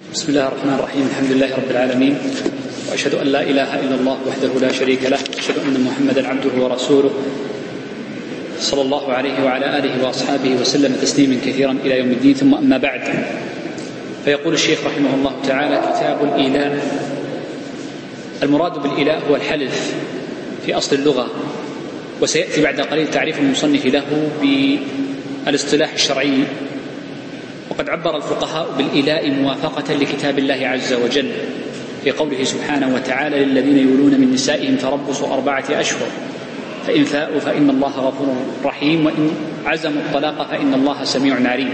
[0.00, 1.04] بسم الله الرحمن الرحيم.
[1.12, 2.14] الحمد لله رب العالمين.
[2.88, 5.20] وأشهد أن لا إله إلا الله وحده لا شريك له.
[5.36, 7.12] واشهد أن محمدا عبده ورسوله.
[8.60, 12.34] صلى الله عليه وعلى آله وأصحابه وسلم تسليما كثيرا إلى يوم الدين.
[12.34, 13.04] ثم أما بعد.
[14.24, 16.72] فيقول الشيخ رحمه الله تعالى كتاب الايلاء
[18.42, 19.92] المراد بالايلاء هو الحلف
[20.66, 21.28] في أصل اللغة.
[22.20, 24.08] وسيأتي بعد قليل تعريف المصنف له
[24.40, 26.44] بالإصطلاح الشرعي.
[27.72, 31.30] وقد عبر الفقهاء بالإلاء موافقة لكتاب الله عز وجل
[32.04, 36.08] في قوله سبحانه وتعالى للذين يولون من نسائهم تربص أربعة أشهر.
[36.86, 39.30] فإن فاءوا فإن الله غفور رحيم وإن
[39.66, 41.70] عزموا الطلاق فإن الله سميع عليم.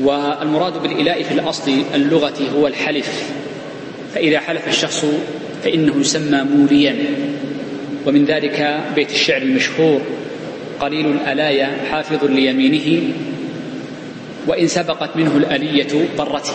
[0.00, 3.32] والمراد بالإلاء في الأصل اللغة هو الحلف.
[4.14, 5.04] فإذا حلف الشخص
[5.64, 6.96] فإنه يسمى موليا
[8.06, 10.00] ومن ذلك بيت الشعر المشهور
[10.80, 13.12] قليل الألايا حافظ ليمينه
[14.46, 16.54] وإن سبقت منه الألية ضرته.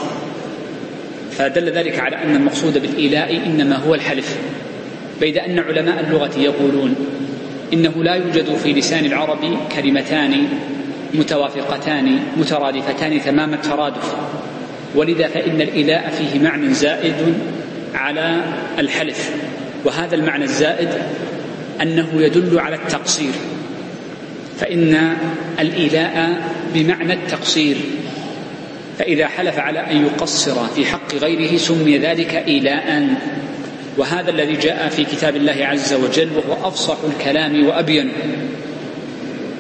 [1.32, 4.38] فدل ذلك على أن المقصود بالإيلاء إنما هو الحلف
[5.22, 6.96] بيد أن علماء اللغة يقولون
[7.74, 10.48] إنه لا يوجد في لسان العرب كلمتان
[11.14, 14.16] متوافقتان مترادفتان تمام الترادف.
[14.96, 17.34] ولذا فإن الإيلاء فيه معنى زائد
[17.96, 18.42] على
[18.80, 19.32] الحلف
[19.86, 20.90] وهذا المعنى الزائد
[21.82, 23.34] أنه يدل على التقصير.
[24.60, 25.16] فإن
[25.60, 26.42] الإيلاء
[26.74, 27.78] بمعنى التقصير
[29.00, 33.08] فإذا حلف على أن يقصر في حق غيره سمي ذلك إيلاء.
[33.98, 38.12] وهذا الذي جاء في كتاب الله عز وجل وهو أفصح الكلام وأبين.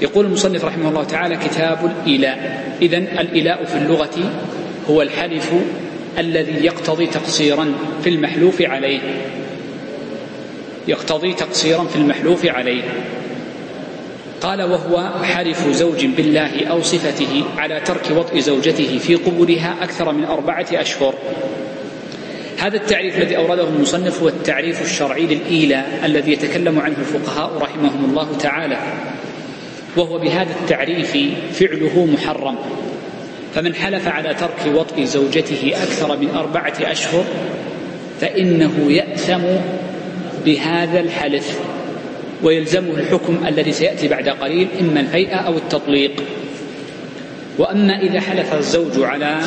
[0.02, 2.64] يقول المصنف رحمه الله تعالى كتاب الإيلاء.
[2.81, 4.34] إذا الإيلاء في اللغة
[4.89, 5.52] هو الحلف
[6.19, 9.00] الذي يقتضي تقصيرا في المحلوف عليه.
[10.88, 12.84] يقتضي تقصيرا في المحلوف عليه.
[14.44, 20.23] قال وهو حلف زوج بالله أو صفته على ترك وطء زوجته في قبولها أكثر من
[20.25, 21.13] أربعة أشهر.
[22.59, 28.38] هذا التعريف الذي أورده المصنف هو التعريف الشرعي للإيلاء الذي يتكلم عنه الفقهاء رحمهم الله
[28.38, 28.78] تعالى.
[29.97, 31.17] وهو بهذا التعريف
[31.53, 32.56] فعله محرم.
[33.56, 37.23] فمن حلف على ترك وطء زوجته أكثر من أربعة أشهر
[38.22, 39.44] فإنه يأثم
[40.46, 41.59] بهذا الحلف.
[42.43, 46.11] ويلزمه الحكم الذي سيأتي بعد قليل إما الهيئة أو التطليق.
[47.57, 49.39] وأما إذا حلف الزوج على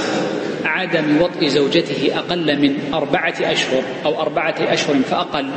[0.65, 5.51] عدم وطء زوجته أقل من أربعة أشهر أو أربعة أشهر فأقل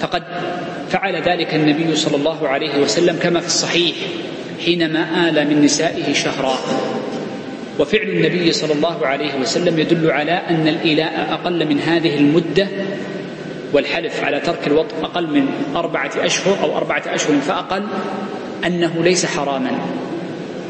[0.00, 0.22] فقد
[0.90, 3.94] فعل ذلك النبي صلى الله عليه وسلم كما في الصحيح
[4.64, 6.58] حينما آل من نسائه شهرا.
[7.78, 12.66] وفعل النبي صلى الله عليه وسلم يدل على أن الإيلاء أقل من هذه المدة
[13.72, 17.82] والحلف على ترك الوطء أقل من أربعة أشهر أو أربعة أشهر فأقل
[18.66, 19.70] أنه ليس حراما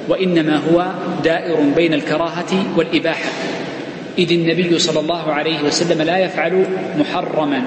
[0.09, 0.93] وإنما هو
[1.25, 3.31] دائر بين الكراهة والإباحة.
[4.19, 6.65] إذ النبي صلى الله عليه وسلم لا يفعل
[6.99, 7.63] محرما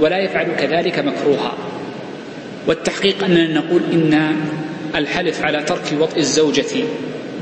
[0.00, 1.52] ولا يفعل كذلك مكروها.
[2.66, 4.36] والتحقيق أننا نقول إن
[4.94, 6.84] الحلف على ترك وطء الزوجة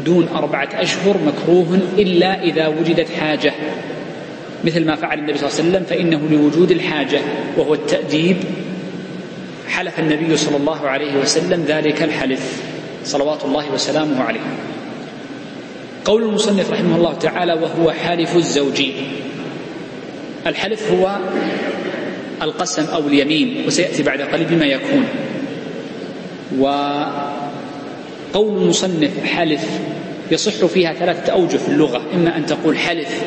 [0.05, 3.53] دون أربعة أشهر مكروه إلا إذا وجدت حاجة.
[4.65, 7.21] مثل ما فعل النبي صلى الله عليه وسلم فإنه لوجود الحاجة
[7.56, 8.37] وهو التأديب
[9.69, 12.62] حلف النبي صلى الله عليه وسلم ذلك الحلف
[13.04, 14.41] صلوات الله وسلامه عليه.
[16.04, 18.82] قول المصنف رحمه الله تعالى وهو حالف الزوج
[20.47, 21.16] الحلف هو
[22.42, 25.04] القسم أو اليمين وسيأتي بعد قليل بما يكون.
[26.59, 29.69] وقول المصنف حلف
[30.31, 33.22] يصح فيها ثلاثة أوجه في اللغة إما أن تقول حلف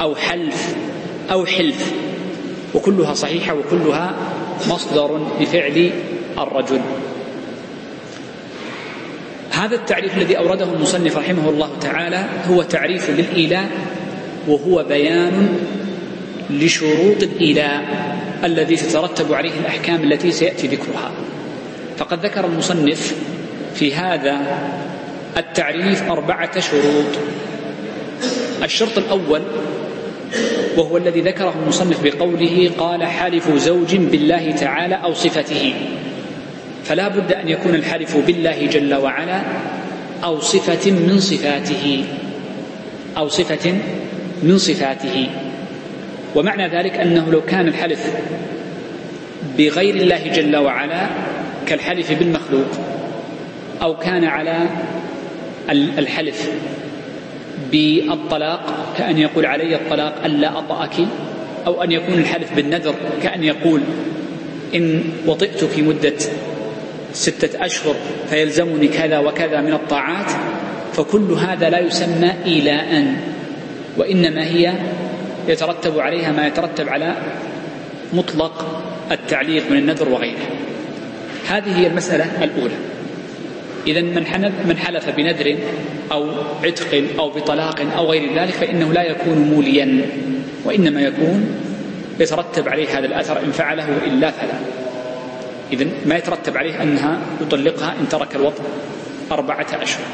[0.00, 0.74] أو حلف
[1.32, 1.92] أو حلف.
[2.74, 4.14] وكلها صحيحة وكلها
[4.68, 5.90] مصدر لفعل
[6.38, 6.80] الرجل.
[9.50, 13.70] هذا التعريف الذي أورده المصنف رحمه الله تعالى هو تعريف للإيلاء
[14.48, 15.58] وهو بيان
[16.50, 17.84] لشروط الإيلاء
[18.44, 21.10] الذي تترتب عليه الأحكام التي سيأتي ذكرها.
[21.98, 23.14] فقد ذكر المصنف
[23.74, 24.40] في هذا
[25.36, 27.06] التعريف أربعة شروط.
[28.62, 29.42] الشرط الأول
[30.76, 35.74] وهو الذي ذكره المصنف بقوله قال حالف زوج بالله تعالى أو صفته.
[36.84, 39.40] فلا بد أن يكون الحلف بالله جل وعلا
[40.24, 42.04] أو صفة من صفاته.
[43.16, 43.74] أو صفة
[44.42, 45.28] من صفاته.
[46.36, 48.10] ومعنى ذلك أنه لو كان الحلف
[49.58, 51.06] بغير الله جل وعلا
[51.66, 52.70] كالحلف بالمخلوق
[53.82, 54.66] أو كان على
[55.70, 56.50] الحلف
[57.72, 60.94] بالطلاق كأن يقول علي الطلاق ألا أطأك
[61.66, 63.80] أو أن يكون الحلف بالنذر كأن يقول
[64.74, 66.16] إن وطئتك مدة
[67.12, 67.94] ستة أشهر
[68.30, 70.30] فيلزمني كذا وكذا من الطاعات
[70.92, 73.14] فكل هذا لا يسمى إيلاء
[73.96, 74.72] وإنما هي
[75.48, 77.14] يترتب عليها ما يترتب على
[78.12, 78.82] مطلق
[79.12, 80.46] التعليق من النذر وغيره.
[81.48, 82.74] هذه هي المسألة الأولى.
[83.86, 85.56] إذا من من حلف بنذر
[86.12, 86.30] أو
[86.64, 90.06] عتق أو بطلاق أو غير ذلك فإنه لا يكون موليا
[90.64, 91.56] وإنما يكون
[92.20, 94.54] يترتب عليه هذا الأثر إن فعله وإلا فلا
[95.72, 98.64] إذا ما يترتب عليه أنها يطلقها إن ترك الوطن
[99.32, 100.04] أربعة أشهر.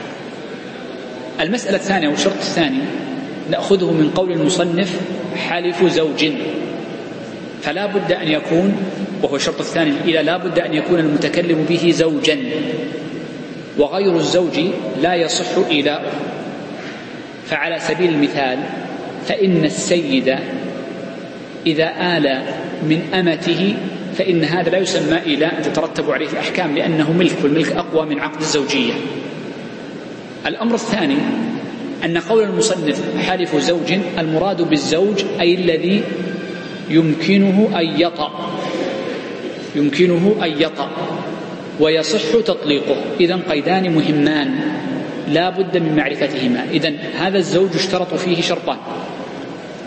[1.41, 2.79] المسألة الثانية والشرط الثاني
[3.51, 5.01] نأخذه من قول المصنف
[5.37, 6.27] حلف زوج.
[7.63, 8.77] فلا بد أن يكون
[9.23, 12.39] وهو الشرط الثاني إذا لا بد أن يكون المتكلم به زوجا.
[13.79, 14.61] وغير الزوج
[15.03, 16.13] لا يصح إيلاؤه
[17.47, 18.59] فعلى سبيل المثال
[19.27, 20.37] فإن السيد
[21.67, 22.43] إذا آل
[22.83, 23.77] من أمته
[24.19, 28.93] فإن هذا لا يسمى إيلاء تترتب عليه الأحكام لأنه ملك والملك أقوى من عقد الزوجية.
[30.47, 31.17] الأمر الثاني
[32.05, 36.03] أن قول المصنف حالف زوج المراد بالزوج أي الذي
[36.91, 38.59] يمكنه أن يطأ.
[39.77, 40.91] يمكنه أن يطأ.
[41.81, 42.97] ويصح تطليقه.
[43.21, 44.51] إذا قيدان مهمان
[45.29, 46.65] لا بد من معرفتهما.
[46.71, 48.77] إذا هذا الزوج اشترط فيه شرطان.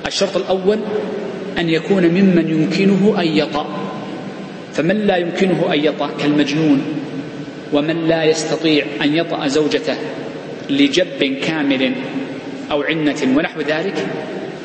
[0.07, 0.79] الشرط الأول
[1.59, 3.65] أن يكون ممن يمكنه أن يطأ.
[4.73, 6.81] فمن لا يمكنه أن يطأ كالمجنون
[7.73, 9.95] ومن لا يستطيع أن يطأ زوجته
[10.69, 11.93] لجب كامل
[12.71, 14.07] أو عنة ونحو ذلك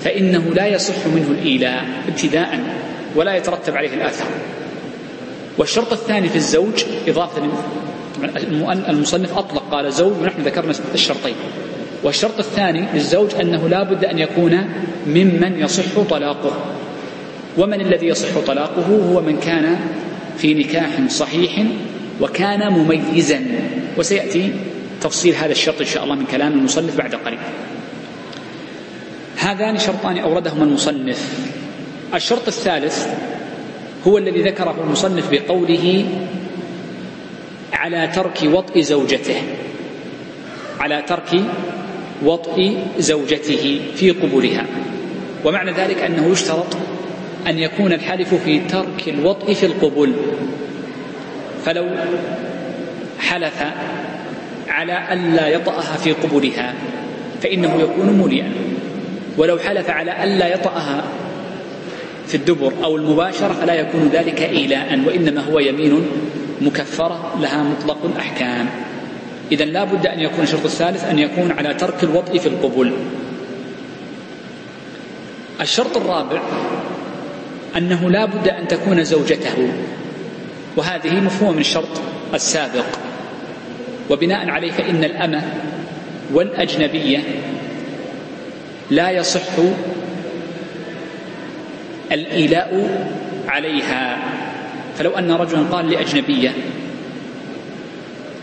[0.00, 2.60] فإنه لا يصح منه الإيلاء ابتداء
[3.16, 4.28] ولا يترتب عليه الآثار
[5.58, 7.42] والشرط الثاني في الزوج إضافة
[8.88, 11.34] المصنف أطلق قال زوج ونحن ذكرنا الشرطين.
[12.02, 14.68] والشرط الثاني للزوج أنه لا بد أن يكون
[15.06, 16.52] ممن يصح طلاقه.
[17.58, 19.76] ومن الذي يصح طلاقه؟ هو من كان
[20.38, 21.64] في نكاح صحيح
[22.20, 23.40] وكان مميزا.
[23.98, 24.52] وسيأتي
[25.00, 27.38] تفصيل هذا الشرط إن شاء الله من كلام المصنف بعد قليل.
[29.36, 31.48] هذان شرطان أوردهما المصنف.
[32.14, 33.06] الشرط الثالث
[34.06, 36.04] هو الذي ذكره المصنف بقوله
[37.72, 39.42] على ترك وطء زوجته.
[40.80, 41.40] على ترك
[42.24, 44.66] وطء زوجته في قبولها.
[45.44, 46.76] ومعنى ذلك أنه يشترط
[47.46, 50.12] أن يكون الحلف في ترك الوطء في القبول.
[51.64, 51.86] فلو
[53.20, 53.64] حلف
[54.68, 56.74] على ألا يطأها في قبولها
[57.42, 58.52] فإنه يكون موليا
[59.38, 61.04] ولو حلف على ألا يطأها
[62.26, 66.06] في الدبر أو المباشرة فلا يكون ذلك إيلاء؟ وإنما هو يمين
[66.60, 68.66] مكفرة لها مطلق الأحكام
[69.52, 72.92] إذا لا بد أن يكون الشرط الثالث أن يكون على ترك الوطء في القبول.
[75.60, 76.42] الشرط الرابع
[77.76, 79.68] أنه لا بد أن تكون زوجته.
[80.76, 82.00] وهذه مفهومة من الشرط
[82.34, 82.84] السابق.
[84.10, 85.42] وبناء عليه فإن الأمة
[86.32, 87.18] والأجنبية
[88.90, 89.40] لا يصح
[92.14, 92.70] الإيلاء
[93.48, 94.18] عليها.
[94.98, 96.52] فلو أن رجلا قال لأجنبية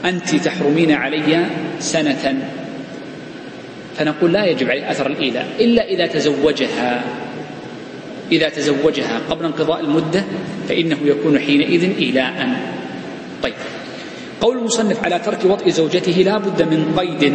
[0.06, 1.45] أنت تحرمين علي
[1.79, 2.47] سنة.
[3.97, 7.03] فنقول لا يجب عليه أثر الإيلاء إلا إذا تزوجها.
[8.31, 10.23] إذا تزوجها قبل انقضاء المدة
[10.69, 12.50] فإنه يكون حينئذ إيلاء
[13.44, 13.53] طيب.
[14.41, 17.33] قول المصنف على ترك وطء زوجته لا بد من قيد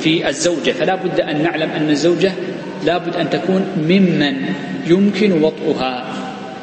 [0.00, 2.32] في الزوجة فلا بد أن نعلم أن الزوجة
[2.84, 4.54] لا بد أن تكون ممن
[4.86, 6.14] يمكن وطئها.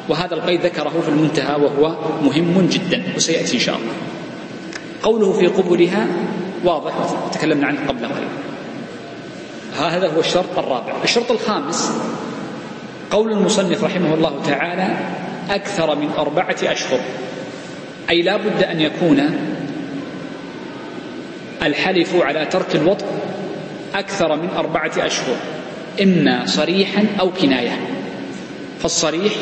[0.08, 3.92] وهذا القيد ذكره في المنتهى وهو مهم جدا وسيأتي إن شاء الله.
[5.02, 6.06] قوله في قبلها
[6.64, 6.92] واضح
[7.26, 8.28] وتكلمنا عنه قبل قليل.
[9.78, 10.92] هذا هو الشرط الرابع.
[11.04, 11.92] الشرط الخامس
[13.10, 14.96] قول المصنف رحمه الله تعالى
[15.50, 17.00] أكثر من أربعة أشهر.
[18.10, 19.38] أي لا بد أن يكون
[21.62, 23.06] الحلف على ترك الوطء
[23.94, 25.36] أكثر من أربعة أشهر.
[26.02, 27.78] إما صريحا أو كناية.
[28.80, 29.32] فالصريح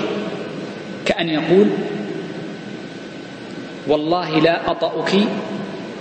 [1.07, 1.67] كأن يقول
[3.87, 5.11] والله لا أطأك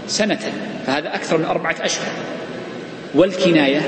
[0.07, 0.39] سنة.
[0.87, 2.07] فهذا أكثر من أربعة أشهر.
[3.15, 3.81] والكناية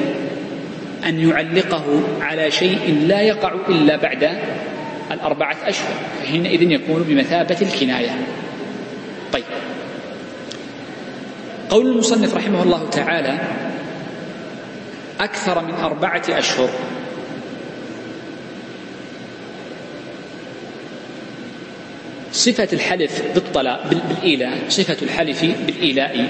[1.06, 1.84] أن يعلقه
[2.22, 4.30] على شيء لا يقع إلا بعد
[5.12, 5.94] الأربعة أشهر.
[6.20, 8.10] فحينئذ يكون بمثابة الكناية.
[9.34, 9.44] طيب.
[11.70, 13.40] قول المصنف رحمه الله تعالى
[15.22, 16.70] أكثر من أربعة أشهر.
[22.34, 26.30] صفة الحلف بالطلاق بالإيلاء صفة الحلف بالإيلاء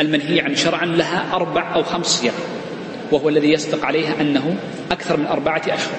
[0.00, 2.32] المنهي عن شرعا لها أربع أو خمس صيغ
[3.12, 4.56] وهو الذي يصدق عليها أنه
[4.90, 5.94] أكثر من أربعة أشهر.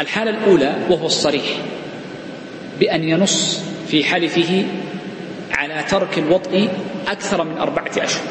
[0.00, 1.44] الحالة الأولى وهو الصريح
[2.80, 4.64] بأن ينص في حلفه
[5.52, 6.68] على ترك الوطء
[7.08, 8.22] أكثر من أربعة أشهر.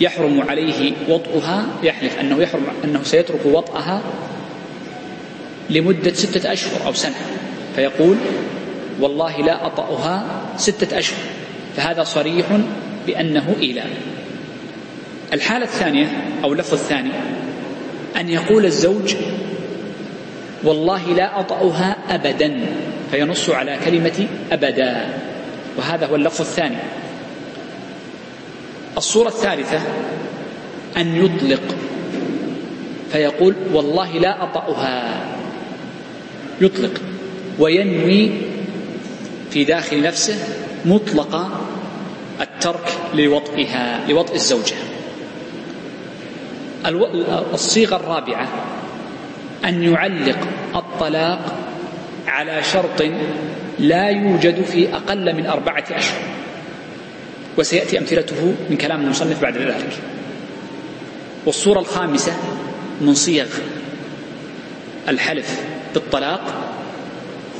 [0.00, 4.00] يحرم عليه وطئها يحلف أنه يحرم أنه سيترك وطئها
[5.70, 7.14] لمدة ستة أشهر أو سنة.
[7.76, 8.16] فيقول
[9.00, 11.18] والله لا أطأها ستة أشهر.
[11.76, 12.46] فهذا صريح
[13.06, 13.90] بأنه إيلاء
[15.32, 16.06] الحالة الثانية
[16.44, 17.10] أو اللفظ الثاني
[18.16, 19.14] أن يقول الزوج
[20.64, 22.60] والله لا أطأها أبدا.
[23.10, 25.06] فينص على كلمة أبدا.
[25.76, 26.76] وهذا هو اللفظ الثاني.
[28.96, 29.80] الصورة الثالثة
[30.96, 31.76] أن يطلق.
[33.12, 35.20] فيقول والله لا أطأها.
[36.60, 37.00] يطلق.
[37.58, 38.30] وينوي
[39.50, 40.38] في داخل نفسه
[40.84, 41.50] مطلق
[42.40, 44.76] الترك لوطئها لوطئ الزوجة.
[47.54, 48.48] الصيغة الرابعة
[49.64, 50.38] أن يعلق
[50.74, 51.58] الطلاق
[52.26, 53.02] على شرط
[53.78, 56.20] لا يوجد في أقل من أربعة أشهر.
[57.58, 59.98] وسيأتي أمثلته من كلام المصنف بعد ذلك.
[61.46, 62.32] والصورة الخامسة
[63.00, 63.46] من صيغ
[65.08, 65.60] الحلف
[65.94, 66.40] بالطلاق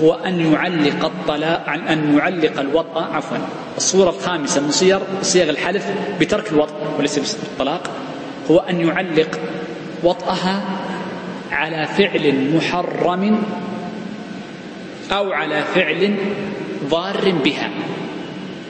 [0.02, 3.38] هو أن يعلق الطلاق عن أن يعلق الوطأ عفوا.
[3.76, 5.86] الصورة الخامسة من صيغ صيغ الحلف
[6.20, 7.90] بترك الوطأ وليس بالطلاق
[8.50, 9.40] هو أن يعلق
[10.02, 10.62] وطأها
[11.52, 13.42] على فعل محرم
[15.12, 16.16] أو على فعل
[16.90, 17.70] ضار بها.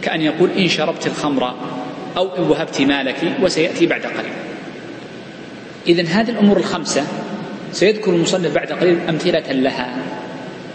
[0.04, 1.54] كأن يقول إن شربت الخمر
[2.16, 4.32] أو إن وهبت مالك وسيأتي بعد قليل.
[5.87, 7.04] إذا هذه الأمور الخمسة
[7.73, 9.96] سيذكر المصنف بعد قليل أمثلة لها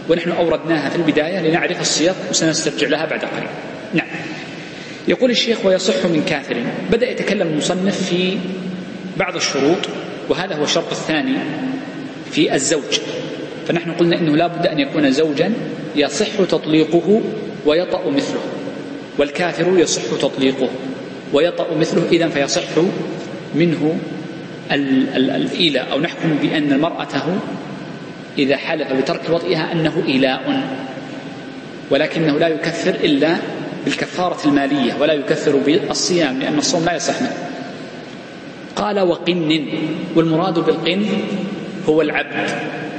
[0.08, 3.48] ونحن أوردناها في البداية لنعرف الصيغ وسنسترجع لها بعد قليل.
[3.94, 4.06] نعم.
[5.08, 6.56] يقول الشيخ ويصح من كافر.
[6.92, 8.38] بدأ يتكلم المصنف في
[9.16, 9.78] بعض الشروط
[10.28, 11.36] وهذا هو الشرط الثاني
[12.30, 13.00] في الزوج.
[13.66, 15.52] فنحن قلنا إنه لا بد أن يكون زوجا
[15.96, 17.20] يصح تطليقه
[17.66, 18.59] ويطأ مثله.
[19.20, 20.68] والكافر يصح تطليقه
[21.32, 22.62] ويطأ مثله اذا فيصح
[23.54, 23.96] منه
[24.72, 25.92] الإيلاء.
[25.92, 27.22] أو نحكم بأن مرأته
[28.38, 30.62] إذا حلف بترك وطئها أنه إيلاء
[31.90, 33.36] ولكنه لا يكفر إلا
[33.84, 37.36] بالكفارة المالية ولا يكفر بالصيام لأن الصوم لا يصح منه.
[38.76, 39.66] قال وقن
[40.16, 41.06] والمراد بالقن
[41.88, 42.50] هو العبد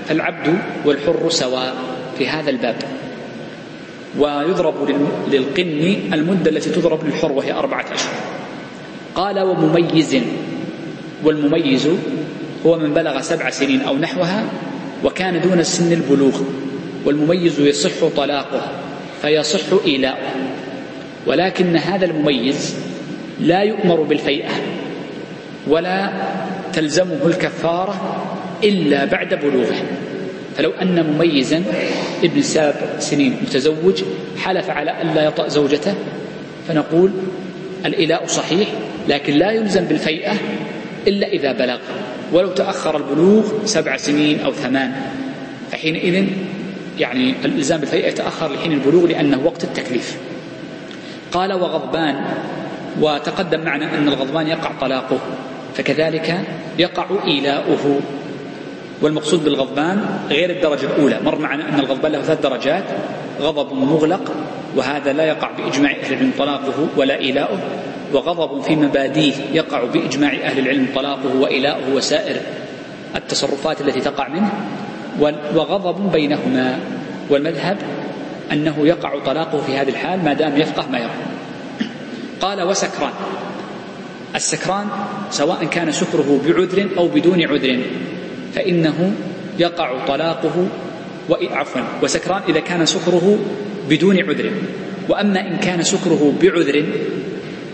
[0.08, 1.75] فالعبد والحر سواء
[2.18, 2.75] في هذا الباب.
[4.20, 4.75] ويضرب
[5.32, 8.13] للقن المدة التي تضرب للحر وهي أربعة أشهر.
[9.15, 10.18] قال ومميز
[11.24, 11.89] والمميز
[12.65, 14.46] هو من بلغ سبع سنين أو نحوها
[15.03, 16.41] وكان دون سن البلوغ
[17.06, 18.62] والمميز يصح طلاقه
[19.22, 20.32] فيصح إيلاؤه.
[21.27, 22.75] ولكن هذا المميز
[23.39, 24.51] لا يؤمر بالفيئة
[25.68, 26.12] ولا
[26.74, 28.25] تلزمه الكفارة
[28.63, 29.75] إلا بعد بلوغه.
[30.58, 31.63] فلو أن مميزا
[32.24, 34.03] ابن سبع سنين متزوج
[34.38, 35.93] حلف على ألا يطأ زوجته
[36.67, 37.12] فنقول
[37.86, 38.67] الإلاء صحيح
[39.08, 40.34] لكن لا يلزم بالفيئة
[41.08, 41.79] إلا إذا بلغ.
[42.34, 44.91] ولو تأخر البلوغ سبع سنين أو ثمان.
[45.72, 46.25] فحينئذ
[47.00, 50.17] يعني الإلزام بالفيئة يتأخر لحين البلوغ لأنه وقت التكليف.
[51.31, 52.15] قال وغضبان
[53.01, 55.20] وتقدم معنا أن الغضبان يقع طلاقه
[55.75, 56.39] فكذلك
[56.79, 58.00] يقع إيلاؤه.
[59.01, 61.20] والمقصود بالغضبان غير الدرجة الأولى.
[61.25, 62.84] مر معنا أن الغضبان له ثلاث درجات
[63.41, 64.31] غضب مغلق
[64.75, 67.60] وهذا لا يقع بإجماع أهل العلم طلاقه ولا إيلاؤه
[68.13, 72.36] وغضب في مباديه يقع بإجماع أهل العلم طلاقه وإيلاؤه وسائر
[73.15, 74.51] التصرفات التي تقع منه
[75.55, 76.79] وغضب بينهما.
[77.29, 77.77] والمذهب
[78.51, 81.25] أنه يقع طلاقه في هذه الحال ما دام يفقه ما يقول
[82.41, 83.12] قال وسكران.
[84.36, 84.88] السكران
[85.31, 87.79] سواء كان سكره بعذر أو بدون عذر.
[88.55, 89.13] فإنه
[89.60, 90.67] يقع طلاقه
[91.29, 93.39] عفوا وسكران إذا كان سكره
[93.89, 94.51] بدون عذر.
[95.10, 96.86] وأما إن كان سكره بعذر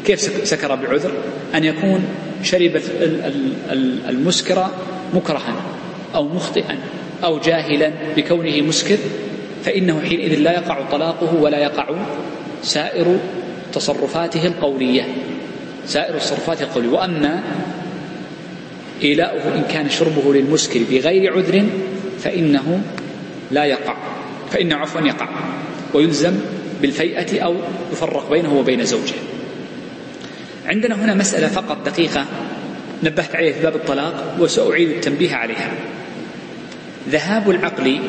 [0.05, 1.12] كيف سكر بعذر؟
[1.55, 2.05] أن يكون
[2.43, 2.81] شرب
[4.10, 4.67] المسكر
[5.13, 5.55] مكرها
[6.15, 6.77] أو مخطئا
[7.24, 8.98] أو جاهلا بكونه مسكر
[9.63, 11.86] فإنه حينئذ لا يقع طلاقه ولا يقع
[12.63, 13.19] سائر
[13.74, 15.07] تصرفاته القولية
[15.88, 16.89] سائر التصرفات القولية.
[16.89, 17.43] وأما
[19.04, 21.66] إيلاؤه إن كان شربه للمسكر بغير عذر
[22.20, 22.82] فإنه
[23.51, 23.98] لا يقع
[24.51, 25.30] فإن عفوا يقع
[25.94, 26.34] ويلزم
[26.82, 27.56] بالفيئة أو
[27.92, 29.16] يفرق بينه وبين زوجه.
[30.66, 32.25] عندنا هنا مسألة فقط دقيقة
[33.04, 35.72] نبهت عليها في باب الطلاق وسأعيد التنبيه عليها.
[37.10, 38.00] ذهاب العقل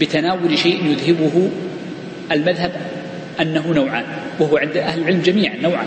[0.00, 1.50] بتناول شيء يذهبه
[2.32, 2.72] المذهب
[3.40, 4.04] أنه نوعان
[4.40, 5.86] وهو عند أهل العلم جميعا نوعان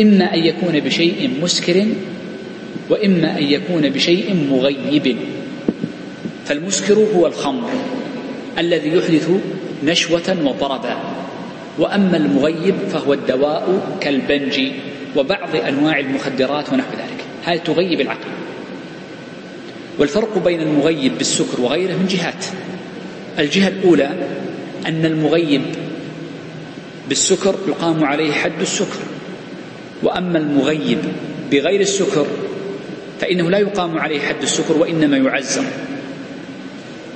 [0.00, 1.86] إما أن يكون بشيء مسكر
[2.90, 5.16] وإما أن يكون بشيء مغيب.
[6.44, 7.70] فالمسكر هو الخمر
[8.58, 9.30] الذي يحدث
[9.84, 10.96] نشوة وطربا
[11.78, 14.60] وأما المغيب فهو الدواء كالبنج
[15.16, 17.24] وبعض أنواع المخدرات ونحو ذلك.
[17.44, 18.30] هذه تغيب العقل؟
[19.98, 22.44] والفرق بين المغيب بالسكر وغيره من جهات.
[23.38, 24.10] الجهة الأولى
[24.86, 25.62] أن المغيب
[27.08, 28.98] بالسكر يقام عليه حد السكر.
[30.02, 30.98] وأما المغيب
[31.52, 32.26] بغير السكر
[33.20, 35.64] فإنه لا يقام عليه حد السكر وإنما يعزر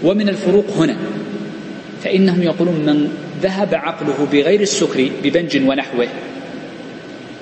[0.02, 0.96] ومن الفروق هنا
[2.04, 3.12] فإنهم يقولون من
[3.42, 6.08] ذهب عقله بغير السكر ببنج ونحوه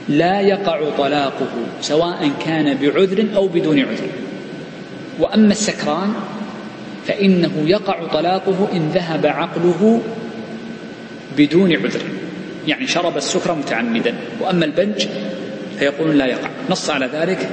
[0.08, 4.08] لا يقع طلاقه سواء كان بعذر أو بدون عذر.
[5.18, 6.14] وأما السكران
[7.06, 10.02] فإنه يقع طلاقه إن ذهب عقله
[11.38, 12.00] بدون عذر.
[12.66, 15.06] يعني شرب السكر متعمدا وأما البنج
[15.78, 16.48] فيقولون لا يقع.
[16.70, 17.50] نص على ذلك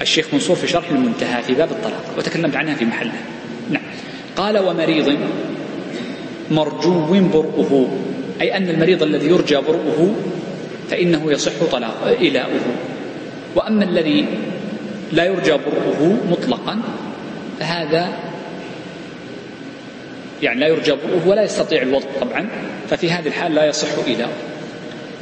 [0.00, 3.22] الشيخ منصور في شرح المنتهى في باب الطلاق وتكلمت عنها في محلها
[3.70, 3.82] نعم.
[4.36, 5.18] قال ومريض
[6.50, 7.98] مرجو برؤه.
[8.40, 10.14] أي أن المريض الذي يرجى برؤه
[10.90, 12.60] فإنه يصح طلاق إلاؤه
[13.56, 14.26] وأما الذي
[15.12, 16.78] لا يرجى برؤه مطلقا
[17.60, 18.08] فهذا
[20.42, 22.48] يعني لا يرجى برؤه ولا يستطيع الوضع طبعا
[22.90, 24.32] ففي هذه الحال لا يصح إلاؤه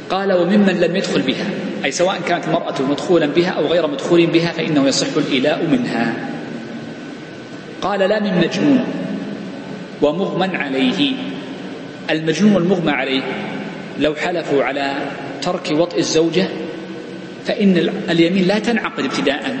[0.09, 1.45] قال وممن لم يدخل بها
[1.85, 6.13] أي سواء كانت المرأة مدخولا بها أو غير مدخول بها فإنه يصح الإلاء منها.
[7.81, 8.85] قال لا من مجنون
[10.01, 11.13] ومغمى عليه.
[12.09, 13.21] المجنون والمغمى عليه
[13.99, 14.93] لو حلفوا على
[15.41, 16.47] ترك وطئ الزوجة
[17.45, 19.57] فإن اليمين لا تنعقد ابتداء.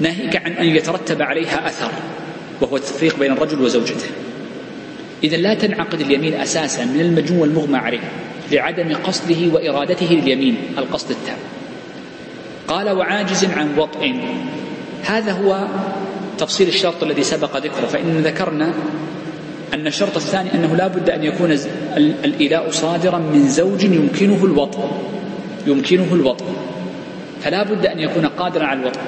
[0.00, 1.90] ناهيك عن أن يترتب عليها أثر
[2.60, 4.10] وهو التفريق بين الرجل وزوجته.
[5.24, 8.00] إذا لا تنعقد اليمين أساسا من المجنون والمغمى عليه.
[8.50, 11.36] لعدم قصده وإرادته لليمين القصد التام.
[12.68, 14.12] قال وعاجز عن وطئ.
[15.04, 15.66] هذا هو
[16.38, 18.72] تفصيل الشرط الذي سبق ذكره فإن ذكرنا
[19.74, 21.58] أن الشرط الثاني أنه لا بد أن يكون
[22.24, 24.90] الإيلاء صادرا من زوج يمكنه الوطء
[25.66, 26.44] يمكنه الوطء.
[27.42, 29.00] فلا بد أن يكون قادرا على الوطء.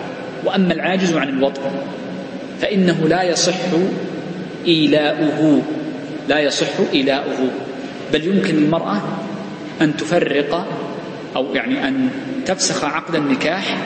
[0.44, 1.60] وأما العاجز عن الوطء
[2.60, 3.58] فإنه لا يصح
[4.66, 5.62] إيلاؤه
[6.28, 7.50] لا يصح إيلاؤه.
[8.12, 9.02] بل يمكن للمرأة
[9.80, 10.66] أن تفرق
[11.36, 12.08] أو يعني أن
[12.46, 13.76] تفسخ عقد النكاح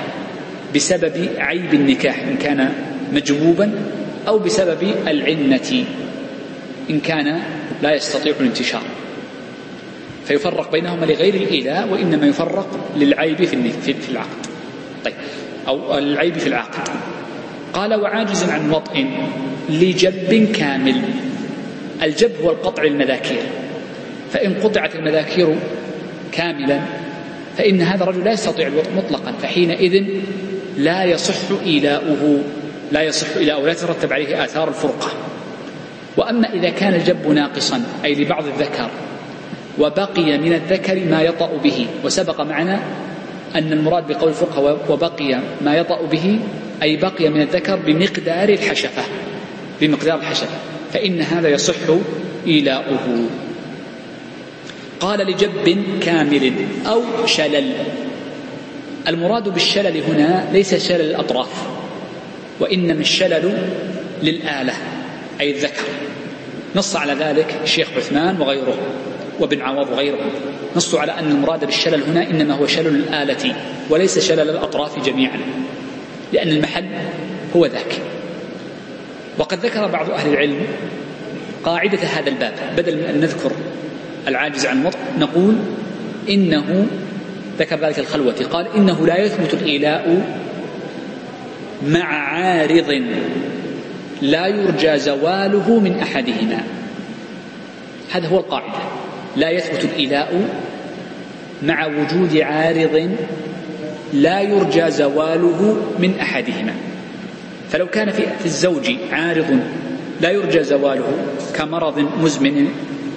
[0.74, 2.72] بسبب عيب النكاح إن كان
[3.12, 3.72] مجبوبا
[4.28, 5.84] أو بسبب العنة
[6.90, 7.42] إن كان
[7.82, 8.82] لا يستطيع الانتشار.
[10.24, 14.46] فيفرق بينهما لغير الإيلاء وإنما يفرق للعيب في في العقد.
[15.04, 15.14] طيب
[15.68, 16.88] أو العيب في العقد.
[17.72, 19.04] قال وعاجز عن وطئ
[19.68, 21.02] لجب كامل.
[22.02, 23.42] الجب هو القطع المذاكير.
[24.36, 25.56] فإن قطعت المذاكير
[26.32, 26.80] كاملا
[27.58, 30.04] فإن هذا الرجل لا يستطيع الوطء مطلقا فحينئذ
[30.76, 32.42] لا يصح إيلاؤه
[32.92, 35.10] لا يصح إيلاؤه لا يترتب عليه آثار الفرقة.
[36.16, 38.90] وأما إذا كان الجب ناقصا أي لبعض الذكر
[39.78, 42.80] وبقي من الذكر ما يطأ به وسبق معنا
[43.54, 46.38] أن المراد بقول الفقهاء وبقي ما يطأ به
[46.82, 49.02] أي بقي من الذكر بمقدار الحشفة
[49.80, 50.56] بمقدار الحشفة
[50.92, 51.74] فإن هذا يصح
[52.46, 53.28] إيلاؤه.
[55.00, 56.52] قال لجب كامل
[56.86, 57.72] أو شلل.
[59.08, 61.48] المراد بالشلل هنا ليس شلل الأطراف
[62.60, 63.68] وإنما الشلل
[64.22, 64.72] للآلة
[65.40, 65.84] أي الذكر.
[66.76, 68.78] نص على ذلك الشيخ عثمان وغيره
[69.40, 70.30] وابن عوض وغيرهم
[70.76, 73.56] نصوا على أن المراد بالشلل هنا إنما هو شلل الآلة
[73.90, 75.40] وليس شلل الأطراف جميعا
[76.32, 76.84] لأن المحل
[77.56, 78.00] هو ذاك.
[79.38, 80.66] وقد ذكر بعض أهل العلم
[81.64, 83.52] قاعدة هذا الباب بدل من أن نذكر
[84.28, 85.54] العاجز عن الوطء نقول
[86.28, 86.86] إنه
[87.58, 90.22] ذكر ذلك الخلوة قال إنه لا يثبت الإيلاء
[91.88, 93.02] مع عارض
[94.22, 96.60] لا يرجى زواله من أحدهما.
[98.12, 98.78] هذا هو القاعدة.
[99.36, 100.48] لا يثبت الإيلاء
[101.62, 103.10] مع وجود عارض
[104.12, 106.74] لا يرجى زواله من أحدهما.
[107.70, 109.60] فلو كان في الزوج عارض
[110.20, 111.12] لا يرجى زواله
[111.54, 112.68] كمرض مزمن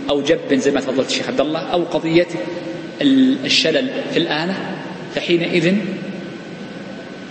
[0.10, 2.28] أو جب زي ما تفضلت الشيخ عبد الله أو قضية
[3.46, 4.56] الشلل في الآلة
[5.16, 5.76] فحينئذ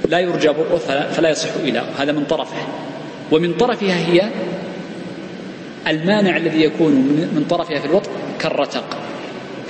[0.09, 0.79] لا يرجى برؤه
[1.13, 2.57] فلا يصح إلى هذا من طرفه.
[3.33, 4.29] ومن طرفها هي
[5.89, 6.93] المانع الذي يكون
[7.35, 8.11] من طرفها في الوطء
[8.41, 8.99] كالرتق.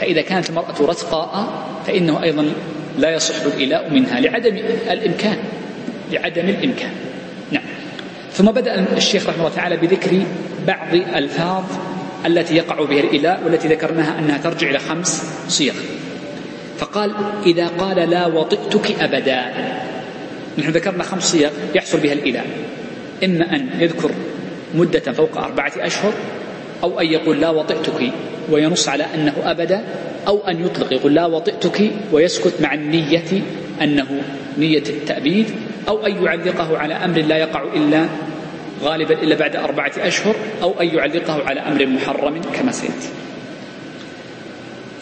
[0.01, 1.49] فإذا كانت المرأة رتقاء
[1.87, 2.53] فإنه أيضا
[2.99, 4.57] لا يصح الإلاء منها لعدم
[4.91, 5.39] الإمكان
[6.13, 6.91] لعدم الإمكان.
[7.53, 7.65] نعم.
[8.33, 10.23] ثم بدأ الشيخ رحمه الله تعالى بذكر
[10.67, 11.65] بعض ألفاظ
[12.27, 15.75] التي يقع بها الإلاء والتي ذكرناها أنها ترجع إلى خمس صيغ.
[16.79, 17.15] فقال
[17.47, 19.45] إذا قال لا وطئتك أبدا.
[20.59, 22.47] نحن ذكرنا خمس صيغ يحصل بها الإلاء
[23.25, 24.11] إما أن يذكر
[24.75, 26.13] مدة فوق أربعة أشهر
[26.83, 28.11] أو أن يقول لا وطئتك
[28.51, 29.85] وينص على أنه أبدا
[30.29, 33.43] أو أن يطلق يقول لا وطئتك ويسكت مع النية
[33.83, 34.07] أنه
[34.59, 35.47] نية التأبيد
[35.89, 38.07] أو أن يعلقه على أمر لا يقع إلا
[38.83, 43.09] غالبا إلا بعد أربعة أشهر أو أن يعلقه على أمر محرم كما سيأتي.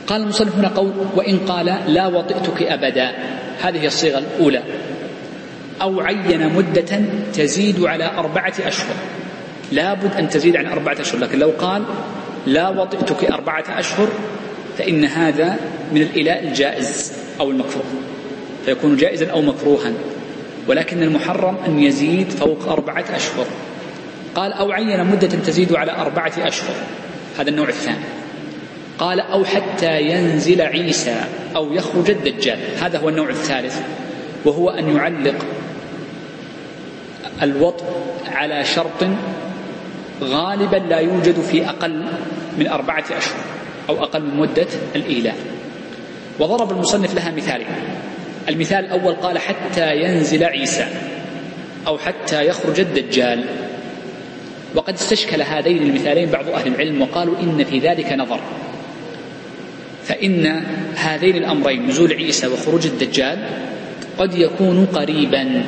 [0.07, 3.12] قال المصنف هنا قول وإن قال لا وطئتك أبدا.
[3.61, 4.62] هذه الصيغة الأولى.
[5.83, 7.01] أو عين مدة
[7.35, 8.97] تزيد على أربعة أشهر.
[9.73, 11.83] لابد أن تزيد عن أربعة أشهر لكن لو قال
[12.47, 14.09] لا وطئتك أربعة أشهر
[14.79, 15.57] فإن هذا
[15.93, 17.85] من الإلاء الجائز أو المكروه.
[18.65, 19.93] فيكون جائزا أو مكروها.
[20.69, 23.47] ولكن المحرم أن يزيد فوق أربعة أشهر.
[24.37, 26.75] قال أو عين مدة تزيد على أربعة أشهر.
[27.38, 28.05] هذا النوع الثاني.
[28.99, 31.16] قال أو حتى ينزل عيسى
[31.57, 32.59] أو يخرج الدجال.
[32.81, 33.81] هذا هو النوع الثالث.
[34.44, 35.35] وهو أن يعلق
[37.42, 37.85] الوطء
[38.27, 39.07] على شرط
[40.22, 42.05] غالبا لا يوجد في أقل
[42.59, 43.44] من أربعة أشهر
[43.88, 45.37] أو أقل من مدة الإيلاء.
[46.40, 47.66] وضرب المصنف لها مثالين
[48.49, 50.87] المثال الأول قال حتى ينزل عيسى
[51.87, 53.44] أو حتى يخرج الدجال.
[54.77, 58.41] وقد استشكل هذين المثالين بعض أهل العلم وقالوا إن في ذلك نظر.
[60.05, 60.47] فإن
[60.95, 63.39] هذين الأمرين نزول عيسى وخروج الدجال
[64.19, 65.65] قد يكون قريبا.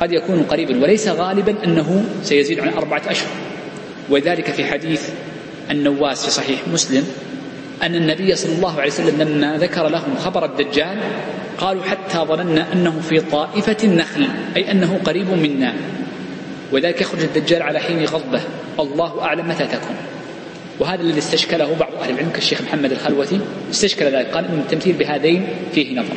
[0.00, 3.30] قد يكون قريبا وليس غالبا أنه سيزيد عن أربعة أشهر.
[4.10, 5.08] وذلك في حديث
[5.70, 7.04] النواس في صحيح مسلم
[7.82, 10.98] أن النبي صلى الله عليه وسلم لما ذكر لهم خبر الدجال
[11.58, 15.74] قالوا حتى ظننا أنه في طائفة النخل أي أنه قريب منا.
[16.72, 18.40] وذلك يخرج الدجال على حين غضبه.
[18.80, 19.96] الله أعلم متى تكون.
[20.80, 23.40] وهذا الذي استشكله بعض أهل العلم كالشيخ محمد الخلوتي.
[23.70, 26.16] استشكل ذلك قال أن التمثيل بهذين فيه نظر.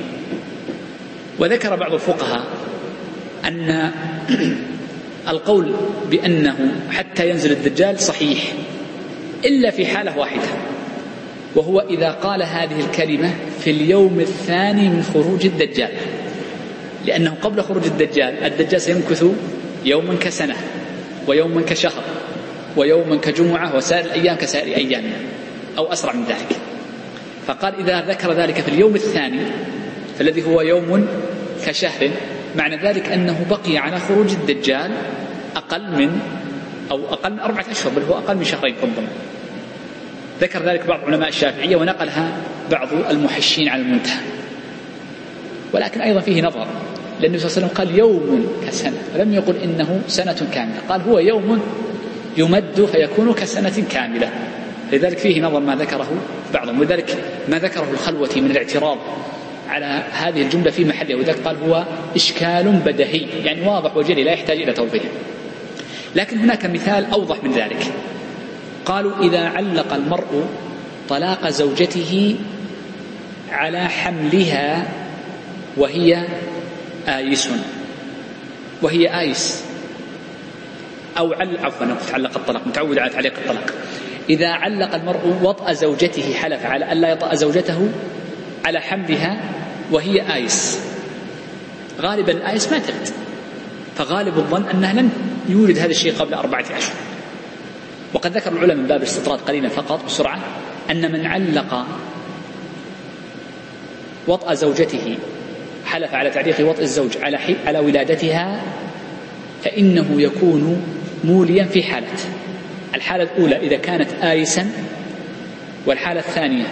[1.39, 2.43] وذكر بعض الفقهاء
[3.45, 3.91] أن
[5.33, 5.75] القول
[6.11, 8.53] بأنه حتى ينزل الدجال صحيح
[9.45, 10.47] إلا في حالة واحدة
[11.55, 15.91] وهو إذا قال هذه الكلمة في اليوم الثاني من خروج الدجال.
[17.05, 19.25] لأنه قبل خروج الدجال الدجال سيمكث
[19.85, 20.55] يوما كسنة
[21.27, 22.03] ويوما كشهر
[22.77, 25.15] ويوما كجمعة وسائر الأيام كسائر أيامنا
[25.77, 26.57] أو أسرع من ذلك.
[27.47, 29.39] فقال إذا ذكر ذلك في اليوم الثاني
[30.19, 31.07] فالذي هو يوم
[31.65, 32.09] كشهر
[32.55, 34.91] معنى ذلك أنه بقي على خروج الدجال
[35.55, 36.19] أقل من
[36.91, 39.07] أو أقل من أربعة أشهر بل هو أقل من شهرين ربما
[40.41, 42.31] ذكر ذلك بعض علماء الشافعية ونقلها
[42.71, 44.19] بعض المحشين على المنتهى.
[45.73, 46.67] ولكن أيضا فيه نظر.
[47.19, 51.01] لأن النبي صلى الله عليه وسلم قال يوم كسنة ولم يقل إنه سنة كاملة قال
[51.01, 51.61] هو يوم
[52.37, 54.29] يمد فيكون كسنة كاملة.
[54.93, 56.07] لذلك فيه نظر ما ذكره
[56.53, 57.17] بعضهم ولذلك
[57.49, 58.97] ما ذكره الخلوة من الاعتراض
[59.69, 64.61] على هذه الجملة في محلها وذلك قال هو إشكال بدهي يعني واضح وجلي لا يحتاج
[64.61, 65.03] إلى توضيح.
[66.15, 67.91] لكن هناك مثال أوضح من ذلك.
[68.85, 70.45] قالوا إذا علق المرء
[71.09, 72.35] طلاق زوجته
[73.51, 74.87] على حملها
[75.77, 76.25] وهي
[77.07, 77.49] آيس.
[78.81, 79.63] وهي آيس.
[81.17, 83.73] أو عل عفوا تعلق الطلاق متعود على تعليق الطلاق.
[84.29, 87.89] إذا علق المرء وطأ زوجته حلف على ألا يطأ زوجته
[88.65, 89.39] على حملها
[89.91, 90.79] وهي آيس.
[92.01, 93.09] غالبا الآيس ما تلد
[93.95, 95.09] فغالب الظن أنها لم
[95.49, 96.95] يولد هذا الشيء قبل أربعة أشهر
[98.13, 100.39] وقد ذكر العلماء من باب الاستطراد قليلا فقط بسرعة
[100.91, 101.85] أن من علق
[104.27, 105.17] وطأ زوجته
[105.85, 108.61] حلف على تعليق وطء الزوج على على ولادتها
[109.63, 110.83] فإنه يكون
[111.23, 112.07] موليا في حالة
[112.95, 114.69] الحالة الأولى إذا كانت آيسا
[115.85, 116.65] والحالة الثانية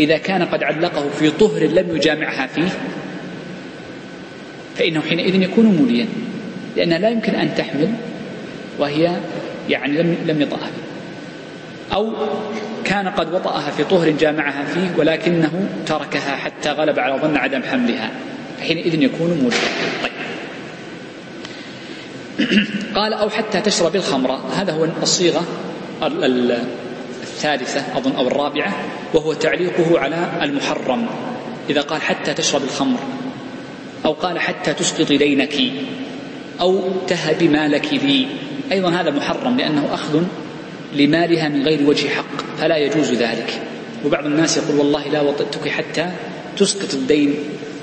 [0.00, 2.68] إذا كان قد علقه في طهر لم يجامعها فيه
[4.76, 6.06] فإنه حينئذ يكون موليا
[6.76, 7.92] لأنها لا يمكن أن تحمل
[8.78, 9.16] وهي
[9.68, 10.70] يعني لم لم يطأها
[11.92, 12.12] أو
[12.84, 18.10] كان قد وطأها في طهر جامعها فيه ولكنه تركها حتى غلب على ظن عدم حملها
[18.58, 19.58] فحينئذ يكون موليا
[20.02, 20.12] طيب.
[22.96, 25.44] قال أو حتى تشرب الخمر هذا هو الصيغة
[27.22, 28.72] الثالثة أظن أو الرابعة
[29.14, 31.06] وهو تعليقه على المحرم.
[31.70, 32.98] إذا قال حتى تشرب الخمر
[34.04, 35.54] أو قال حتى تسقط دينك
[36.60, 38.26] أو تهب مالك لي.
[38.72, 40.22] أيضا هذا محرم لأنه أخذ
[40.96, 42.58] لمالها من غير وجه حق.
[42.58, 43.62] فلا يجوز ذلك.
[44.04, 46.10] وبعض الناس يقول والله لا وطئتك حتى
[46.56, 47.34] تسقط الدين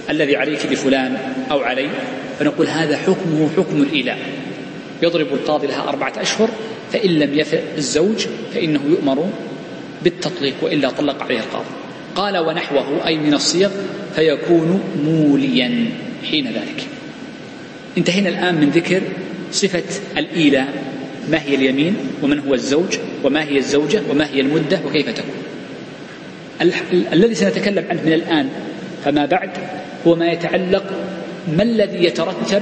[0.10, 1.18] الذي عليك لفلان
[1.52, 1.90] أو علي.
[2.40, 4.18] فنقول هذا حكمه حكم الإله.
[5.04, 6.50] يضرب القاضي لها أربعة أشهر
[6.94, 9.30] فإن لم يفئ الزوج فإنه يؤمر
[10.04, 11.66] بالتطليق وإلا طلق عليه القاضي.
[12.16, 13.72] قال ونحوه أي من الصيغ
[14.16, 15.86] فيكون موليا
[16.32, 16.88] حين ذلك.
[17.98, 19.02] انتهينا الآن من ذكر
[19.52, 19.84] صفة
[20.18, 20.68] الإيلاء
[21.32, 25.36] ما هي اليمين ومن هو الزوج وما هي الزوجة وما هي المدة وكيف تكون.
[27.14, 28.50] الذي سنتكلم عنه من الآن
[29.06, 29.50] فما بعد
[30.08, 30.84] هو ما يتعلق
[31.58, 32.62] ما الذي يترتب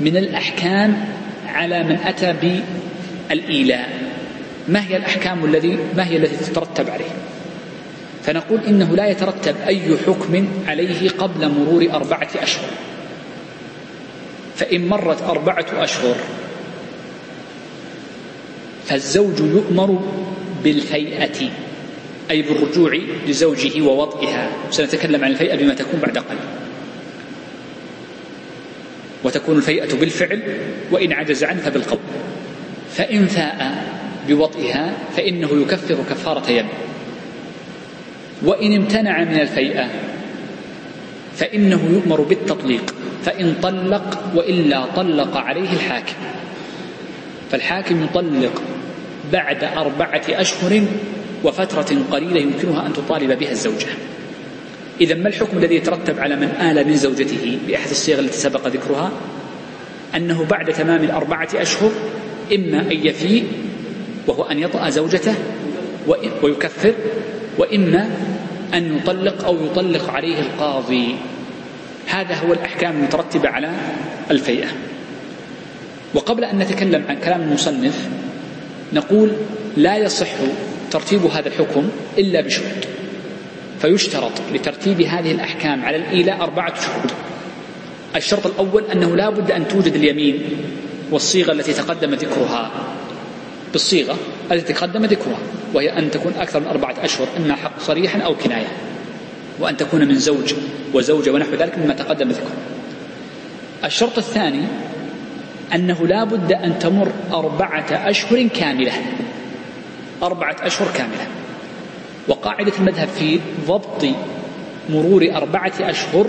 [0.00, 1.04] من الأحكام
[1.46, 2.34] على من أتى
[3.30, 3.88] بالإيلاء.
[4.68, 7.10] ما هي الأحكام الذي ما هي التي تترتب عليه؟
[8.22, 12.70] فنقول إنه لا يترتب أي حكم عليه قبل مرور أربعة أشهر.
[14.56, 16.16] فإن مرت أربعة أشهر
[18.88, 20.00] فالزوج يؤمر
[20.64, 21.50] بالفيئة
[22.30, 22.98] أي بالرجوع
[23.28, 26.38] لزوجه ووطئها سنتكلم عن الفيئة بما تكون بعد قليل.
[29.24, 30.42] وتكون الفيئة بالفعل
[30.90, 31.98] وإن عجز عنه فبالقول
[32.94, 33.84] فإن فاء
[34.28, 36.68] بوطئها فإنه يكفر كفارة يمين
[38.42, 39.88] وإن امتنع من الفيئة
[41.36, 42.94] فإنه يؤمر بالتطليق.
[43.24, 46.14] فإن طلق وإلا طلق عليه الحاكم.
[47.50, 48.62] فالحاكم يطلق
[49.32, 50.82] بعد أربعة أشهر
[51.44, 53.86] وفترة قليلة يمكنها أن تطالب بها الزوجة.
[55.00, 59.10] إذا ما الحكم الذي يترتب على من آل من زوجته بأحد الصيغ التي سبق ذكرها؟
[60.16, 61.90] أنه بعد تمام الأربعة أشهر
[62.54, 63.44] إما أن يفيء
[64.26, 65.34] وهو أن يطأ زوجته
[66.42, 66.94] ويكفر
[67.58, 68.10] وإما
[68.74, 71.14] أن يطلق أو يطلق عليه القاضي.
[72.06, 73.70] هذا هو الأحكام المترتبة على
[74.30, 74.68] الفيئة.
[76.14, 78.08] وقبل أن نتكلم عن كلام المصنف
[78.92, 79.32] نقول
[79.76, 80.28] لا يصح
[80.90, 82.84] ترتيب هذا الحكم إلا بشروط.
[83.80, 87.10] فيشترط لترتيب هذه الأحكام على الإيلاء أربعة شروط.
[88.16, 90.42] الشرط الأول أنه لا بد أن توجد اليمين
[91.10, 92.70] والصيغة التي تقدم ذكرها.
[93.72, 94.16] بالصيغة
[94.52, 95.38] التي تقدم ذكرها
[95.74, 98.72] وهي أن تكون أكثر من أربعة أشهر إما حق صريحا أو كناية
[99.60, 100.54] وأن تكون من زوج
[100.94, 102.56] وزوجة ونحو ذلك مما تقدم ذكره.
[103.84, 104.62] الشرط الثاني
[105.74, 108.92] أنه لا بد أن تمر أربعة أشهر كاملة.
[110.22, 111.26] أربعة أشهر كاملة.
[112.28, 114.06] وقاعدة المذهب في ضبط
[114.90, 116.26] مرور أربعة أشهر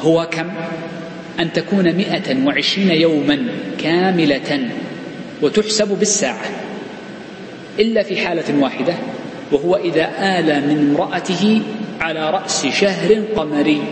[0.00, 0.50] هو كم؟
[1.40, 3.46] أن تكون مئة وعشرين يوما
[3.82, 4.68] كاملة
[5.42, 6.44] وتحسب بالساعة.
[7.80, 8.94] إلا في حالة واحدة
[9.52, 11.62] وهو إذا آل من امرأته
[12.00, 13.82] على رأس شهر قمري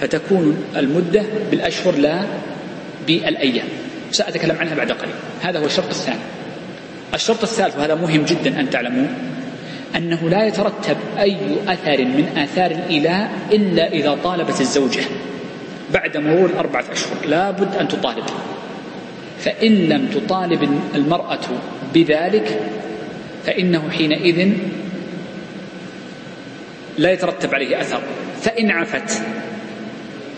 [0.00, 2.24] فتكون المدة بالأشهر لا
[3.08, 3.68] بالأيام
[4.12, 5.14] سأتكلم عنها بعد قليل.
[5.42, 6.20] هذا هو الشرط الثاني.
[7.14, 9.06] الشرط الثالث وهذا مهم جدا أن تعلموا
[9.96, 11.36] أنه لا يترتب أي
[11.68, 15.02] أثر من آثار الإله إلا إذا طالبت الزوجة
[15.94, 17.26] بعد مرور الأربعة أشهر.
[17.26, 18.24] لا بد أن تطالب.
[19.40, 21.46] فإن لم تطالب المرأة
[21.94, 22.60] بذلك
[23.46, 24.52] فإنه حينئذ
[26.98, 28.02] لا يترتب عليه أثر.
[28.42, 29.22] فإن عفت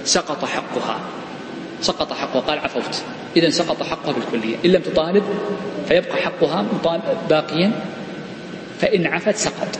[0.04, 1.00] سقط حقها.
[1.81, 3.03] سقط حقها قال عفوت.
[3.37, 4.57] إذا سقط حقها بالكلية.
[4.64, 5.25] إن لم تطالب
[5.88, 6.66] فيبقى حقها
[7.31, 7.71] باقيا.
[8.81, 9.79] فإن عفت سقط.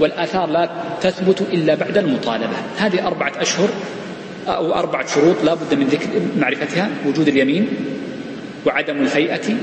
[0.00, 0.68] والآثار لا
[1.00, 2.56] تثبت إلا بعد المطالبة.
[2.78, 3.68] هذه أربعة أشهر
[4.48, 6.08] أو أربعة شروط لا بد من ذكر
[6.38, 6.88] معرفتها.
[7.06, 7.68] وجود اليمين
[8.66, 9.54] وعدم الهيئة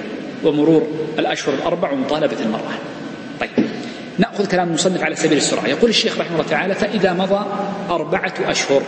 [0.43, 0.87] ومرور
[1.19, 2.73] الأشهر الأربع ومطالبة المرأة.
[3.39, 3.49] طيب.
[4.17, 5.67] نأخذ كلام المصنف على سبيل السرعة.
[5.67, 7.45] يقول الشيخ رحمه الله تعالى فإذا مضى
[7.89, 8.81] أربعة أشهر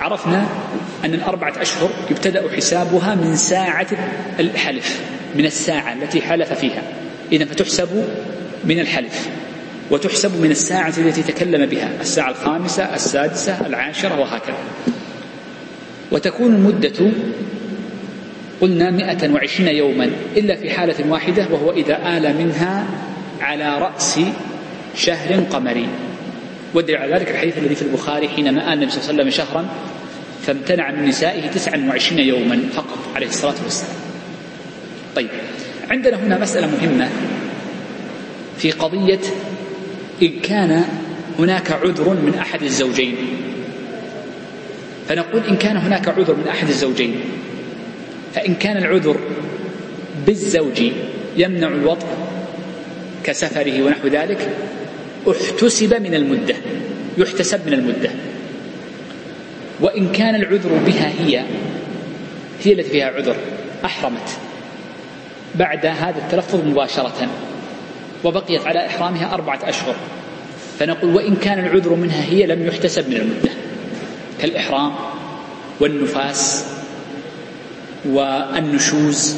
[0.00, 0.46] عرفنا
[1.04, 3.86] أن الأربعة أشهر يبتدأ حسابها من ساعة
[4.40, 5.00] الحلف
[5.34, 6.82] من الساعة التي حلف فيها.
[7.32, 8.04] إذا فتحسب
[8.64, 9.28] من الحلف
[9.90, 14.56] وتحسب من الساعة التي تكلم بها الساعة الخامسة السادسة العاشرة وهكذا.
[16.12, 17.10] وتكون المدة
[18.60, 22.86] قلنا مئة وعشرين يوما إلا في حالة واحدة وهو إذا آل منها
[23.40, 24.20] على رأس
[24.96, 25.88] شهر قمري.
[26.74, 29.68] ودل على ذلك الحديث الذي في البخاري حينما آل النبي صلى الله عليه وسلم شهرا
[30.46, 33.94] فامتنع من نسائه تسعا وعشرين يوما فقط عليه الصلاة والسلام.
[35.16, 35.28] طيب
[35.90, 37.08] عندنا هنا مسألة مهمة
[38.58, 39.20] في قضية
[40.22, 40.84] إن كان
[41.38, 43.16] هناك عذر من أحد الزوجين.
[45.08, 47.20] فنقول إن كان هناك عذر من أحد الزوجين
[48.34, 49.16] فإن كان العذر
[50.26, 50.82] بالزوج
[51.36, 52.06] يمنع الوطء
[53.24, 54.48] كسفره ونحو ذلك
[55.30, 56.54] احتسب من المدة
[57.18, 58.10] يحتسب من المدة.
[59.80, 61.44] وإن كان العذر بها هي
[62.64, 63.36] هي التي فيها عذر
[63.84, 64.28] أحرمت.
[65.54, 67.28] بعد هذا التلفظ مباشرة
[68.24, 69.94] وبقيت على إحرامها أربعة أشهر.
[70.78, 73.50] فنقول وإن كان العذر منها هي لم يحتسب من المدة
[74.40, 74.92] كالإحرام
[75.80, 76.64] والنفاس
[78.04, 79.36] والنشوز.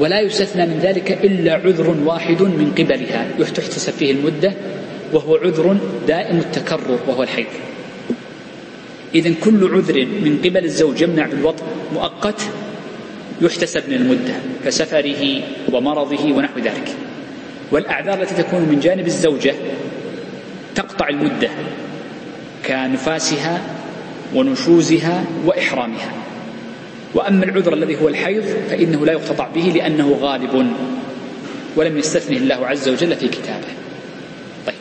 [0.00, 3.26] ولا يستثنى من ذلك إلا عذر واحد من قبلها.
[3.38, 4.52] يحتسب فيه المدة
[5.12, 5.76] وهو عذر
[6.08, 7.46] دائم التكرر وهو الحيض.
[9.14, 12.40] إذا كل عذر من قبل الزوج يمنع بالوطء مؤقت
[13.40, 14.34] يحتسب من المدة
[14.64, 16.88] كسفره ومرضه ونحو ذلك.
[17.72, 19.54] والأعذار التي تكون من جانب الزوجة
[20.74, 21.50] تقطع المدة
[22.66, 23.60] كنفاسها
[24.34, 26.29] ونشوزها وإحرامها.
[27.14, 30.72] وأما العذر الذي هو الحيض فإنه لا يقتطع به لأنه غالب
[31.76, 33.72] ولم يستثنه الله عز وجل في كتابه.
[34.66, 34.74] طيب.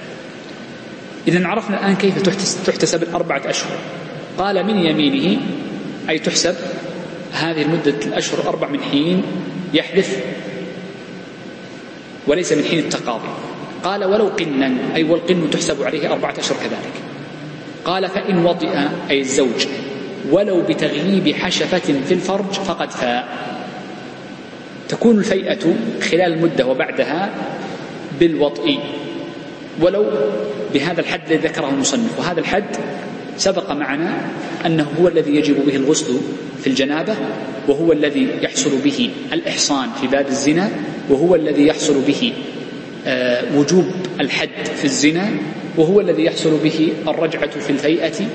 [1.28, 2.22] إذا عرفنا الآن كيف
[2.66, 3.78] تحتسب الأربعة أشهر.
[4.38, 5.42] قال من يمينه
[6.10, 6.56] أي تحسب
[7.32, 9.24] هذه المدة الأشهر الأربع من حين
[9.74, 10.24] يحدث
[12.28, 13.30] وليس من حين التقاضي.
[13.84, 16.94] قال ولو قنا أي والقن تحسب عليه أربعة أشهر كذلك.
[17.86, 18.78] قال فإن وطئ
[19.10, 19.68] أي الزوج
[20.32, 23.28] ولو بتغييب حشفة في الفرج فقد فاء.
[24.90, 25.60] تكون الفيئة
[26.02, 27.30] خلال المدة وبعدها
[28.20, 28.78] بالوطئ
[29.82, 30.06] ولو
[30.74, 32.20] بهذا الحد الذي ذكره المصنف.
[32.20, 32.76] وهذا الحد
[33.38, 34.18] سبق معنا
[34.66, 36.14] أنه هو الذي يجب به الغسل
[36.62, 37.16] في الجنابة
[37.68, 40.70] وهو الذي يحصل به الإحصان في باب الزنا
[41.10, 42.34] وهو الذي يحصل به
[43.08, 43.86] آه، وجوب
[44.20, 45.30] الحد في الزنا
[45.78, 48.26] وهو الذي يحصل به الرجعة في الفيئة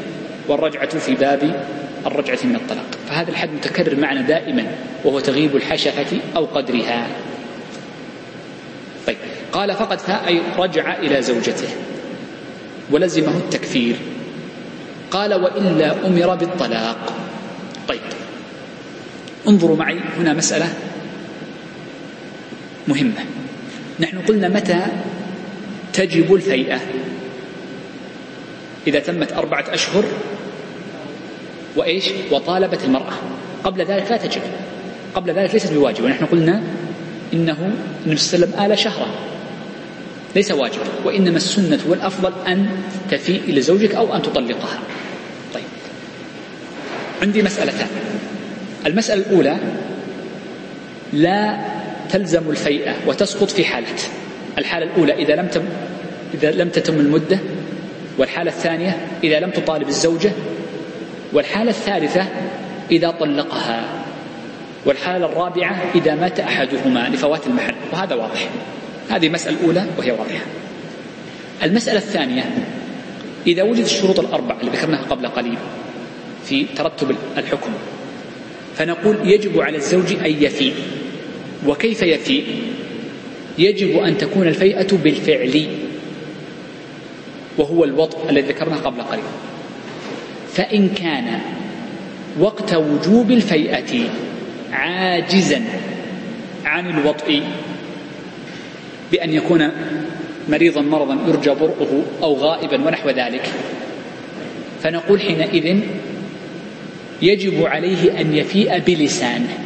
[0.49, 1.67] والرجعة في باب
[2.07, 2.87] الرجعة من الطلاق.
[3.09, 4.67] فهذا الحد متكرر معنا دائما
[5.05, 7.07] وهو تغيب الحشفة أو قدرها.
[9.07, 9.17] طيب
[9.53, 11.69] قال فقد أي رجع إلى زوجته.
[12.91, 13.97] ولزمه التكفير.
[15.11, 17.13] قال وإلا أمر بالطلاق.
[17.89, 18.01] طيب
[19.49, 20.75] انظروا معي هنا مسألة
[22.89, 23.25] مهمة.
[24.01, 24.81] نحن قلنا متى
[25.93, 26.81] تجب الفيئة؟
[28.87, 30.05] إذا تمت أربعة أشهر
[31.77, 33.13] وإيش؟ وطالبت المرأة.
[33.65, 34.43] قبل ذلك لا تجب.
[35.15, 36.05] قبل ذلك ليست بواجب.
[36.05, 36.63] ونحن قلنا
[37.33, 37.73] إنه
[38.07, 39.07] النبي صلى الله عليه وسلم آل شهرا
[40.37, 40.81] ليس واجب.
[41.05, 42.67] وإنما السنة والأفضل أن
[43.11, 44.79] تفيء إلى زوجك أو أن تطلقها.
[45.55, 45.65] طيب.
[47.23, 47.89] عندي مسألتان.
[48.87, 49.57] المسألة الأولى
[51.13, 51.59] لا
[52.11, 53.87] تلزم الفيئة وتسقط في حالة
[54.59, 55.63] الحالة الأولى إذا لم تم
[56.35, 57.39] إذا لم تتم المدة.
[58.19, 60.33] والحالة الثانية إذا لم تطالب الزوجة
[61.35, 62.27] والحالة الثالثة
[62.91, 64.05] إذا طلقها
[64.87, 68.49] والحالة الرابعة إذا مات أحدهما لفوات المحل وهذا واضح.
[69.11, 70.45] هذه المسألة الأولى وهي واضحة.
[71.63, 72.45] المسألة الثانية
[73.47, 75.59] إذا وجد الشروط الأربع اللي ذكرناها قبل قليل
[76.45, 77.71] في ترتب الحكم
[78.77, 80.75] فنقول يجب على الزوج أن يفيء.
[81.67, 82.45] وكيف يفيء؟
[83.59, 85.67] يجب أن تكون الفيئة بالفعل
[87.59, 89.25] وهو الوطء الذي ذكرناه قبل قليل.
[90.55, 91.41] فإن كان
[92.41, 94.09] وقت وجوب الفيئة
[94.73, 95.63] عاجزا
[96.65, 97.43] عن الوطء
[99.13, 99.71] بأن يكون
[100.49, 103.49] مريضا مرضا يرجى برؤه أو غائبا ونحو ذلك.
[104.83, 105.79] فنقول حينئذ
[107.23, 109.59] يجب عليه أن يفيء بلسانه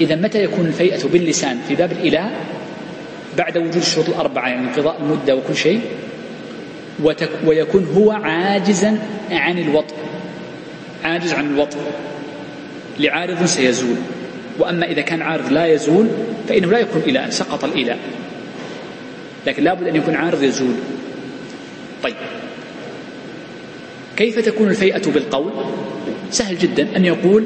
[0.00, 2.30] إذا متى يكون الفيئة باللسان؟ في باب الإله
[3.38, 5.80] بعد وجود الشروط الأربعة يعني انقضاء المدة وكل شيء.
[7.46, 8.98] ويكون هو عاجزا
[9.30, 9.94] عن الوطء
[11.04, 11.78] عاجز عن الوطء
[13.00, 13.96] لعارض سيزول.
[14.58, 16.08] وأما إذا كان عارض لا يزول
[16.48, 17.96] فإنه لا يكون إله سقط الإله.
[19.46, 20.74] لكن لابد أن يكون عارض يزول.
[22.02, 22.14] طيب.
[24.16, 25.52] كيف تكون الفيئة بالقول؟
[26.30, 26.96] سهل جدا.
[26.96, 27.44] أن يقول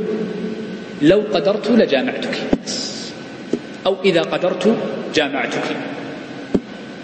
[1.03, 2.39] لو قدرت لجامعتك.
[3.87, 4.77] أو إذا قدرت
[5.15, 5.77] جامعتك.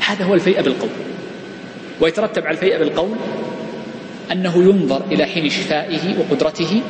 [0.01, 0.91] هذا هو الفيئة بالقول.
[2.01, 3.17] ويترتب على الفيئة بالقول
[4.33, 6.83] أنه ينظر إلى حين شفائه وقدرته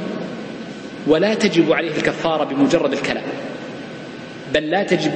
[1.07, 3.25] ولا تجب عليه الكفارة بمجرد الكلام
[4.55, 5.13] بل لا تجب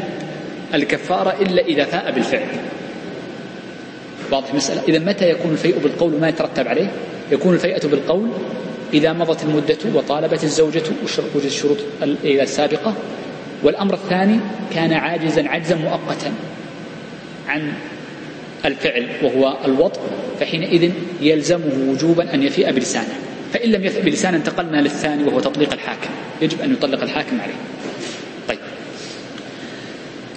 [0.74, 2.46] الكفارة إلا إذا فاء بالفعل.
[4.32, 6.90] واضح المسألة إذا متى يكون الفيء بالقول ما يترتب عليه؟
[7.32, 8.28] يكون الفيئة بالقول
[8.94, 10.82] إذا مضت المدة وطالبت الزوجة
[11.34, 11.76] وجد الشروط
[12.24, 12.94] السابقة
[13.62, 14.40] والأمر الثاني
[14.74, 16.32] كان عاجزا عجزا مؤقتا
[17.48, 17.72] عن
[18.64, 20.00] الفعل وهو الوطء
[20.40, 23.14] فحينئذ يلزمه وجوبا أن يفيء بلسانه.
[23.52, 26.10] فإن لم يفئ بلسانه انتقلنا للثاني وهو تطليق الحاكم.
[26.42, 27.54] يجب أن يطلق الحاكم عليه.
[28.48, 28.58] طيب.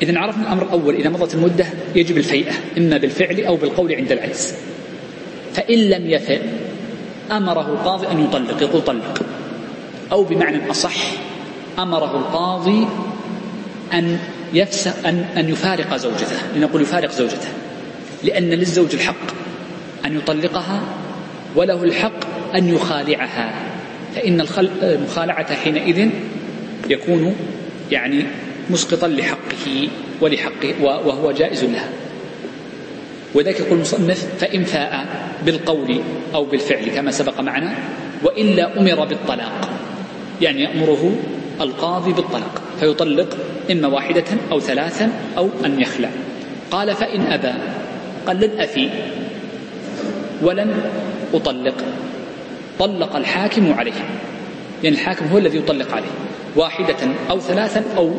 [0.02, 0.96] إذا عرفنا الأمر الأول.
[0.96, 4.54] إذا مضت المدة يجب الفيئة إما بالفعل أو بالقول عند العجز.
[5.54, 6.40] فإن لم يفئ
[7.32, 9.22] أمره القاضي أن يطلق يقول طلق.
[10.12, 10.96] أو بمعنى أصح
[11.80, 12.88] أمره القاضي
[13.94, 14.18] أن
[14.54, 16.38] يفسق أن أن يفارق زوجته.
[16.56, 17.48] لنقول يفارق زوجته.
[18.24, 19.26] لأن للزوج الحق
[20.06, 20.82] أن يطلقها
[21.56, 22.20] وله الحق
[22.56, 23.54] أن يخالعها.
[24.16, 24.46] فإن
[24.84, 26.10] المخالعة حينئذ
[26.90, 27.36] يكون
[27.92, 28.24] يعني
[28.70, 29.88] مسقطا لحقه
[30.22, 31.90] ولحقه وهو جائز لها.
[33.34, 35.06] وذلك يقول المصنف فإن فاء
[35.46, 36.02] بالقول
[36.34, 37.74] أو بالفعل كما سبق معنا
[38.24, 39.70] وإلا أمر بالطلاق.
[40.42, 41.16] يعني يأمره
[41.62, 43.38] القاضي بالطلاق فيطلق
[43.72, 46.10] إما واحدة أو ثلاثا أو أن يخلع.
[46.72, 47.54] قال فإن أبى
[48.28, 48.90] قال لن أفي.
[50.42, 50.74] ولن
[51.34, 51.76] أطلق.
[52.80, 53.92] طلق الحاكم عليه.
[54.84, 56.12] يعني الحاكم هو الذي يطلق عليه.
[56.56, 56.96] واحدة
[57.30, 58.12] أو ثلاثا أو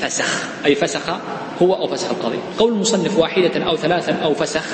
[0.00, 0.44] فسخ.
[0.66, 1.10] أي فسخ
[1.62, 2.38] هو أو فسخ القاضي.
[2.58, 4.66] قول المصنف واحدة أو ثلاثا أو فسخ.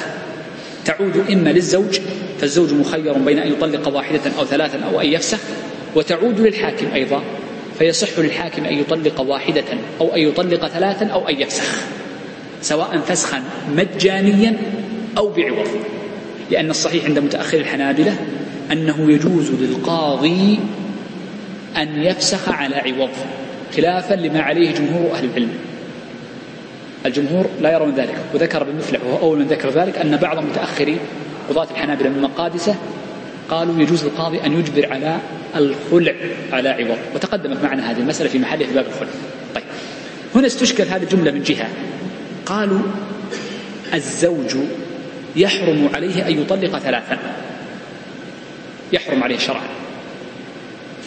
[0.84, 2.00] تعود إما للزوج
[2.40, 5.38] فالزوج مخير بين أن يطلق واحدة أو ثلاثا أو أن يفسخ.
[5.96, 7.22] وتعود للحاكم أيضا
[7.78, 9.64] فيصح للحاكم أن يطلق واحدة
[10.00, 11.82] أو أن يطلق ثلاثا أو أن يفسخ.
[12.62, 13.42] سواء فسخا
[13.76, 14.56] مجانيا
[15.18, 15.68] أو بعوض.
[16.50, 18.16] لأن الصحيح عند متأخر الحنابلة
[18.72, 20.58] أنه يجوز للقاضي
[21.76, 23.10] أن يفسخ على عوض
[23.76, 25.50] خلافا لما عليه جمهور أهل العلم.
[27.06, 30.96] الجمهور لا يرون ذلك وذكر ابن مفلح وهو أول من ذكر ذلك أن بعض متأخري
[31.48, 32.74] قضاة الحنابلة من المقادسة
[33.48, 35.18] قالوا يجوز للقاضي أن يجبر على
[35.56, 36.14] الخلع
[36.52, 36.98] على عوض.
[37.14, 39.10] وتقدمت معنا هذه المسألة في محلها في باب الخلع.
[39.54, 39.64] طيب
[40.34, 41.68] هنا استشكل هذه الجملة من جهة.
[42.46, 42.82] قالوا
[43.94, 44.56] الزوج
[45.36, 47.18] يحرم عليه أن يطلق ثلاثا.
[48.92, 49.68] يحرم عليه شرعا.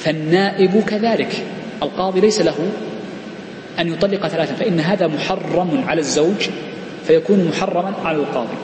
[0.03, 1.45] فالنائب كذلك.
[1.83, 2.71] القاضي ليس له
[3.79, 6.49] أن يطلق ثلاثا فإن هذا محرم على الزوج
[7.07, 8.57] فيكون محرما على القاضي.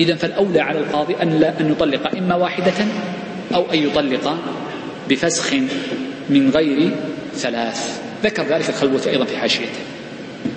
[0.00, 2.86] إذا فالأولى على القاضي أن لا أن يطلق إما واحدة
[3.54, 4.38] أو أن يطلق
[5.08, 5.54] بفسخ
[6.30, 6.90] من غير
[7.34, 8.00] ثلاث.
[8.24, 9.89] ذكر ذلك الخلوة أيضا في حاشيته.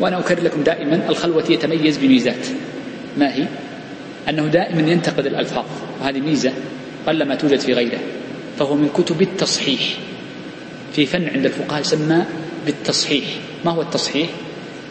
[0.03, 2.47] وأنا أكرر لكم دائما الخلوة يتميز بميزات.
[3.17, 3.45] ما هي؟
[4.29, 5.65] أنه دائما ينتقد الألفاظ.
[6.01, 6.53] وهذه ميزة
[7.07, 7.99] قلما توجد في غيره.
[8.59, 9.81] فهو من كتب التصحيح.
[10.93, 12.25] في فن عند الفقهاء يسمى
[12.65, 13.25] بالتصحيح.
[13.65, 14.29] ما هو التصحيح؟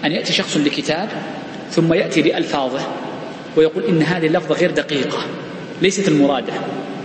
[0.05, 1.09] أن يأتي شخص لكتاب
[1.71, 2.81] ثم يأتي بألفاظه
[3.57, 5.27] ويقول إن هذه اللفظة غير دقيقة.
[5.83, 6.53] ليست المرادة.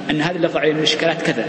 [0.10, 1.46] أن هذه اللفظة عليها الإشكالات كذا.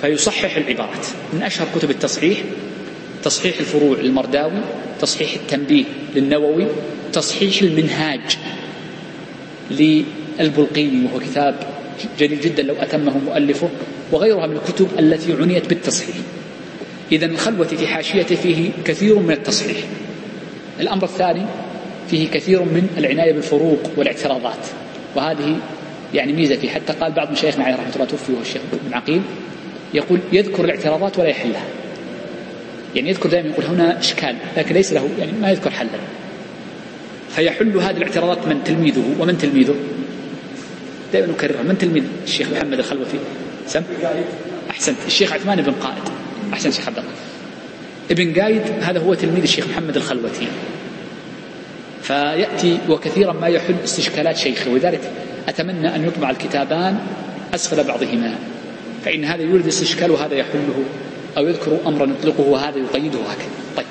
[0.00, 1.06] فيصحح العبارات.
[1.32, 2.38] من أشهر كتب التصحيح
[3.26, 4.60] تصحيح الفروع للمرداوي
[5.00, 6.66] تصحيح التنبيه للنووي
[7.12, 8.38] تصحيح المنهاج
[9.70, 11.54] للبلقيني وهو كتاب
[12.18, 13.68] جليل جدا لو أتمه مؤلفه
[14.12, 16.16] وغيرها من الكتب التي عنيت بالتصحيح.
[17.12, 19.76] إذا الخلوة في حاشيته فيه كثير من التصحيح.
[20.80, 21.46] الأمر الثاني
[22.10, 24.66] فيه كثير من العناية بالفروق والاعتراضات.
[25.16, 25.56] وهذه
[26.14, 26.68] يعني ميزة فيه.
[26.68, 29.22] حتى قال بعض مشايخنا عليه رحمة الله توفي الشيخ بن عقيل
[29.94, 31.64] يقول يذكر الاعتراضات ولا يحلها.
[32.96, 35.88] يعني يذكر دائما يقول هنا إشكال لكن ليس له يعني ما يذكر حلا
[37.36, 39.74] فيحل هذه الاعتراضات من تلميذه ومن تلميذه؟
[41.12, 43.18] دائما نكررها من تلميذ؟ الشيخ محمد الخلوفي
[43.66, 43.82] سم؟
[44.70, 46.02] أحسنت الشيخ عثمان بن قائد.
[46.52, 47.10] أحسن شيخ عبد الله.
[48.10, 50.48] ابن قايد هذا هو تلميذ الشيخ محمد الخلوتي.
[52.02, 55.00] فيأتي وكثيرا ما يحل استشكالات شيخه ولذلك
[55.48, 56.98] أتمنى أن يطبع الكتابان
[57.54, 58.34] أسفل بعضهما.
[59.04, 60.84] فإن هذا يورد استشكال وهذا يحله.
[61.36, 63.50] أو يذكر أمرا يطلقه وهذا يقيده هكذا.
[63.76, 63.86] طيب.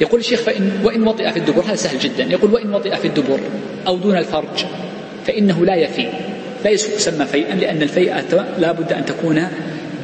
[0.00, 2.24] يقول الشيخ فإن وإن وطئ في الدبر هذا سهل جدا.
[2.24, 3.40] يقول وإن وطئ في الدبر
[3.86, 4.64] أو دون الفرج
[5.26, 6.08] فإنه لا يفي.
[6.64, 9.48] لا يسمى فيئا لأن الفيئة لا بد أن تكون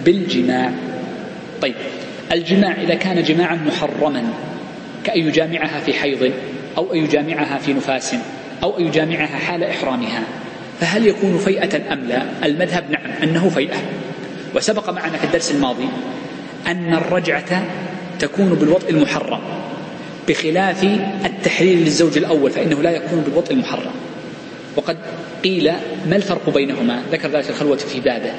[0.04, 0.72] بالجماع.
[1.62, 1.74] طيب.
[2.32, 4.24] الجماع إذا كان جماعا محرما
[5.04, 6.32] كأن يجامعها في حيض
[6.78, 8.14] أو أن يجامعها في نفاس
[8.62, 10.22] أو أن يجامعها حال إحرامها
[10.80, 13.76] فهل يكون فيئة أم لا؟ المذهب نعم أنه فيئة.
[14.56, 15.88] وسبق معنا في الدرس الماضي
[16.66, 17.64] أن الرجعة
[18.18, 19.40] تكون بالوطء المحرم
[20.28, 20.84] بخلاف
[21.24, 23.90] التحليل للزوج الأول فإنه لا يكون بالوطء المحرم.
[24.76, 24.96] وقد
[25.44, 25.72] قيل
[26.08, 28.32] ما الفرق بينهما؟ ذكر ذلك الخلوة في بابه.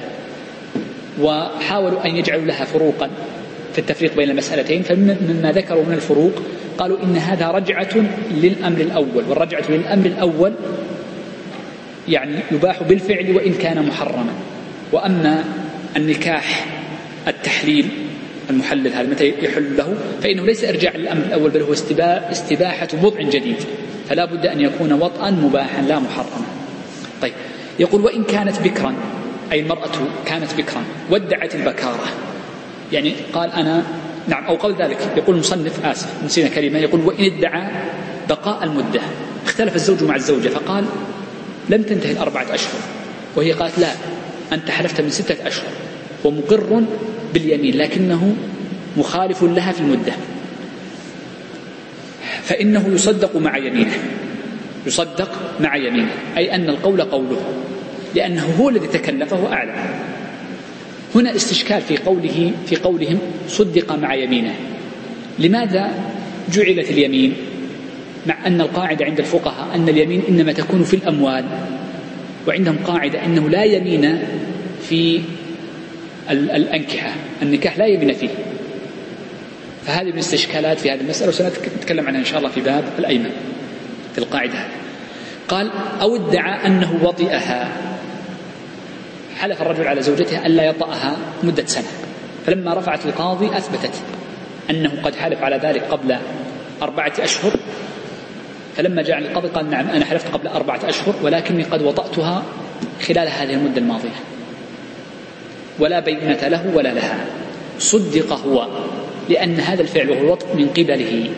[1.21, 3.09] وحاولوا أن يجعلوا لها فروقا
[3.73, 6.31] في التفريق بين المسألتين فمما ذكروا من الفروق
[6.77, 7.95] قالوا إن هذا رجعة
[8.31, 10.53] للأمر الأول والرجعة للأمر الأول
[12.07, 14.33] يعني يباح بالفعل وإن كان محرما.
[14.91, 15.43] وأما
[15.97, 16.65] النكاح
[17.27, 17.89] التحليل
[18.49, 21.73] المحلل هذا متى يحل له؟ فإنه ليس إرجاع للأمر الأول بل هو
[22.31, 23.55] استباحة وضع جديد.
[24.09, 26.45] فلا بد أن يكون وطئا مباحا لا محرما.
[27.21, 27.33] طيب
[27.79, 28.95] يقول وإن كانت بكرا
[29.51, 29.89] أي المرأة
[30.25, 32.07] كانت بكرا وادعت البكارة.
[32.91, 33.83] يعني قال أنا
[34.27, 34.97] نعم أو قبل ذلك.
[35.17, 37.71] يقول المصنف آسف نسينا كلمة يقول وإن ادعى
[38.29, 39.01] بقاء المدة.
[39.45, 40.85] اختلف الزوج مع الزوجة فقال
[41.69, 42.79] لم تنتهي الأربعة أشهر.
[43.35, 43.91] وهي قالت لا
[44.53, 45.86] أنت حلفت من ستة أشهر.
[46.23, 46.83] ومقر
[47.33, 48.35] باليمين لكنه
[48.97, 50.13] مخالف لها في المدة.
[52.43, 53.97] فإنه يصدق مع يمينه.
[54.85, 56.11] يصدق مع يمينه.
[56.37, 57.41] أي أن القول قوله
[58.15, 59.75] لأنه هو الذي تكلفه أعلم
[61.15, 64.53] هنا استشكال في قوله في قولهم صدق مع يمينه.
[65.39, 65.91] لماذا
[66.53, 67.33] جعلت اليمين؟
[68.27, 71.45] مع أن القاعدة عند الفقهاء أن اليمين إنما تكون في الأموال
[72.47, 74.19] وعندهم قاعدة أنه لا يمين
[74.89, 75.21] في
[76.31, 78.29] الأنكحة النكاح لا يمين فيه.
[79.85, 83.31] فهذه من الاستشكالات في هذه المسألة وسنتكلم عنها إن شاء الله في باب الأيمان
[84.13, 84.53] في القاعدة.
[84.53, 84.69] هذه
[85.47, 85.71] قال
[86.01, 87.71] أو ادعى أنه وطئها.
[89.37, 91.87] حلف الرجل على زوجته ألا يطأها مدة سنة.
[92.45, 93.93] فلما رفعت القاضي أثبتت
[94.69, 96.17] أنه قد حلف على ذلك قبل
[96.81, 97.51] أربعة أشهر.
[98.77, 102.43] فلما جاء القاضي قال نعم أنا حلفت قبل أربعة أشهر ولكني قد وطأتها
[103.07, 104.36] خلال هذه المدة الماضية.
[105.79, 107.25] ولا بينة له ولا لها.
[107.79, 108.67] صدق هو
[109.29, 111.29] لأن هذا الفعل وهو الوطء من قبله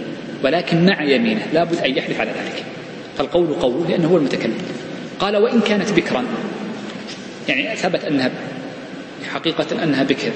[0.43, 1.41] ولكن مع يمينه.
[1.53, 2.63] لا بد أن يحلف على ذلك.
[3.17, 4.57] فالقول قوله لأنه هو المتكلم.
[5.19, 6.25] قال وإن كانت بكرا
[7.47, 8.31] يعني ثبت أنها
[9.33, 10.31] حقيقة أنها بكر.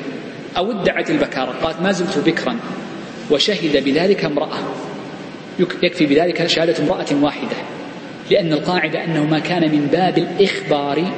[0.58, 2.60] أو ادعت البكارة قالت ما زلت بكرا.
[3.32, 4.60] وشهد بذلك امرأة.
[5.60, 7.56] يكفي بذلك شهادة امرأة واحدة.
[8.32, 11.12] لأن القاعدة أنه ما كان من باب الإخبار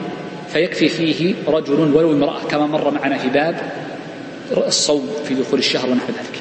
[0.56, 3.56] فيكفي فيه رجل ولو امرأة كما مر معنا في باب
[4.58, 6.40] الصوم في دخول الشهر ونحو ذلك.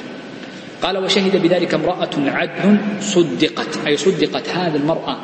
[0.81, 3.87] قال وشهد بذلك امرأة عدل صدقت.
[3.87, 5.17] أي صدقت هذه المرأة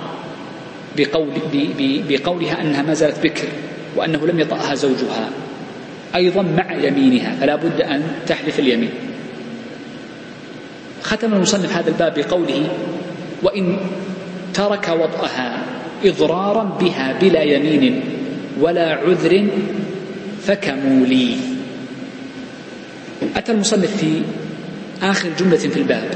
[0.97, 1.27] بقول
[2.09, 3.47] بقولها أنها ما زالت بكر
[3.95, 5.29] وأنه لم يطأها زوجها.
[6.15, 8.91] أيضا مع يمينها فلا بد أن تحلف اليمين.
[11.03, 12.67] ختم المصنف هذا الباب بقوله
[13.43, 13.77] وإن
[14.53, 15.63] ترك وطأها
[16.05, 18.20] إضرارا بها بلا يمين
[18.61, 19.47] ولا عذر
[20.43, 21.35] فكمولي
[23.35, 24.21] أتى المصنف في
[25.03, 26.09] آخر جملة في الباب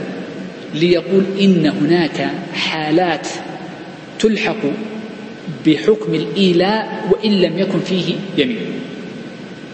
[0.74, 3.28] ليقول إن هناك حالات
[4.20, 4.64] تلحق
[5.66, 8.58] بحكم الإيلاء وإن لم يكن فيه يمين.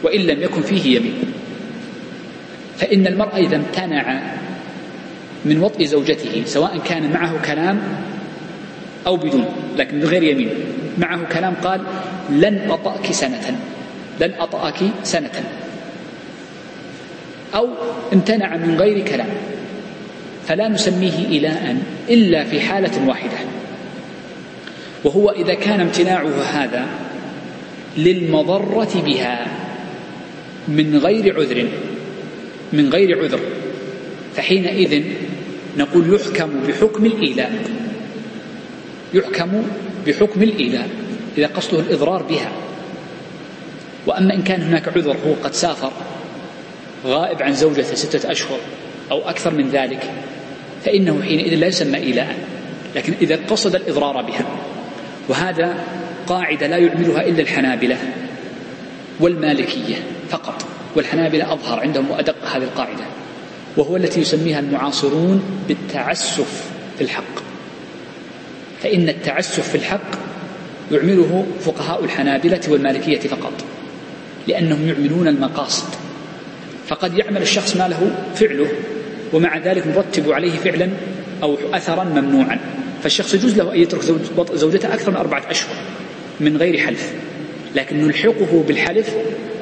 [0.04, 1.24] وإن لم يكن فيه يمين.
[2.78, 4.22] فإن المرء إذا امتنع
[5.46, 7.82] من وطء زوجته سواء كان معه كلام
[9.08, 9.46] أو بدون
[9.78, 10.50] لكن بغير يمين.
[10.98, 11.82] معه كلام قال
[12.30, 13.60] لن أطأك سنة
[14.20, 15.44] لن أطأك سنة.
[17.56, 17.68] أو
[18.14, 19.30] امتنع من غير كلام.
[20.48, 21.78] فلا نسميه إلاء
[22.10, 23.38] إلا في حالة واحدة.
[25.04, 26.86] وهو إذا كان امتناعه هذا
[27.98, 29.48] للمضرة بها
[30.68, 31.68] من غير عذر
[32.74, 33.40] من غير عذر.
[34.36, 35.04] فحينئذ
[35.78, 37.81] نقول يحكم بحكم الإيلاء
[39.14, 39.64] يحكم
[40.08, 40.90] بحكم الإيلاء
[41.38, 42.52] إذا قصده الإضرار بها.
[44.08, 45.92] وأما إن كان هناك عذر هو قد سافر
[47.06, 48.58] غائب عن زوجته ستة أشهر
[49.12, 50.12] أو أكثر من ذلك
[50.86, 52.36] فإنه حينئذ لا يسمى إيلاء
[52.96, 54.46] لكن إذا قصد الإضرار بها.
[55.30, 55.76] وهذا
[56.28, 57.98] قاعدة لا يعملها إلا الحنابلة
[59.20, 59.96] والمالكية
[60.30, 63.04] فقط والحنابلة أظهر عندهم وأدق هذه القاعدة
[63.78, 67.51] وهو التي يسميها المعاصرون بالتعسف في الحق.
[68.84, 70.12] فإن التعسف في الحق
[70.92, 73.54] يعمله فقهاء الحنابلة والمالكية فقط
[74.48, 75.88] لأنهم يعملون المقاصد.
[76.88, 78.68] فقد يعمل الشخص ما له فعله
[79.34, 80.90] ومع ذلك نرتب عليه فعلا
[81.44, 82.60] أو أثرا ممنوعا.
[83.04, 84.02] فالشخص يجوز له أن يترك
[84.54, 85.76] زوجته أكثر من أربعة أشهر
[86.40, 87.14] من غير حلف
[87.76, 89.16] لكن نلحقه بالحلف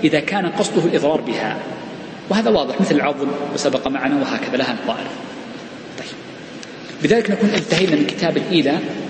[0.03, 1.57] إذا كان قصده الإضرار بها.
[2.30, 5.07] وهذا واضح مثل العظم وسبق معنا وهكذا لها نظائر
[5.99, 6.07] طيب.
[7.03, 8.72] بذلك نكون انتهينا من كتاب الإيلة.
[8.72, 9.09] آه،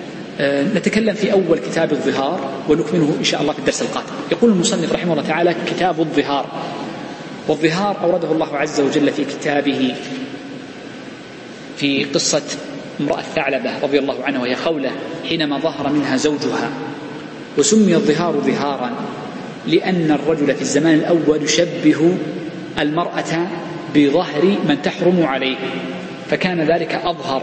[0.76, 4.08] نتكلم في أول كتاب الظهار ونكمله إن شاء الله في الدرس القادم.
[4.32, 6.46] يقول المصنف رحمه الله تعالى كتاب الظهار.
[7.48, 9.96] والظهار أورده الله عز وجل في كتابه
[11.78, 12.42] في قصة
[13.02, 14.92] امرأة ثعلبة رضي الله عنها وهي خولة
[15.30, 16.70] حينما ظهر منها زوجها
[17.58, 18.92] وسمي الظهار ظهارا
[19.68, 22.14] لأن الرجل في الزمان الأول يشبه
[22.80, 23.48] المرأة
[23.96, 25.58] بظهر من تحرم عليه
[26.30, 27.42] فكان ذلك أظهر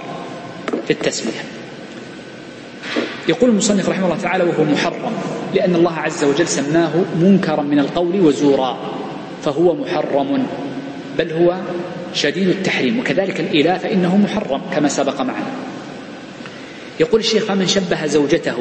[0.86, 1.55] في التسمية.
[3.28, 5.12] يقول المصنف رحمه الله تعالى وهو محرم
[5.54, 8.78] لأن الله عز وجل سماه منكرا من القول وزورا
[9.42, 10.46] فهو محرم
[11.18, 11.56] بل هو
[12.14, 15.52] شديد التحريم وكذلك الإله فإنه محرم كما سبق معنا.
[17.00, 18.56] يقول الشيخ فمن شبه زوجته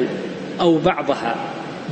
[0.60, 1.36] أو بعضها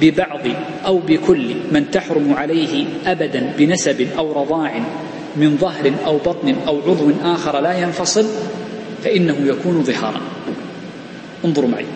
[0.00, 0.40] ببعض
[0.86, 4.80] أو بكل من تحرم عليه أبدا بنسب أو رضاع
[5.36, 8.26] من ظهر أو بطن أو عضو آخر لا ينفصل
[9.04, 10.20] فإنه يكون ظهارا.
[11.44, 11.86] انظروا معي.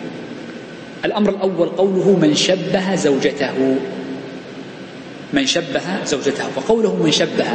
[1.05, 3.75] الأمر الأول قوله من شبه زوجته.
[5.33, 6.43] من شبه زوجته.
[6.55, 7.45] وقوله من شبه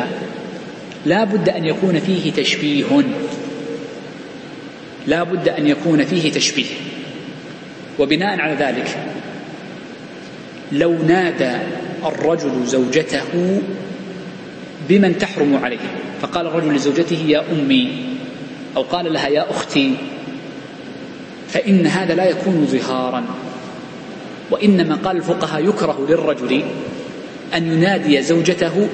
[1.07, 3.03] لا بد أن يكون فيه تشبيه.
[5.07, 6.73] لا بد أن يكون فيه تشبيه.
[7.99, 8.99] وبناء على ذلك
[10.73, 11.53] لو نادى
[12.05, 13.61] الرجل زوجته
[14.89, 15.79] بمن تحرم عليه
[16.23, 18.05] فقال الرجل لزوجته يا أمي
[18.77, 19.95] أو قال لها يا أختي
[21.55, 23.25] فإن هذا لا يكون ظهارا
[24.51, 26.63] وإنما قال الفقهاء يكره للرجل
[27.55, 28.89] أن ينادي زوجته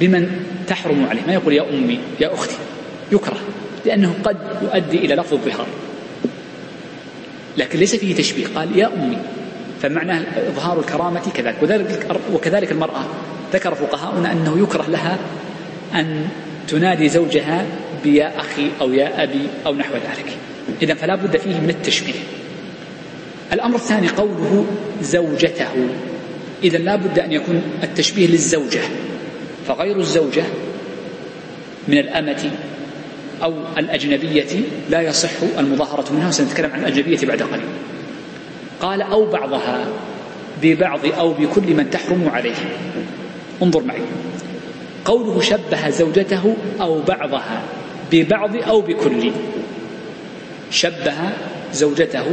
[0.00, 0.30] بمن
[0.66, 1.20] تحرم عليه.
[1.26, 2.56] ما يقول يا أمي يا أختي.
[3.12, 3.40] يكره
[3.86, 5.66] لأنه قد يؤدي إلى لفظ الظهار.
[7.56, 8.46] لكن ليس فيه تشبيه.
[8.54, 9.18] قال يا أمي
[9.82, 11.56] فمعناه إظهار الكرامة كذلك.
[11.62, 13.04] وذلك وكذلك المرأة.
[13.52, 15.18] ذكر فقهاؤنا أنه يكره لها
[15.94, 16.28] أن
[16.68, 17.66] تنادي زوجها
[18.04, 20.36] بيا أخي أو يا أبي أو نحو ذلك.
[20.82, 22.20] إذا فلا بد فيه من التشبيه.
[23.52, 24.66] الأمر الثاني قوله
[25.02, 25.88] زوجته.
[26.64, 28.80] إذا لا بد أن يكون التشبيه للزوجة.
[29.68, 30.42] فغير الزوجة
[31.88, 32.50] من الأمة
[33.42, 36.28] أو الأجنبية لا يصح المظاهرة منها.
[36.28, 37.64] وسنتكلم عن الأجنبية بعد قليل.
[38.80, 39.88] قال أو بعضها
[40.62, 42.54] ببعض أو بكل من تحرم عليه.
[43.62, 44.00] انظر معي.
[45.04, 47.62] قوله شبه زوجته أو بعضها
[48.12, 49.30] ببعض أو بكل.
[50.70, 51.14] شبه
[51.72, 52.24] زوجته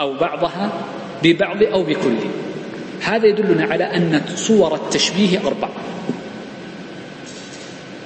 [0.00, 0.72] أو بعضها
[1.22, 2.16] ببعض أو بكل.
[3.02, 5.68] هذا يدلنا على أن صور التشبيه أربع.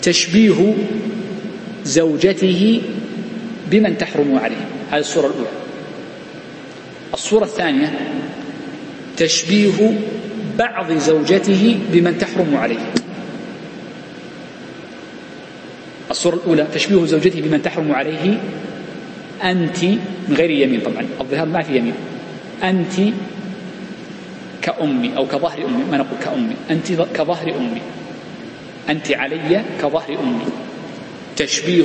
[0.03, 0.75] تشبيه
[1.85, 2.83] زوجته
[3.71, 4.67] بمن تحرم عليه.
[4.91, 5.49] هذه الصورة الأولى.
[7.15, 7.93] الصورة الثانية
[9.17, 9.99] تشبيه
[10.59, 12.93] بعض زوجته بمن تحرم عليه.
[16.11, 18.39] الصورة الأولى تشبيه زوجته بمن تحرم عليه
[19.43, 19.85] أنت
[20.29, 21.95] من غير يمين طبعا الظهار ما في يمين.
[22.63, 23.15] أنت
[24.63, 27.81] كأمي أو كظهر أمي ما نقول كأمي أنت كظهر أمي.
[28.89, 30.45] أنت علي كظهر أمي.
[31.37, 31.85] تشبيه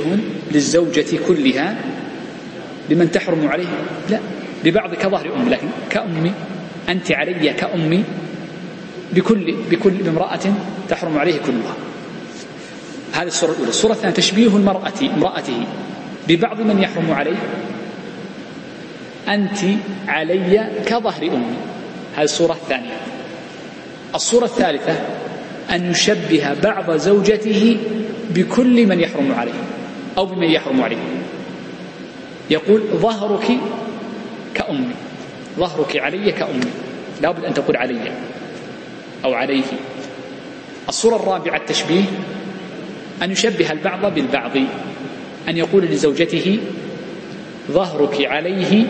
[0.52, 1.76] للزوجة كلها
[2.90, 3.66] بمن تحرم عليه؟
[4.10, 4.18] لا
[4.64, 6.32] ببعض كظهر أم لكن كأمي
[6.88, 8.04] أنت علي كأمي
[9.12, 10.40] بكل بكل امرأة
[10.88, 11.74] تحرم عليه كلها.
[13.12, 13.68] هذه الصورة الأولى.
[13.68, 15.66] الصورة الثانية تشبيه المرأة امرأته.
[16.30, 17.36] ببعض من يحرم عليه
[19.28, 19.58] أنت
[20.08, 21.56] علي كظهر أمي.
[22.16, 22.96] هذه الصورة الثانية.
[24.14, 24.94] الصورة الثالثة
[25.70, 27.76] أن يشبه بعض زوجته
[28.30, 29.62] بكل من يحرم عليه
[30.18, 30.96] أو بمن يحرم عليه.
[32.50, 33.48] يقول ظهرك
[34.54, 34.94] كأمي.
[35.58, 36.70] ظهرك علي كأمي.
[37.22, 38.12] لا بد أن تقول علي
[39.24, 39.64] أو عليه.
[40.88, 42.04] الصورة الرابعة التشبيه
[43.22, 44.52] أن يشبه البعض بالبعض.
[45.48, 46.58] أن يقول لزوجته
[47.70, 48.86] ظهرك عليه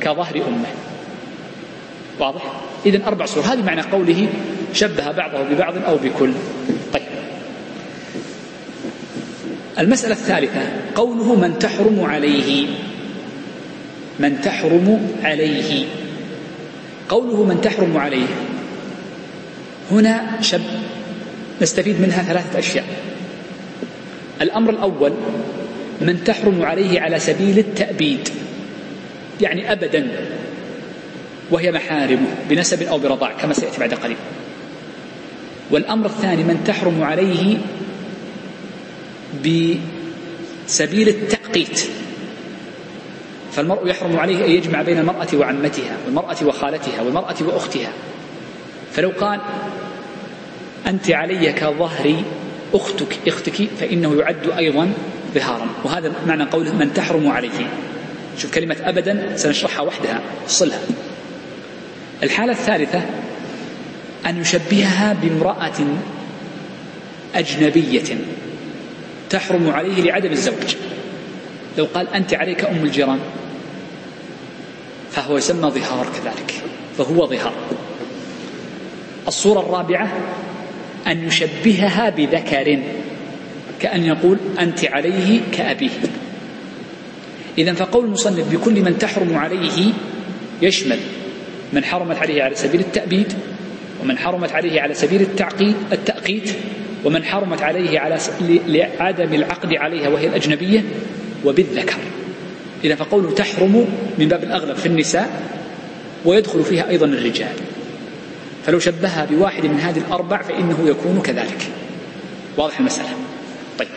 [0.00, 0.68] كظهر أمه.
[2.20, 2.42] واضح؟
[2.86, 4.28] إذا أربع صور هذه معنى قوله
[4.74, 6.32] شبه بعضه ببعض أو بكل.
[6.92, 7.02] طيب.
[9.78, 10.60] المسألة الثالثة
[10.94, 12.66] قوله من تحرم عليه.
[14.18, 15.86] من تحرم عليه.
[17.08, 18.26] قوله من تحرم عليه.
[19.90, 20.60] هنا شب.
[21.62, 22.84] نستفيد منها ثلاثة أشياء.
[24.42, 25.12] الأمر الأول
[26.00, 28.28] من تحرم عليه على سبيل التأبيد
[29.40, 30.08] يعني أبدا
[31.50, 34.16] وهي محارمه بنسب أو برضاع كما سيأتي بعد قليل.
[35.70, 37.58] والأمر الثاني من تحرم عليه
[40.66, 41.80] بسبيل التأقيت
[43.52, 47.92] فالمرء يحرم عليه أن يجمع بين المرأة وعمتها والمرأة وخالتها والمرأة وأختها.
[48.92, 49.40] فلو قال
[50.86, 52.22] أنت علي كظهر
[52.74, 54.92] أختك أختك فإنه يعد أيضا
[55.34, 57.68] ظهارا وهذا معنى قوله من تحرم عليه
[58.38, 60.80] شوف كلمة أبدا سنشرحها وحدها صلها
[62.22, 63.02] الحالة الثالثة
[64.26, 65.78] أن يشبهها بامرأة
[67.34, 68.16] أجنبية
[69.30, 70.76] تحرم عليه لعدم الزوج.
[71.78, 73.18] لو قال أنت عليك أم الجيران
[75.10, 76.54] فهو يسمى ظهار كذلك
[76.98, 77.52] فهو ظهار.
[79.28, 80.08] الصورة الرابعة
[81.06, 82.82] أن يشبهها بذكر
[83.80, 85.90] كأن يقول أنت عليه كأبيه.
[87.58, 89.92] إذا فقول المصنف بكل من تحرم عليه
[90.62, 90.98] يشمل
[91.72, 93.32] من حرمت عليه على سبيل التأبيد
[94.02, 96.50] ومن حرمت عليه على سبيل التعقيد التأقيت
[97.04, 98.18] ومن حرمت عليه على
[98.66, 100.84] لعدم العقد عليها وهي الأجنبية
[101.44, 101.98] وبالذكر.
[102.84, 103.86] إذا فقوله تحرم
[104.18, 105.42] من باب الأغلب في النساء
[106.24, 107.52] ويدخل فيها أيضا الرجال.
[108.66, 111.68] فلو شبهها بواحد من هذه الأربع فإنه يكون كذلك.
[112.56, 113.19] واضح المسألة؟
[113.80, 113.88] طيب.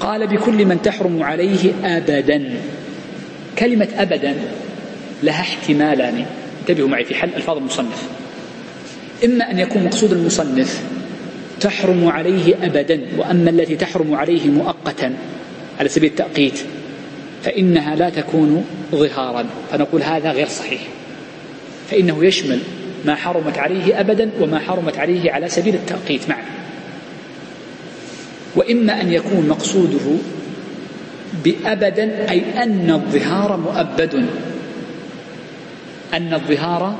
[0.00, 2.50] قال بكل من تحرم عليه أبدا.
[3.58, 4.34] كلمة أبدا
[5.22, 6.24] لها احتمالان.
[6.60, 8.02] انتبهوا معي في حل ألفاظ المصنف.
[9.24, 10.82] إما أن يكون مقصود المصنف
[11.60, 15.14] تحرم عليه أبدا وأما التي تحرم عليه مؤقتا.
[15.80, 16.58] على سبيل التأقيت.
[17.44, 19.46] فإنها لا تكون ظهارا.
[19.72, 20.80] فنقول هذا غير صحيح.
[21.90, 22.58] فإنه يشمل
[23.04, 26.28] ما حرمت عليه أبدا وما حرمت عليه على سبيل التأقيت.
[26.28, 26.59] معا
[28.56, 30.06] وإما أن يكون مقصوده
[31.44, 34.26] بأبدا أي أن الظهار مؤبد.
[36.14, 36.96] أن الظهار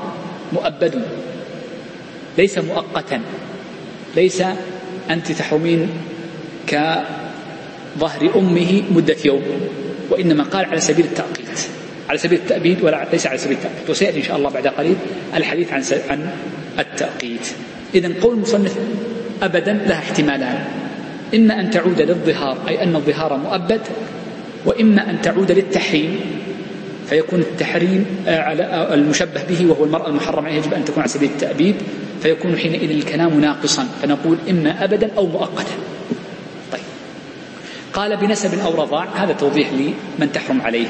[0.53, 1.01] مؤبد.
[2.37, 3.21] ليس مؤقتا.
[4.15, 4.43] ليس
[5.09, 5.89] أنت تحرمين
[6.67, 9.43] كظهر أمه مدة يوم.
[10.09, 11.59] وإنما قال على سبيل التأقيت.
[12.09, 13.89] على سبيل التأبيد ولا ليس على سبيل التأبيد.
[13.89, 14.95] وسيأتي إن شاء الله بعد قليل
[15.35, 16.29] الحديث عن عن
[16.79, 17.47] التأقيت.
[17.95, 18.75] إذا قول المصنف
[19.43, 20.80] أبدا لها احتمالان.
[21.35, 23.81] إما أن تعود للظهار أي أن الظهار مؤبد
[24.65, 26.19] وإما أن تعود للتحريم
[27.09, 31.29] فيكون التحريم آه، على آه، المشبه به وهو المرأة المحرمة يجب أن تكون على سبيل
[31.29, 31.75] التأبيد
[32.23, 35.73] فيكون حينئذ الكلام ناقصا فنقول إما أبدا أو مؤقتا.
[36.71, 36.81] طيب.
[37.93, 40.87] قال بنسب أو رضاع هذا توضيح لمن تحرم عليه.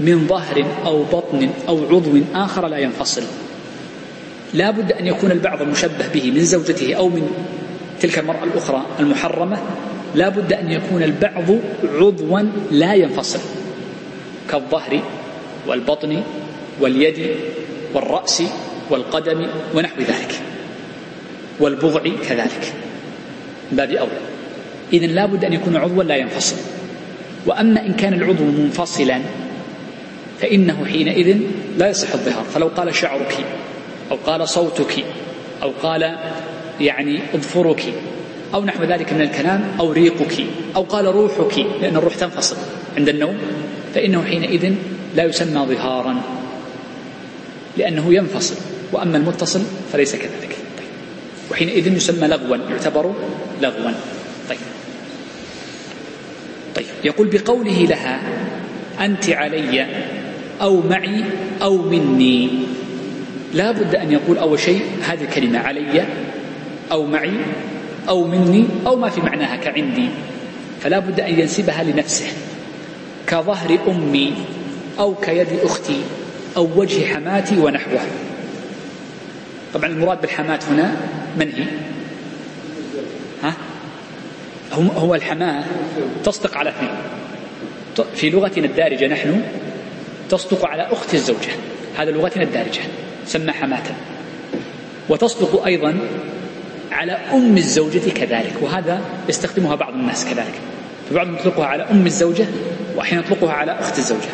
[0.00, 3.22] من ظهر أو بطن أو عضو آخر لا ينفصل.
[4.54, 7.30] لا بد أن يكون البعض المشبه به من زوجته أو من
[8.00, 9.58] تلك المرأة الأخرى المحرمة
[10.14, 11.58] لا بد أن يكون البعض
[11.94, 12.40] عضوا
[12.70, 13.40] لا ينفصل
[14.50, 15.00] كالظهر
[15.66, 16.22] والبطن
[16.80, 17.36] واليد
[17.94, 18.42] والرأس
[18.90, 20.40] والقدم ونحو ذلك
[21.60, 22.72] والبضع كذلك.
[23.72, 24.20] باب أولى
[24.92, 26.56] إذن لا بد أن يكون عضوا لا ينفصل.
[27.46, 29.20] وأما إن كان العضو منفصلا
[30.40, 31.38] فإنه حينئذ
[31.78, 32.44] لا يصح الظهار.
[32.44, 33.36] فلو قال شعرك
[34.10, 35.04] أو قال صوتك
[35.62, 36.18] أو قال
[36.80, 37.82] يعني اظفرك
[38.54, 40.44] أو نحو ذلك من الكلام أو ريقك
[40.76, 42.56] أو قال روحك لأن الروح تنفصل
[42.96, 43.38] عند النوم
[43.94, 44.74] فإنه حينئذ
[45.16, 46.22] لا يسمى ظهارا
[47.76, 48.56] لأنه ينفصل
[48.92, 49.62] وأما المتصل
[49.92, 50.56] فليس كذلك.
[50.78, 50.88] طيب.
[51.50, 53.14] وحينئذ يسمى لغوا يعتبر
[53.62, 53.92] لغوا.
[54.48, 54.58] طيب.
[56.76, 56.86] طيب.
[57.04, 58.20] يقول بقوله لها
[59.00, 59.86] أنت علي
[60.60, 61.24] أو معي
[61.62, 62.50] أو مني.
[63.54, 66.06] لا بد أن يقول أول شيء هذه الكلمة علي
[66.92, 67.32] أو معي
[68.08, 70.08] أو مني أو ما في معناها كعندي.
[70.80, 72.26] فلا بد أن ينسبها لنفسه.
[73.26, 74.34] كظهر أمي
[74.98, 76.00] أو كيد أختي
[76.56, 78.00] أو وجه حماتي ونحوه
[79.74, 80.96] طبعا المراد بالحمات هنا
[81.36, 81.64] من هي؟
[83.42, 83.54] ها؟
[84.72, 85.64] هو الحماة
[86.24, 86.90] تصدق على اثنين.
[88.14, 89.42] في لغتنا الدارجة نحن
[90.30, 91.52] تصدق على أخت الزوجة.
[91.98, 92.80] هذا لغتنا الدارجة
[93.26, 93.82] سمى حماة.
[95.08, 95.98] وتصدق أيضا
[96.92, 100.54] على أم الزوجة كذلك وهذا يستخدمها بعض الناس كذلك.
[101.10, 102.46] فبعضهم يطلقها على أم الزوجة
[102.96, 104.28] وأحيانا يطلقها على أخت الزوجة.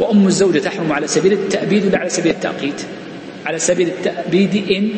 [0.00, 2.82] وأم الزوجة تحرم على سبيل التأبيد ولا على سبيل التأقيت؟
[3.46, 4.90] على سبيل التأبيد إن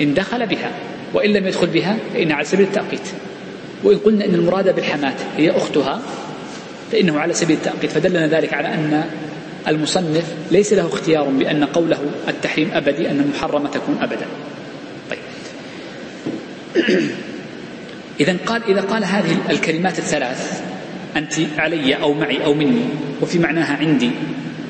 [0.00, 0.70] إن دخل بها
[1.14, 3.08] وإن لم يدخل بها فإن على سبيل التأقيت.
[3.84, 6.00] وإن قلنا إن المراد بالحماة هي أختها
[6.92, 7.90] فإنه على سبيل التأقيت.
[7.90, 9.04] فدلنا ذلك على أن
[9.68, 14.26] المصنف ليس له اختيار بأن قوله التحريم أبدي أن المحرمة تكون أبدا.
[18.20, 20.62] إذا قال إذا قال هذه الكلمات الثلاث
[21.16, 22.84] أنت علي أو معي أو مني
[23.22, 24.10] وفي معناها عندي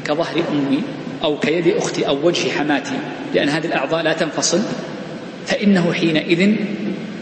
[0.05, 0.82] كظهر أمي
[1.24, 2.99] أو كيد أختي أو وجه حماتي
[3.34, 4.61] لأن هذه الأعضاء لا تنفصل
[5.46, 6.57] فإنه حينئذ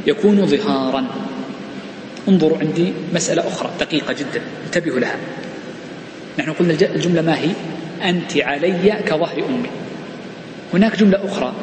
[0.07, 1.07] يكون ظهارا.
[2.29, 5.17] انظروا عندي مسألة أخرى دقيقة جدا انتبهوا لها.
[6.39, 7.51] نحن قلنا الجملة ما هي؟
[8.03, 9.71] أنت علي كظهر أمي.
[10.75, 11.55] هناك جملة أخرى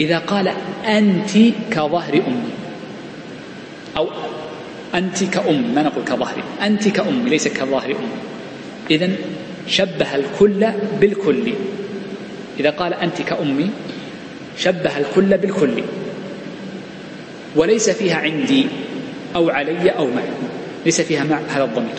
[0.00, 0.48] إذا قال
[0.86, 1.30] أنت
[1.70, 2.52] كظهر أمي.
[3.96, 4.10] أو
[4.94, 8.18] أنت كأم ما نقول كظهري أنت كأمي ليس كظهر أمي.
[8.90, 9.10] إذا
[9.68, 10.66] شبه الكل
[11.00, 11.52] بالكل.
[12.60, 13.70] إذا قال أنت كأمي
[14.58, 15.82] شبه الكل بالكل.
[17.56, 18.66] وليس فيها عندي
[19.34, 20.24] أو علي أو معي.
[20.84, 21.98] ليس فيها مع هذا الضمير.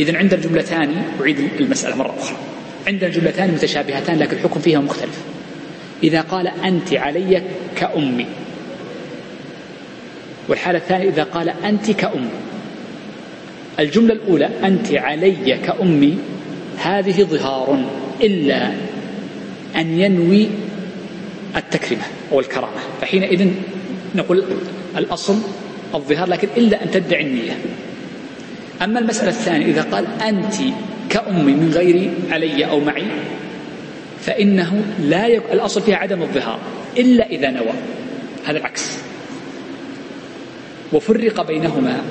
[0.00, 2.36] إذا عند الجملتان أعيد المسألة مرة أخرى.
[2.86, 5.35] عند الجملتان متشابهتان لكن الحكم فيها مختلف.
[6.02, 7.42] إذا قال أنت علي
[7.76, 8.26] كأمي.
[10.48, 12.28] والحالة الثانية إذا قال أنت كأمي.
[13.78, 16.18] الجملة الأولى أنت علي كأمي
[16.78, 17.84] هذه ظهار
[18.20, 18.72] إلا
[19.76, 20.48] أن ينوي
[21.56, 23.50] التكرمة أو الكرامة فحينئذ
[24.14, 24.44] نقول
[24.96, 25.36] الأصل
[25.94, 27.56] الظهار لكن إلا أن تدعي النية.
[28.82, 30.54] أما المسألة الثانية إذا قال أنت
[31.10, 33.06] كأمي من غير علي أو معي
[34.26, 35.42] فإنه لا يك...
[35.52, 36.58] الأصل فيها عدم الظهار
[36.98, 37.72] إلا إذا نوى.
[38.44, 38.98] هذا العكس.
[40.92, 42.02] وفرق بينهما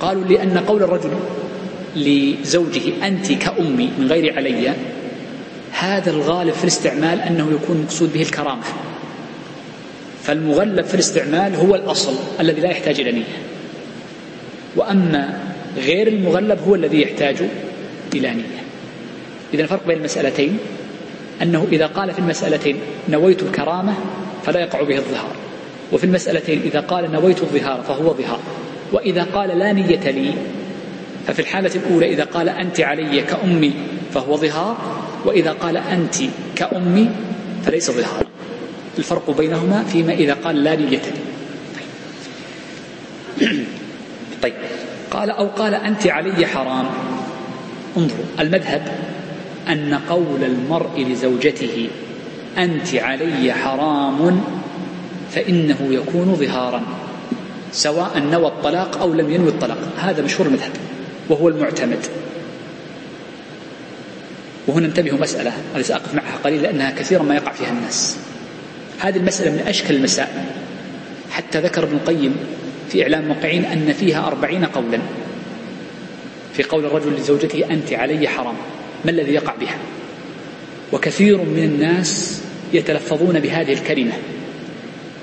[0.00, 1.10] قالوا لأن قول الرجل
[1.96, 4.72] لزوجه أنت كأمي من غير علي
[5.72, 8.62] هذا الغالب في الاستعمال أنه يكون مقصود به الكرامة.
[10.22, 13.36] فالمغلب في الاستعمال هو الأصل الذي لا يحتاج إلى نية.
[14.76, 15.40] وأما
[15.76, 17.36] غير المغلب هو الذي يحتاج
[18.14, 18.62] إلى نية.
[19.54, 20.58] إذا الفرق بين المسألتين
[21.42, 22.76] أنه إذا قال في المسألتين
[23.08, 23.94] نويت الكرامة
[24.46, 25.32] فلا يقع به الظهار.
[25.92, 28.40] وفي المسألتين إذا قال نويت الظهار فهو ظهار.
[28.92, 30.32] وإذا قال لا نية لي
[31.26, 33.72] ففي الحالة الأولى إذا قال أنت علي كأمي
[34.14, 34.76] فهو ظهار
[35.24, 36.14] وإذا قال أنت
[36.56, 37.10] كأمي
[37.64, 38.26] فليس ظهارا
[38.98, 41.00] الفرق بينهما فيما إذا قال لا نية لي.
[43.42, 43.64] طيب.
[44.42, 44.54] طيب
[45.10, 46.86] قال أو قال أنت علي حرام.
[47.96, 48.98] انظروا المذهب
[49.68, 51.88] أن قول المرء لزوجته
[52.58, 54.40] أنت علي حرام
[55.30, 56.82] فإنه يكون ظهارا
[57.72, 60.72] سواء نوى الطلاق أو لم ينوي الطلاق هذا مشهور المذهب
[61.28, 62.06] وهو المعتمد.
[64.66, 68.16] وهنا انتبهوا مسألة أنا سأقف معها قليلا لأنها كثيرا ما يقع فيها الناس.
[69.00, 70.44] هذه المسألة من أشكل المسائل.
[71.30, 72.36] حتى ذكر ابن القيم
[72.88, 74.98] في إعلام الموقعين أن فيها أربعين قولا.
[76.54, 78.54] في قول الرجل لزوجته أنت علي حرام.
[79.06, 79.78] ما الذي يقع بها؟
[80.92, 82.42] وكثير من الناس
[82.72, 84.12] يتلفظون بهذه الكلمة.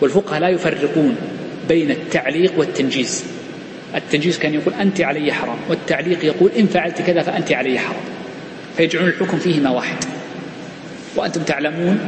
[0.02, 1.16] والفقهاء لا يفرقون
[1.70, 3.24] بين التعليق والتنجيز.
[3.96, 8.02] التنجيز كان يقول أنت علي حرام والتعليق يقول إن فعلت كذا فأنت علي حرام.
[8.78, 9.98] فيجعلون الحكم فيهما واحد.
[11.16, 12.00] وأنتم تعلمون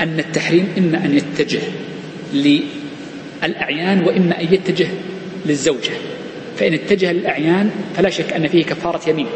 [0.00, 1.60] أن التحريم إما أن يتجه
[3.42, 4.88] للأعيان وإما أن يتجه
[5.46, 5.92] للزوجة.
[6.58, 9.26] فإن اتجه للأعيان فلا شك أن فيه كفارة يمين.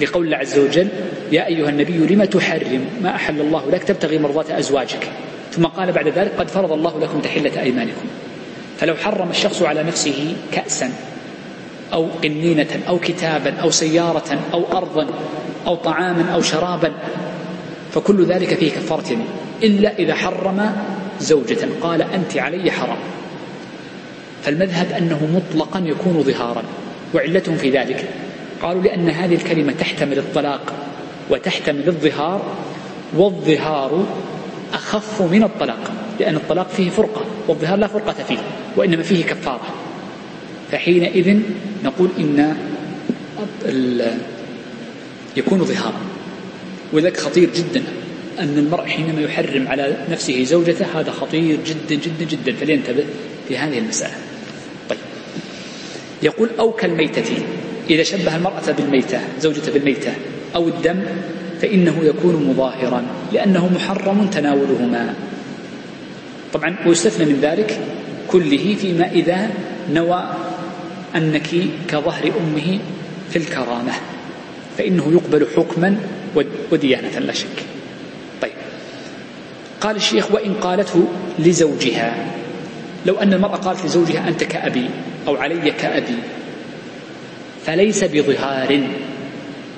[0.00, 0.88] لقول الله عز وجل
[1.32, 5.08] يا أيها النبي لم تحرم ما أحل الله لك؟ تبتغي مرضات أزواجك.
[5.52, 8.06] ثم قال بعد ذلك قد فرض الله لكم تحلة أيمانكم.
[8.78, 10.92] فلو حرم الشخص على نفسه كأسا
[11.92, 15.06] أو قنينة أو كتابا أو سيارة أو أرضا
[15.66, 16.92] أو طعاما أو شرابا
[17.92, 19.16] فكل ذلك فيه كفارة.
[19.62, 20.72] إلا إذا حرم
[21.20, 22.98] زوجة قال أنت علي حرام.
[24.42, 26.62] فالمذهب أنه مطلقا يكون ظهارا
[27.14, 28.04] وعلتهم في ذلك.
[28.62, 30.72] قالوا لأن هذه الكلمة تحتمل الطلاق
[31.30, 32.56] وتحتمل الظهار
[33.16, 34.06] والظهار
[34.72, 38.38] أخف من الطلاق لأن الطلاق فيه فرقة والظهار لا فرقة فيه
[38.76, 39.74] وإنما فيه كفارة.
[40.72, 41.40] فحينئذ
[41.84, 42.56] نقول إن
[45.36, 46.00] يكون ظهارا
[46.92, 47.82] ولذلك خطير جدا
[48.38, 52.52] أن المرء حينما يحرم على نفسه زوجته هذا خطير جدا جدا جدا.
[52.52, 53.04] فلينتبه
[53.48, 54.14] في هذه المسألة.
[54.88, 54.98] طيب.
[56.22, 57.24] يقول أو كالميتة
[57.90, 60.12] إذا شبه المرأة بالميتة زوجته بالميتة
[60.54, 61.00] أو الدم
[61.60, 65.14] فإنه يكون مظاهرا لأنه محرم تناولهما.
[66.52, 67.80] طبعا ويستثنى من ذلك
[68.28, 69.50] كله فيما إذا
[69.92, 70.24] نوى
[71.16, 71.48] أنك
[71.88, 72.78] كظهر أمه
[73.30, 73.92] في الكرامة
[74.78, 75.96] فإنه يقبل حكما
[76.72, 77.58] وديانة لا شك.
[78.42, 78.52] طيب.
[79.80, 81.04] قال الشيخ وإن قالته
[81.38, 82.26] لزوجها.
[83.06, 84.90] لو أن المرأة قالت لزوجها أنت كأبي
[85.28, 86.18] أو علي كأبي.
[87.68, 88.80] فليس بظهار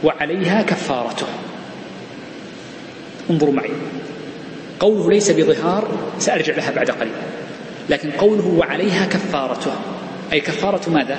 [0.04, 1.26] وعليها كفارته
[3.30, 3.70] انظروا معي.
[4.80, 5.88] قوله ليس بظهار
[6.18, 7.12] سأرجع لها بعد قليل.
[7.88, 9.72] لكن قوله وعليها كفارته
[10.32, 11.18] أي كفارة ماذا؟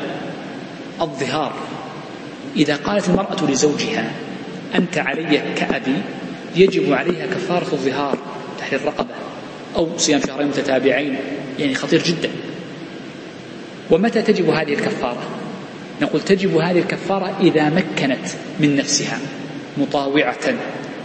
[1.02, 1.54] الظهار.
[2.56, 4.12] إذا قالت المرأة لزوجها
[4.76, 5.96] أنت علي كأبي
[6.56, 8.18] يجب عليها كفارة الظهار
[8.60, 9.16] تحرير رقبة
[9.76, 11.18] أو صيام شهرين متتابعين
[11.60, 12.30] يعني خطير جدا.
[13.90, 15.41] ومتى تجب هذه الكفارة؟
[16.02, 18.28] نقول تجب هذه الكفارة إذا مكنت
[18.60, 19.20] من نفسها
[19.78, 20.56] مطاوعة.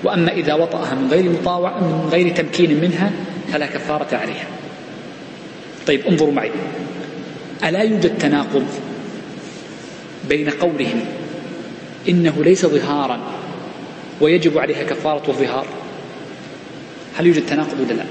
[0.05, 3.13] وأما إذا وطأها من غير مطاوع من غير تمكين منها
[3.53, 4.47] فلا كفارة عليها.
[5.87, 6.51] طيب انظروا معي.
[7.65, 8.67] ألا يوجد تناقض
[10.29, 11.05] بين قولهم
[12.09, 13.21] إنه ليس ظهارا
[14.21, 15.67] ويجب عليها كفارة الظهار؟
[17.19, 18.05] هل يوجد تناقض ولا لا؟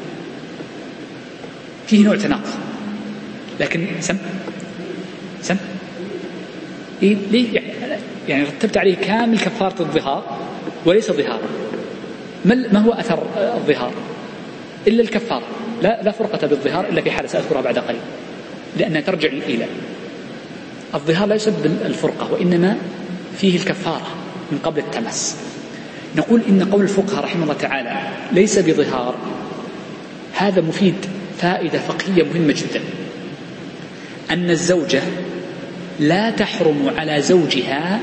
[1.88, 2.54] فيه نوع تناقض
[3.60, 4.18] لكن سم
[5.42, 5.58] سم.
[7.04, 7.62] إيه ليه؟
[8.28, 10.24] يعني, رتبت عليه كامل كفارة الظهار
[10.86, 11.48] وليس ظهارا
[12.46, 13.92] ما هو أثر الظهار؟
[14.88, 15.44] إلا الكفارة.
[15.82, 18.00] لا لا فرقة بالظهار إلا في حالة سأذكرها بعد قليل.
[18.78, 19.70] لأنها ترجع للإيلاء
[20.96, 22.78] الظهار لا يسبب الفرقة وإنما
[23.38, 24.08] فيه الكفارة
[24.52, 25.38] من قبل التمس.
[26.16, 27.94] نقول إن قول الفقهاء رحمه الله تعالى
[28.32, 29.16] ليس بظهار
[30.34, 30.96] هذا مفيد
[31.38, 32.82] فائدة فقهية مهمة جدا.
[34.32, 35.02] أن الزوجة
[36.00, 38.00] لا تحرم على زوجها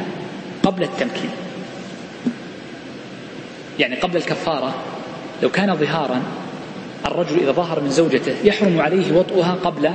[0.63, 1.31] قبل التمكين.
[3.79, 4.75] يعني قبل الكفارة
[5.43, 6.23] لو كان ظهارا
[7.07, 9.91] الرجل إذا ظهر من زوجته يحرم عليه وطئها قبل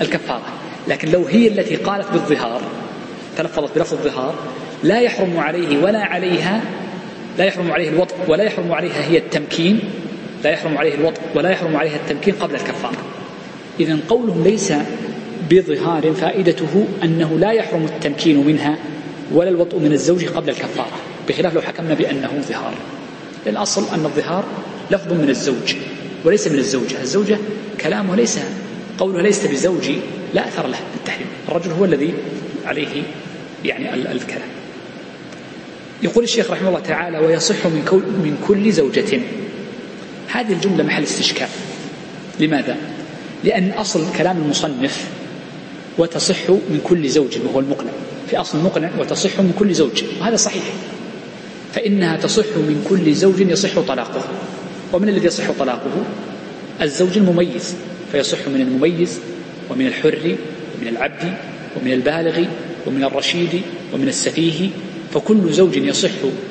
[0.00, 0.46] الكفارة.
[0.88, 2.60] لكن لو هي التي قالت بالظهار
[3.36, 4.34] تلفظت بلفظ الظهار
[4.82, 6.60] لا يحرم عليه ولا عليها
[7.38, 9.80] لا يحرم عليه الوطء ولا يحرم عليها هي التمكين
[10.44, 12.96] لا يحرم عليه الوطء ولا يحرم عليها التمكين قبل الكفارة.
[13.80, 14.72] إذا قولهم ليس
[15.52, 18.78] بظهار فائدته أنه لا يحرم التمكين منها
[19.32, 20.98] ولا الوطء من الزوج قبل الكفارة
[21.28, 22.74] بخلاف لو حكمنا بأنه ظهار.
[23.46, 24.44] الأصل أن الظهار
[24.90, 25.74] لفظ من الزوج
[26.24, 27.00] وليس من الزوجة.
[27.02, 27.38] الزوجة
[27.80, 28.38] كلامه ليس
[28.98, 29.98] قوله ليس بزوجي
[30.34, 32.14] لا أثر له بالتحريم الرجل هو الذي
[32.64, 33.02] عليه
[33.64, 34.48] يعني الكلام.
[36.02, 39.20] يقول الشيخ رحمه الله تعالى ويصح من, كل من كل زوجة.
[40.28, 41.48] هذه الجملة محل استشكال.
[42.40, 42.76] لماذا؟
[43.44, 45.08] لأن أصل كلام المصنف
[45.98, 47.90] وتصح من كل زوج وهو المقنع.
[48.30, 50.62] في أصل مقنع وتصح من كل زوج وهذا صحيح.
[51.72, 54.24] فإنها تصح من كل زوج يصح طلاقه.
[54.92, 56.04] ومن الذي يصح طلاقه؟
[56.82, 57.74] الزوج المميز.
[58.12, 59.18] فيصح من المميز
[59.70, 60.36] ومن الحر
[60.78, 61.34] ومن العبد
[61.76, 62.44] ومن البالغ
[62.86, 63.62] ومن الرشيد
[63.94, 64.68] ومن السفيه.
[65.14, 66.10] فكل زوج يصح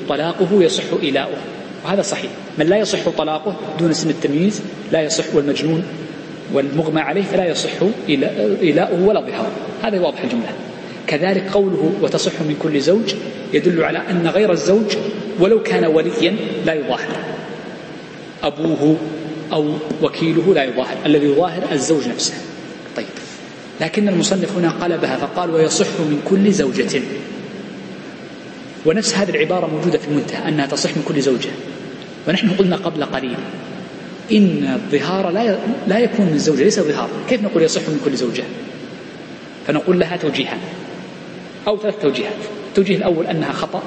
[0.09, 1.37] طلاقه يصح إيلاؤه.
[1.85, 2.31] وهذا صحيح.
[2.59, 4.61] من لا يصح طلاقه دون سن التمييز
[4.91, 5.83] لا يصح والمجنون
[6.53, 7.69] والمغمى عليه فلا يصح
[8.61, 9.51] إيلاؤه ولا ظهاره.
[9.83, 10.49] هذا واضح الجملة.
[11.07, 13.15] كذلك قوله وتصح من كل زوج
[13.53, 14.97] يدل على أن غير الزوج
[15.39, 16.35] ولو كان وليا
[16.65, 17.17] لا يظاهر.
[18.43, 18.97] أبوه
[19.53, 19.73] أو
[20.03, 20.97] وكيله لا يظاهر.
[21.05, 22.33] الذي يظاهر الزوج نفسه.
[22.97, 23.05] طيب.
[23.81, 27.01] لكن المصنف هنا قلبها فقال ويصح من كل زوجة.
[28.85, 31.49] ونفس هذه العبارة موجودة في المنتهى أنها تصح من كل زوجة.
[32.27, 33.35] ونحن قلنا قبل قليل
[34.31, 35.57] إن الظهار لا
[35.87, 37.09] لا يكون من زوجة ليس ظهار.
[37.29, 38.43] كيف نقول يصح من كل زوجة؟
[39.67, 40.59] فنقول لها توجيهان
[41.67, 42.33] أو ثلاث توجيهات.
[42.69, 43.83] التوجيه الأول أنها خطأ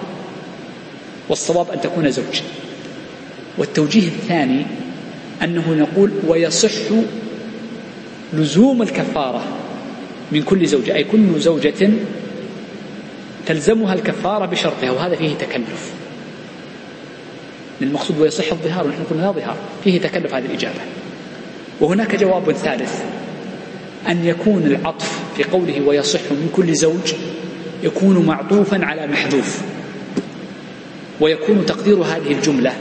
[1.29, 2.41] والصواب أن تكون زوج.
[3.59, 4.67] والتوجيه الثاني
[5.43, 6.73] أنه نقول ويصح
[8.33, 9.43] لزوم الكفارة
[10.33, 10.95] من كل زوجة.
[10.95, 11.91] أي كل زوجة
[13.47, 15.93] تلزمها الكفارة بشرطها وهذا فيه تكلف.
[17.83, 19.57] المقصود ويصح الظهار ونحن قلنا لا ظهار.
[19.85, 20.81] فيه تكلف هذه الإجابة.
[21.81, 23.03] وهناك جواب ثالث.
[24.09, 27.15] أن يكون العطف في قوله ويصح من كل زوج
[27.83, 29.61] يكون معطوفا على محذوف.
[31.21, 32.73] ويكون تقدير هذه الجملة.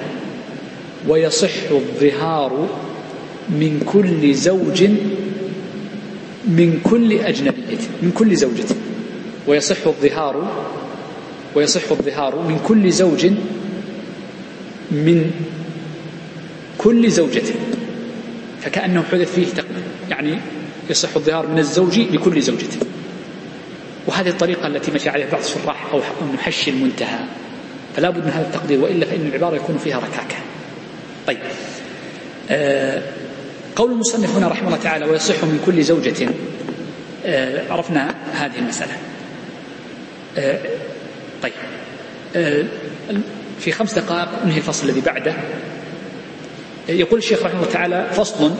[1.08, 2.68] ويصح الظهار
[3.50, 4.84] من كل زوج
[6.48, 7.78] من كل أجنبية.
[8.02, 8.66] من كل زوجة.
[9.48, 10.66] ويصح الظهار
[11.56, 13.28] ويصح الظهار من كل زوج
[14.92, 15.32] من
[16.78, 17.44] كل زوجة
[18.62, 20.40] فكأنه حدث فيه تقدير يعني
[20.90, 22.68] يصح الظهار من الزوج لكل زوجة.
[24.08, 26.02] وهذه الطريقة التي مشى عليها بعض الشراح أو
[26.34, 27.20] محشي المنتهى.
[27.96, 30.36] فلا بد من هذا التقدير وإلا فإن العبارة يكون فيها ركاكة.
[31.28, 31.38] طيب.
[32.50, 33.02] آه
[33.76, 36.30] قول المصنف هنا رحمه الله تعالى ويصح من كل زوجة.
[37.26, 38.94] آه عرفنا هذه المسألة.
[40.38, 40.60] آه
[41.44, 41.54] طيب.
[42.36, 42.64] آه
[43.64, 45.34] في خمس دقائق ننهي الفصل الذي بعده.
[46.89, 48.51] يقول الشيخ رحمه الله تعالى فصل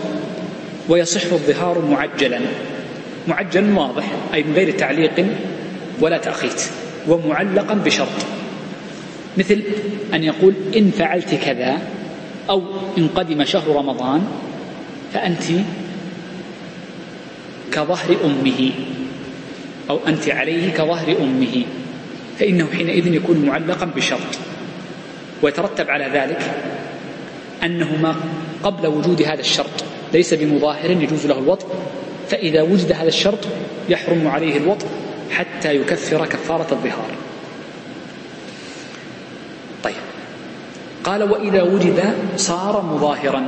[0.90, 2.40] ويصح الظهار معجلا.
[3.28, 5.26] معجل واضح أي من غير تعليق
[6.00, 6.64] ولا تأخيت
[7.08, 8.08] ومعلقا بشرط.
[9.38, 9.62] مثل
[10.14, 11.78] أن يقول إن فعلت كذا
[12.50, 12.64] أو
[12.98, 14.28] إن قدم شهر رمضان
[15.14, 15.44] فأنت
[17.72, 18.72] كظهر أمه
[19.90, 21.64] أو أنت عليه كظهر أمه
[22.40, 24.53] فإنه حينئذ يكون معلقا بشرط.
[25.44, 26.42] ويترتب على ذلك
[27.64, 28.16] أنه ما
[28.64, 29.84] قبل وجود هذا الشرط
[30.14, 31.68] ليس بمظاهر يجوز له الوطء
[32.30, 33.40] فإذا وجد هذا الشرط
[33.90, 34.86] يحرم عليه الوطء
[35.32, 37.12] حتى يكفر كفارة الظهار.
[39.84, 39.94] طيب.
[41.04, 43.44] قال وإذا وجد صار مظاهرا.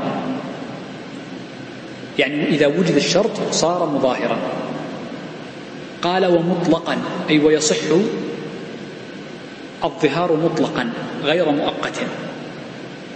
[2.20, 4.38] يعني إذا وجد الشرط صار مظاهرا.
[6.02, 6.98] قال ومطلقا
[7.30, 7.76] أي ويصح
[9.86, 10.90] الظهار مطلقا
[11.24, 12.00] غير مؤقت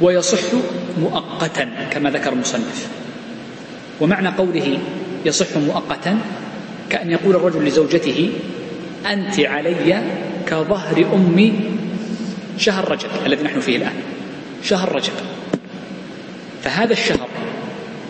[0.01, 0.39] ويصح
[0.99, 2.87] مؤقتا كما ذكر المصنف.
[4.01, 4.79] ومعنى قوله
[5.25, 6.19] يصح مؤقتا
[6.89, 8.29] كأن يقول الرجل لزوجته
[9.11, 10.03] أنت علي
[10.47, 11.53] كظهر أمي
[12.57, 13.95] شهر رجب الذي نحن فيه الآن.
[14.63, 15.13] شهر رجب.
[16.63, 17.27] فهذا الشهر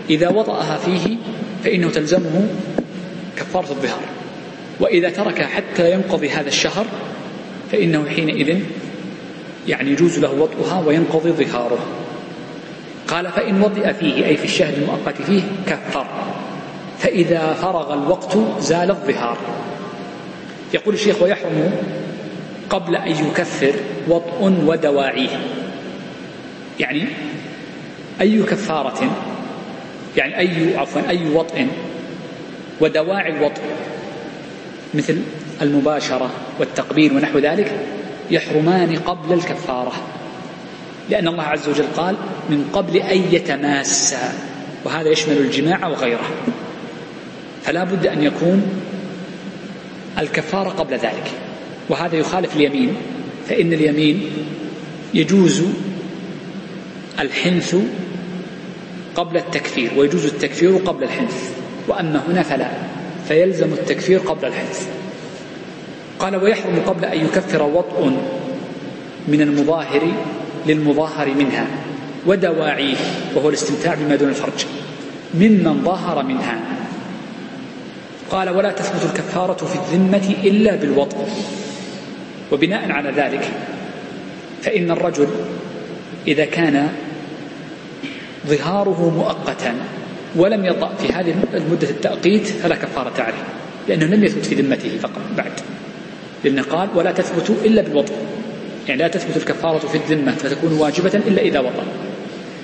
[0.09, 1.15] إذا وطأها فيه
[1.63, 2.47] فإنه تلزمه
[3.37, 4.01] كفارة الظهار.
[4.79, 6.85] وإذا ترك حتى ينقضي هذا الشهر
[7.71, 8.59] فإنه حينئذ
[9.67, 11.79] يعني يجوز له وطئها وينقضي ظهاره.
[13.07, 16.05] قال فإن وطئ فيه أي في الشهر المؤقت فيه كفر.
[16.99, 19.37] فإذا فرغ الوقت زال الظهار.
[20.73, 21.71] يقول الشيخ ويحرم
[22.69, 23.73] قبل أن يكفر
[24.07, 25.39] وطء ودواعيه.
[26.79, 27.05] يعني
[28.21, 29.11] أي كفارة
[30.17, 31.67] يعني أي عفوا أي وطء
[32.81, 33.61] ودواعي الوطء
[34.93, 35.17] مثل
[35.61, 36.29] المباشرة
[36.59, 37.85] والتقبيل ونحو ذلك
[38.31, 39.91] يحرمان قبل الكفارة.
[41.09, 42.15] لأن الله عز وجل قال
[42.49, 44.33] من قبل أن يتماسا
[44.85, 46.29] وهذا يشمل الجماع وغيره.
[47.63, 48.63] فلا بد أن يكون
[50.19, 51.31] الكفارة قبل ذلك
[51.89, 52.95] وهذا يخالف اليمين
[53.49, 54.29] فإن اليمين
[55.13, 55.63] يجوز
[57.19, 57.75] الحنث
[59.15, 61.49] قبل التكفير ويجوز التكفير قبل الحنث
[61.87, 62.71] وأما هنا فلا
[63.27, 64.98] فيلزم التكفير قبل الحنث.
[66.19, 68.11] قال ويحرم قبل أن يكفر وطء
[69.27, 70.11] من المظاهر
[70.67, 71.65] للمظاهر منها
[72.25, 72.95] ودواعيه
[73.35, 74.65] وهو الاستمتاع بما دون الفرج
[75.33, 76.59] ممن ظهر منها.
[78.31, 81.17] قال ولا تثبت الكفارة في الذمة إلا بالوطء.
[82.51, 83.51] وبناء على ذلك
[84.61, 85.27] فإن الرجل
[86.27, 86.87] إذا كان
[88.47, 89.73] ظهاره مؤقتا
[90.35, 93.43] ولم يطأ في هذه المدة التأقيت فلا كفارة عليه
[93.87, 95.51] لأنه لم يثبت في ذمته فقط بعد.
[96.43, 98.13] لأنه قال ولا تثبت إلا بالوطء
[98.87, 101.83] يعني لا تثبت الكفارة في الذمة فتكون واجبة إلا إذا وطأ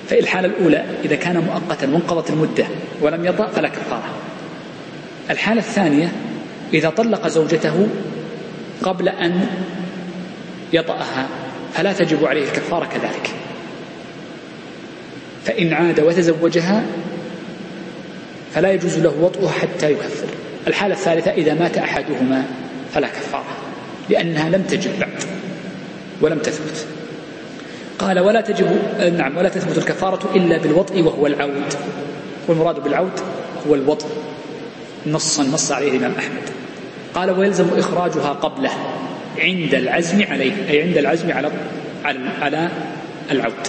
[0.10, 2.66] فإن الحالة الأولى إذا كان مؤقتا وانقضت المدة
[3.02, 4.14] ولم يطأ فلا كفارة.
[5.30, 6.12] الحالة الثانية
[6.74, 7.88] إذا طلق زوجته
[8.84, 9.48] قبل أن
[10.74, 11.28] يطأها
[11.74, 13.30] فلا تجب عليه الكفارة كذلك.
[15.46, 16.84] فإن عاد وتزوجها
[18.54, 20.28] فلا يجوز له وطئها حتى يكفر.
[20.68, 22.46] الحالة الثالثة إذا مات أحدهما
[22.94, 23.65] فلا كفارة.
[24.10, 25.24] لأنها لم تجب بعد
[26.22, 26.86] ولم تثبت.
[28.00, 28.68] قال ولا تجب
[29.18, 31.74] نعم ولا تثبت الكفارة إلا بالوطء وهو العود.
[32.48, 33.20] والمراد بالعود
[33.68, 34.06] هو الوطء.
[35.08, 36.50] نصا نص عليه الإمام أحمد.
[37.14, 38.72] قال ويلزم إخراجها قبله
[39.40, 41.52] عند العزم عليه أي عند العزم على
[42.42, 42.70] على
[43.32, 43.68] العود.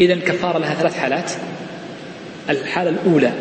[0.00, 1.32] إذا الكفارة لها ثلاث حالات.
[2.50, 3.32] الحالة الأولى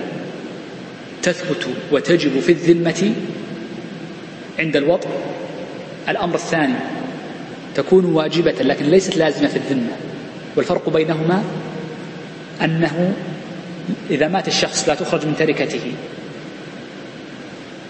[1.23, 3.13] تثبت وتجب في الذمة
[4.59, 5.07] عند الوطء.
[6.09, 6.75] الأمر الثاني
[7.75, 9.95] تكون واجبة لكن ليست لازمة في الذمة.
[10.55, 11.43] والفرق بينهما
[12.63, 13.13] أنه
[14.09, 15.91] إذا مات الشخص لا تخرج من تركته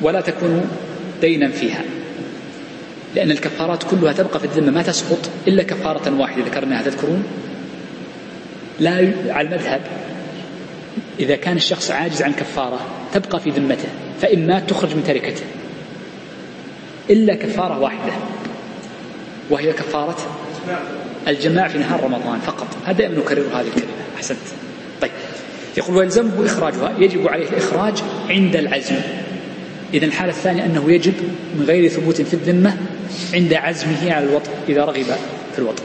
[0.01, 0.69] ولا تكون
[1.21, 1.81] دينا فيها
[3.15, 7.23] لأن الكفارات كلها تبقى في الذمة ما تسقط إلا كفارة واحدة ذكرناها تذكرون؟
[8.79, 9.81] لا على المذهب
[11.19, 12.79] إذا كان الشخص عاجز عن كفارة
[13.13, 13.87] تبقى في ذمته
[14.21, 15.43] فإن مات تخرج من تركته.
[17.09, 18.13] إلا كفارة واحدة.
[19.49, 20.17] وهي كفارة
[21.27, 22.67] الجماع في نهار رمضان فقط.
[22.85, 23.91] هذا دائما نكرر هذه الكلمة.
[24.15, 24.37] أحسنت.
[25.01, 25.11] طيب.
[25.77, 26.93] يقول ويلزمه إخراجها.
[26.99, 27.93] يجب عليه الإخراج
[28.29, 28.95] عند العزم.
[29.93, 31.13] إذا الحالة الثانية أنه يجب
[31.59, 32.77] من غير ثبوت في الذمة
[33.33, 35.05] عند عزمه على الوطء إذا رغب
[35.53, 35.83] في الوطء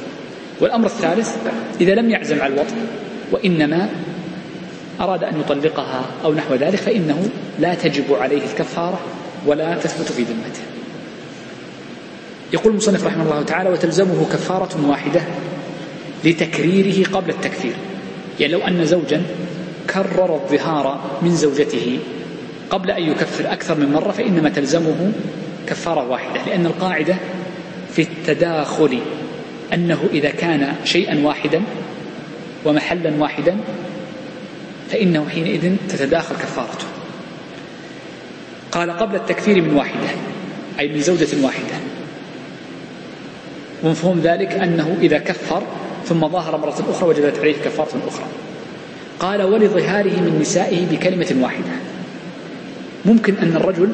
[0.60, 1.36] والأمر الثالث
[1.80, 2.74] إذا لم يعزم على الوطء
[3.32, 3.88] وإنما
[5.00, 9.00] أراد أن يطلقها أو نحو ذلك فإنه لا تجب عليه الكفارة
[9.46, 10.60] ولا تثبت في ذمته.
[12.52, 15.20] يقول المصنف رحمه الله تعالى وتلزمه كفارة واحدة
[16.24, 17.74] لتكريره قبل التكفير.
[18.40, 19.22] يعني لو أن زوجا
[19.90, 21.98] كرر الظهار من زوجته
[22.70, 25.12] قبل أن يكفر أكثر من مرة فإنما تلزمه
[25.66, 27.16] كفارة واحدة لأن القاعدة
[27.92, 28.98] في التداخل
[29.74, 31.62] أنه إذا كان شيئا واحدا
[32.64, 33.56] ومحلا واحدا
[34.90, 36.86] فإنه حينئذ تتداخل كفارته.
[38.72, 40.08] قال قبل التكفير من واحدة
[40.80, 41.74] أي من زوجة واحدة.
[43.84, 45.62] ومفهوم ذلك أنه إذا كفر
[46.06, 48.24] ثم ظاهر مرة أخرى وجدت عليه كفارة أخرى.
[49.20, 51.72] قال ولظهاره من نسائه بكلمة واحدة.
[53.04, 53.92] ممكن أن الرجل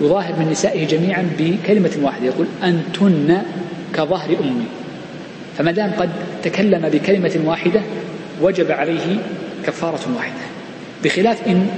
[0.00, 3.42] يظاهر من نسائه جميعا بكلمة واحدة يقول أنتن
[3.94, 4.66] كظهر أمي.
[5.58, 6.10] فما دام قد
[6.42, 7.80] تكلم بكلمة واحدة
[8.42, 9.18] وجب عليه
[9.66, 10.44] كفارة واحدة.
[11.04, 11.68] بخلاف إن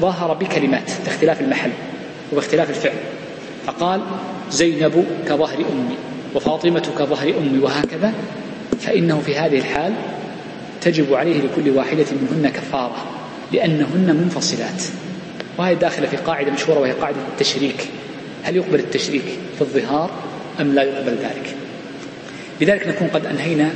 [0.00, 1.70] ظاهر بكلمات باختلاف المحل
[2.32, 2.96] وباختلاف الفعل.
[3.66, 4.00] فقال
[4.50, 5.96] زينب كظهر أمي.
[6.34, 8.12] وفاطمة كظهر أمي وهكذا
[8.80, 9.92] فإنه في هذه الحال
[10.80, 12.96] تجب عليه لكل واحدة منهن كفارة
[13.52, 14.82] لأنهن منفصلات.
[15.58, 17.88] وهي داخلة في قاعدة مشهورة وهي قاعدة التشريك.
[18.42, 19.24] هل يقبل التشريك
[19.56, 20.10] في الظهار
[20.60, 21.54] أم لا يقبل ذلك؟
[22.60, 23.70] لذلك نكون قد أنهينا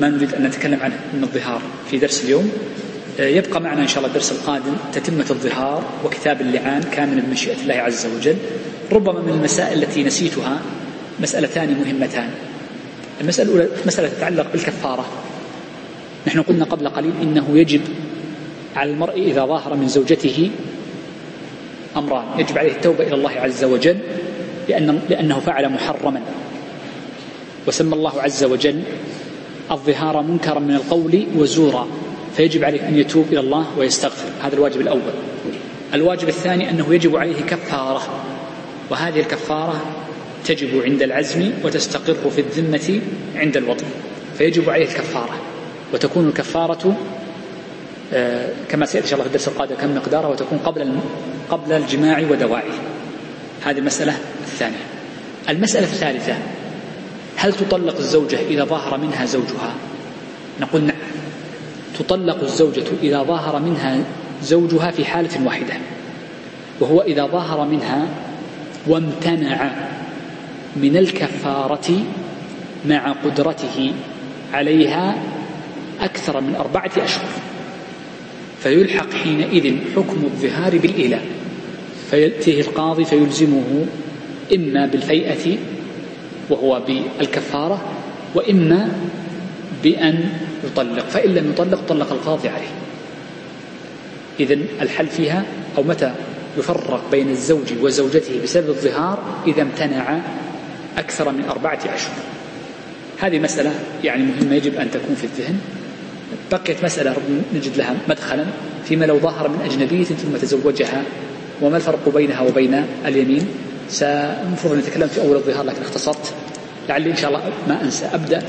[0.00, 2.52] ما نريد أن نتكلم عنه من الظهار في درس اليوم.
[3.20, 7.74] آه، يبقى معنا إن شاء الله الدرس القادم تتمة الظهار وكتاب اللعان كاملا بمشيئة الله
[7.74, 8.36] عز وجل.
[8.92, 10.60] ربما من المسائل التي نسيتها
[11.20, 12.30] مسألتان مهمتان.
[13.20, 15.04] المسألة الأولى مسألة تتعلق بالكفارة.
[16.26, 17.80] نحن قلنا قبل قليل إنه يجب
[18.76, 20.50] على المرء إذا ظاهر من زوجته
[21.96, 22.24] أمران.
[22.38, 23.98] يجب عليه التوبة إلى الله عز وجل
[24.68, 26.20] لأن لأنه فعل محرما.
[27.66, 28.82] وسمى الله عز وجل
[29.70, 31.88] الظهار منكرا من القول وزورا.
[32.36, 34.28] فيجب عليه أن يتوب إلى الله ويستغفر.
[34.42, 35.12] هذا الواجب الأول.
[35.94, 38.02] الواجب الثاني أنه يجب عليه كفارة.
[38.90, 39.80] وهذه الكفارة
[40.44, 43.00] تجب عند العزم وتستقر في الذمة
[43.36, 43.86] عند الوطن.
[44.38, 45.36] فيجب عليه الكفارة
[45.94, 46.96] وتكون الكفارة
[48.12, 50.98] آه، كما سيأتي إن شاء الله في الدرس القادم كم مقدارها وتكون قبل
[51.50, 52.78] قبل الجماع ودواعيه
[53.64, 54.84] هذه المسألة الثانية.
[55.48, 56.34] المسألة الثالثة
[57.36, 59.74] هل تطلق الزوجة إذا ظهر منها زوجها؟
[60.60, 60.96] نقول نعم.
[61.98, 63.98] تطلق الزوجة إذا ظهر منها
[64.42, 65.74] زوجها في حالة واحدة
[66.80, 68.06] وهو إذا ظهر منها
[68.86, 69.70] وامتنع
[70.82, 72.04] من الكفارة
[72.86, 73.92] مع قدرته
[74.52, 75.14] عليها
[76.00, 77.28] أكثر من أربعة أشهر.
[78.62, 81.24] فيلحق حينئذ حكم الظهار بالإيلاء
[82.10, 83.86] فيأتيه القاضي فيلزمه
[84.54, 85.56] إما بالفيئة
[86.50, 87.80] وهو بالكفارة
[88.34, 88.88] وإما
[89.82, 90.30] بأن
[90.64, 91.08] يطلق.
[91.08, 92.72] فإن لم يطلق طلق القاضي عليه.
[94.40, 95.44] إذا الحل فيها
[95.78, 96.14] أو متى
[96.58, 100.20] يفرق بين الزوج وزوجته بسبب الظهار إذا امتنع
[100.98, 102.14] أكثر من أربعة أشهر
[103.20, 105.58] هذه مسألة يعني مهمة يجب أن تكون في الذهن.
[106.52, 107.16] بقيت مسألة
[107.54, 108.44] نجد لها مدخلا
[108.84, 111.02] فيما لو ظهر من أجنبية ثم تزوجها
[111.62, 113.46] وما الفرق بينها وبين اليمين؟
[113.88, 116.34] سنفرض أن نتكلم في أول الظهار لكن اختصرت.
[116.88, 118.04] لعلي إن شاء الله ما أنسى.
[118.04, 118.42] أبدأ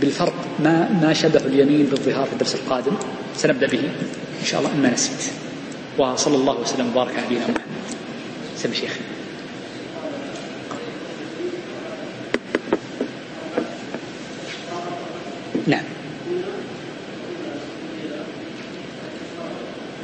[0.00, 0.34] بالفرق
[0.64, 2.92] ما ما شبه اليمين بالظهار في الدرس القادم.
[3.36, 3.80] سنبدأ به.
[4.40, 5.32] إن شاء الله إن ما نسيت.
[5.98, 7.60] وصلى الله وسلم وبارك على نبينا محمد.
[8.56, 8.98] سم شيخ
[15.66, 15.82] نعم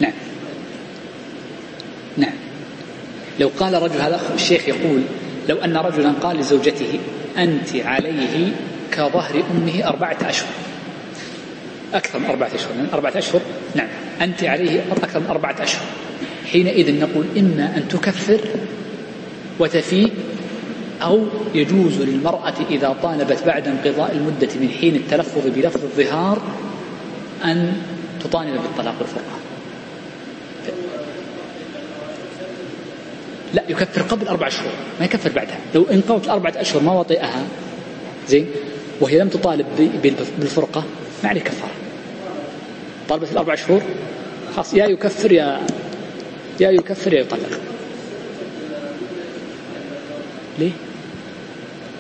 [0.01, 0.13] نعم
[2.17, 2.33] نعم
[3.43, 5.03] لو قال رجل هذا الشيخ يقول
[5.49, 6.99] لو أن رجلا قال لزوجته
[7.39, 8.53] أنت عليه
[8.93, 10.49] كظهر أمه أربعة أشهر.
[11.95, 13.41] أكثر من أربعة أشهر من أربعة أشهر.
[13.75, 13.89] نعم
[14.21, 15.83] أنت عليه أكثر من أربعة أشهر.
[16.53, 18.41] حينئذ نقول إما أن تكفر
[19.59, 20.11] وتفي
[21.03, 26.43] أو يجوز للمرأة إذا طالبت بعد انقضاء المدة من حين التلفظ بلفظ الظهار
[27.45, 27.73] أن
[28.25, 29.42] تطالب بالطلاق والفرقة
[33.55, 35.59] لا يكفر قبل أربع شهور ما يكفر بعدها.
[35.75, 37.47] لو انقضت الأربعة أشهر ما وطئها.
[38.29, 38.47] زين؟
[39.01, 39.67] وهي لم تطالب
[40.39, 40.85] بالفرقة
[41.25, 41.73] ما عليه كفارة.
[43.09, 43.83] طالبت الأربع شهور
[44.57, 45.61] خلاص يا يكفر يا
[46.61, 47.61] يا يكفر يا يطلق.
[50.59, 50.71] ليه؟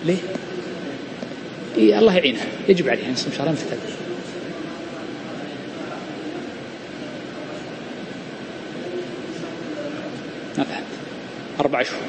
[0.07, 0.17] ليه؟
[1.77, 2.47] إيه الله يعينها.
[2.69, 3.93] يجب عليها تصوم شهرين فتدري
[10.59, 10.87] ما فهمت
[11.61, 12.03] أربع شهور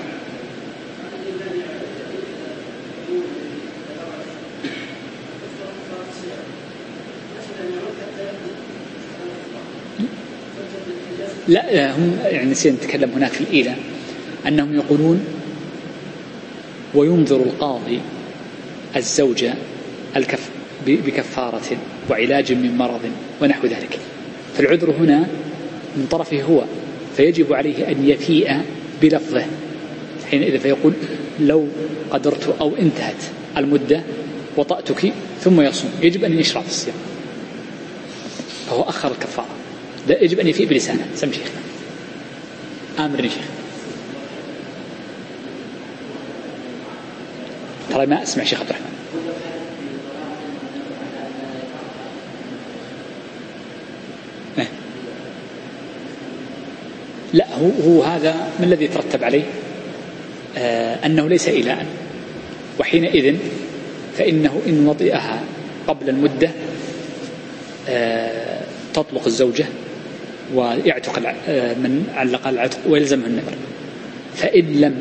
[11.54, 13.76] لا هم يعني نسينا نتكلم هناك في الإيلة.
[14.48, 15.26] أنهم يقولون
[16.96, 18.00] وينظر القاضي
[18.96, 19.54] الزوجة
[20.16, 20.50] الكف
[20.88, 21.78] بكفارة
[22.10, 23.02] وعلاج من مرض
[23.42, 24.00] ونحو ذلك.
[24.58, 25.20] فالعذر هنا
[25.98, 26.64] من طرفه هو
[27.18, 28.62] فيجب عليه أن يفيء
[29.02, 29.46] بلفظه.
[30.32, 30.94] حينئذ فيقول
[31.40, 31.68] لو
[32.12, 33.24] قدرت أو انتهت
[33.58, 34.02] المدة
[34.58, 35.92] وطأتك ثم يصوم.
[36.02, 36.96] يجب أن يشرع في الصيام.
[38.68, 39.63] فهو أخر الكفارة.
[40.08, 41.62] لا يجب أن يفيء بلسانه سم شيخنا
[43.06, 43.44] آمرني شيخ.
[47.90, 48.94] ترى ما أسمع شيخ عبد الرحمن.
[57.34, 59.44] لا هو, هو هذا ما الذي يترتب عليه؟
[60.58, 61.86] آه أنه ليس إلاء
[62.80, 63.36] وحينئذ
[64.18, 65.44] فإنه إن وطئها
[65.88, 66.52] قبل المدة
[67.90, 68.62] آه
[68.94, 69.66] تطلق الزوجة
[70.54, 73.54] ويعتق آه، من علق العتق ويلزمه النذر
[74.36, 74.96] فإن لم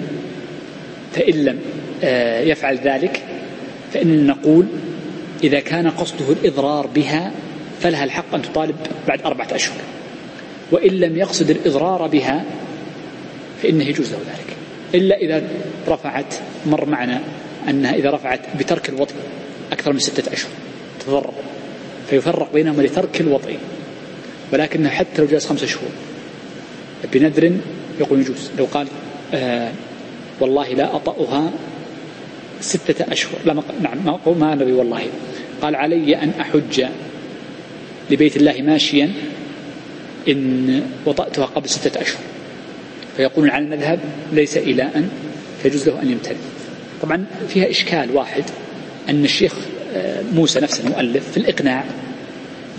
[1.12, 1.58] فإن لم
[2.04, 3.22] آه، يفعل ذلك
[3.92, 4.66] فإننا نقول
[5.44, 7.32] إذا كان قصده الإضرار بها
[7.80, 8.76] فلها الحق أن تطالب
[9.08, 9.76] بعد أربعة أشهر.
[10.72, 12.44] وإن لم يقصد الإضرار بها
[13.62, 14.56] فإنه يجوز له ذلك.
[14.94, 15.42] إلا إذا
[15.88, 16.34] رفعت
[16.66, 17.20] مر معنا
[17.68, 19.14] أنها إذا رفعت بترك الوطء
[19.72, 20.50] أكثر من ستة أشهر
[21.06, 21.32] تضرر.
[22.10, 23.56] فيفرق بينهما لترك الوطء
[24.52, 25.90] ولكنه حتى لو جلس خمسة شهور.
[27.12, 27.52] بنذر
[28.00, 28.50] يقول يجوز.
[28.58, 28.86] لو قال
[29.34, 29.72] آه
[30.40, 31.50] والله لا أطأها
[32.60, 33.38] ستة أشهر.
[33.44, 35.02] لا نعم ما ما نبي والله.
[35.62, 36.84] قال علي أن أحج
[38.10, 39.10] لبيت الله ماشيا
[40.28, 42.20] إن وطأتها قبل ستة أشهر.
[43.16, 44.00] فيقول على المذهب
[44.32, 45.08] ليس إلاء
[45.62, 46.36] فيجوز له أن يمتنع
[47.02, 48.44] طبعا فيها إشكال واحد
[49.08, 49.54] أن الشيخ
[49.94, 51.84] آه، موسى نفسه المؤلف في الإقناع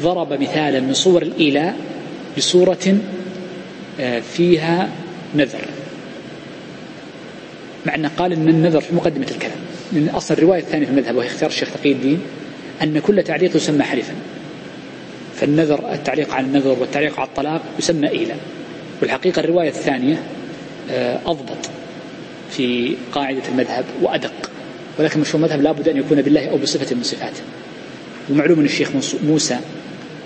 [0.02, 1.76] ضرب مثالا من صور الإيلاء
[2.38, 2.98] بصورة
[4.00, 4.90] آه، فيها
[5.36, 5.62] نذر.
[7.86, 9.58] مع أنه قال أن النذر في مقدمة الكلام.
[9.92, 12.22] من أصل الرواية الثانية في المذهب وهي اختيار الشيخ تقي الدين
[12.84, 14.14] أن كل تعليق يسمى حلفا.
[15.36, 18.38] فالنذر التعليق على النذر والتعليق على الطلاق يسمى إيلاء
[19.02, 20.24] والحقيقة الرواية الثانية
[20.92, 21.70] آه، أضبط
[22.52, 24.34] في قاعدة المذهب وأدق.
[25.00, 27.42] ولكن مشروع المذهب لابد أن يكون بالله أو بصفة من صفاته.
[28.30, 28.90] ومعلوم أن الشيخ
[29.24, 29.58] موسى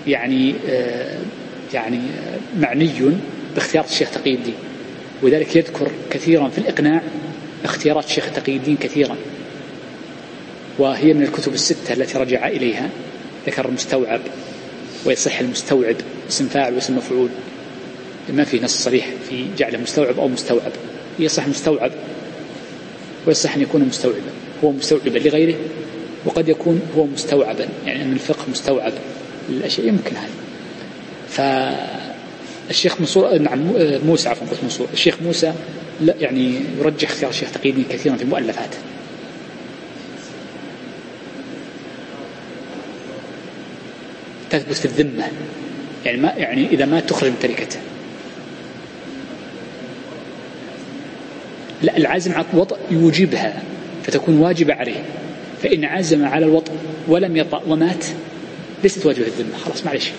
[0.08, 1.18] يعني آه،
[1.74, 2.90] يعني آه، معني
[3.54, 4.54] باختيار الشيخ تقي الدين.
[5.22, 7.02] ولذلك يذكر كثيرا في الإقناع
[7.64, 9.16] اختيارات الشيخ تقي الدين كثيرا.
[10.78, 12.90] وهي من الكتب الستة التي رجع إليها
[13.46, 14.20] ذكر المستوعب
[15.06, 15.96] ويصح المستوعب
[16.28, 17.28] اسم فاعل واسم مفعول.
[18.32, 20.72] ما في نص صريح في جعله مستوعب أو مستوعب.
[21.18, 21.92] يصح مستوعب
[23.26, 24.30] ويصح أن يكون مستوعبا.
[24.64, 25.54] هو مستوعبا لغيره
[26.24, 28.92] وقد يكون هو مستوعبا يعني أن الفقه مستوعب.
[29.48, 30.28] للأشياء يمكن هذا.
[32.68, 33.58] فالشيخ منصور نعم
[34.06, 34.86] موسى عفوا قلت منصور.
[34.92, 35.52] الشيخ موسى
[36.00, 38.78] لا يعني يرجح اختيار الشيخ تقي الدين كثيرا في مؤلفاته
[44.50, 45.24] تثبت في الذمة.
[46.06, 47.78] يعني ما يعني إذا ما تخرج من تركته
[51.82, 53.62] لا العزم على الوطء يوجبها
[54.04, 55.02] فتكون واجبة عليه.
[55.62, 56.72] فإن عزم على الوطء
[57.08, 58.04] ولم يطأ ومات
[58.82, 59.56] ليست واجبة الذمة.
[59.64, 60.10] خلاص معلش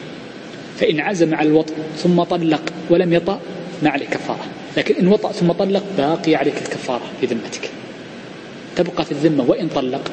[0.80, 3.40] فإن عزم على الوطء ثم طلق ولم يطأ
[3.84, 4.46] ما عليه كفارة.
[4.78, 7.70] لكن إن وطأ ثم طلق باقي عليك الكفارة في ذمتك.
[8.76, 10.12] تبقى في الذمة وإن طلق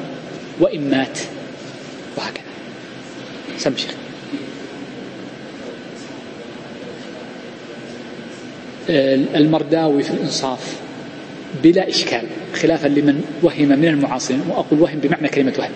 [0.59, 1.19] وإن مات
[2.17, 2.43] وهكذا.
[3.57, 3.91] سم شيخ
[9.35, 10.77] المرداوي في الإنصاف
[11.63, 12.23] بلا إشكال
[12.55, 14.41] خلافا لمن وهم من المعاصرين.
[14.49, 15.71] وأقول وهم بمعنى كلمة وهم.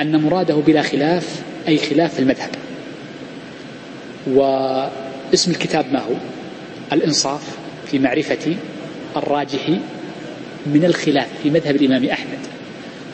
[0.00, 2.50] أن مراده بلا خلاف أي خلاف في المذهب.
[4.26, 6.14] واسم الكتاب ما هو؟
[6.92, 7.42] الإنصاف
[7.90, 8.56] في معرفة
[9.16, 9.68] الراجح
[10.66, 12.38] من الخلاف في مذهب الإمام أحمد.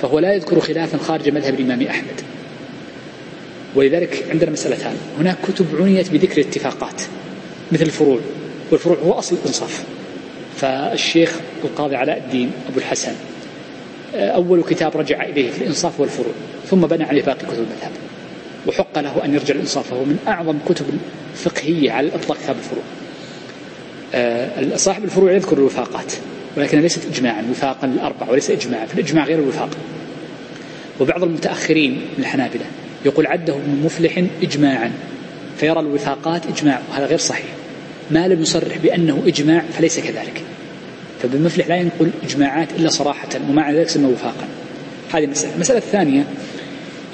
[0.02, 2.20] فهو لا يذكر خلافا خارج مذهب الإمام أحمد.
[3.74, 4.96] ولذلك عندنا مسألتان.
[5.18, 7.02] هناك كتب عنيت بذكر الاتفاقات
[7.72, 8.18] مثل الفروع.
[8.70, 9.84] والفروع هو أصل الإنصاف.
[10.56, 11.32] فالشيخ
[11.64, 13.12] القاضي علاء الدين أبو الحسن
[14.14, 16.32] أول كتاب رجع إليه في الإنصاف والفروع
[16.70, 17.90] ثم بنى عليه باقي كتب المذهب.
[18.66, 20.86] وحق له أن يرجع الإنصاف فهو من أعظم كتب
[21.32, 22.84] الفقهية على الإطلاق كتاب الفروع.
[24.14, 26.12] آه، صاحب الفروع يذكر الوفاقات
[26.56, 29.70] ولكن ليست إجماعا وفاقا الأربع وليس إجماعا فالإجماع غير الوفاق.
[31.00, 32.64] وبعض المتأخرين من الحنابلة
[33.04, 34.92] يقول عده ابن مفلح إجماعا
[35.58, 37.46] فيرى الوفاقات إجماع وهذا غير صحيح.
[38.10, 40.42] ما لم يصرح بأنه إجماع فليس كذلك.
[41.22, 44.46] فابن مفلح لا ينقل إجماعات إلا صراحة ومع ذلك سمى وفاقا.
[45.12, 45.54] هذه مسألة.
[45.54, 46.24] المسألة الثانية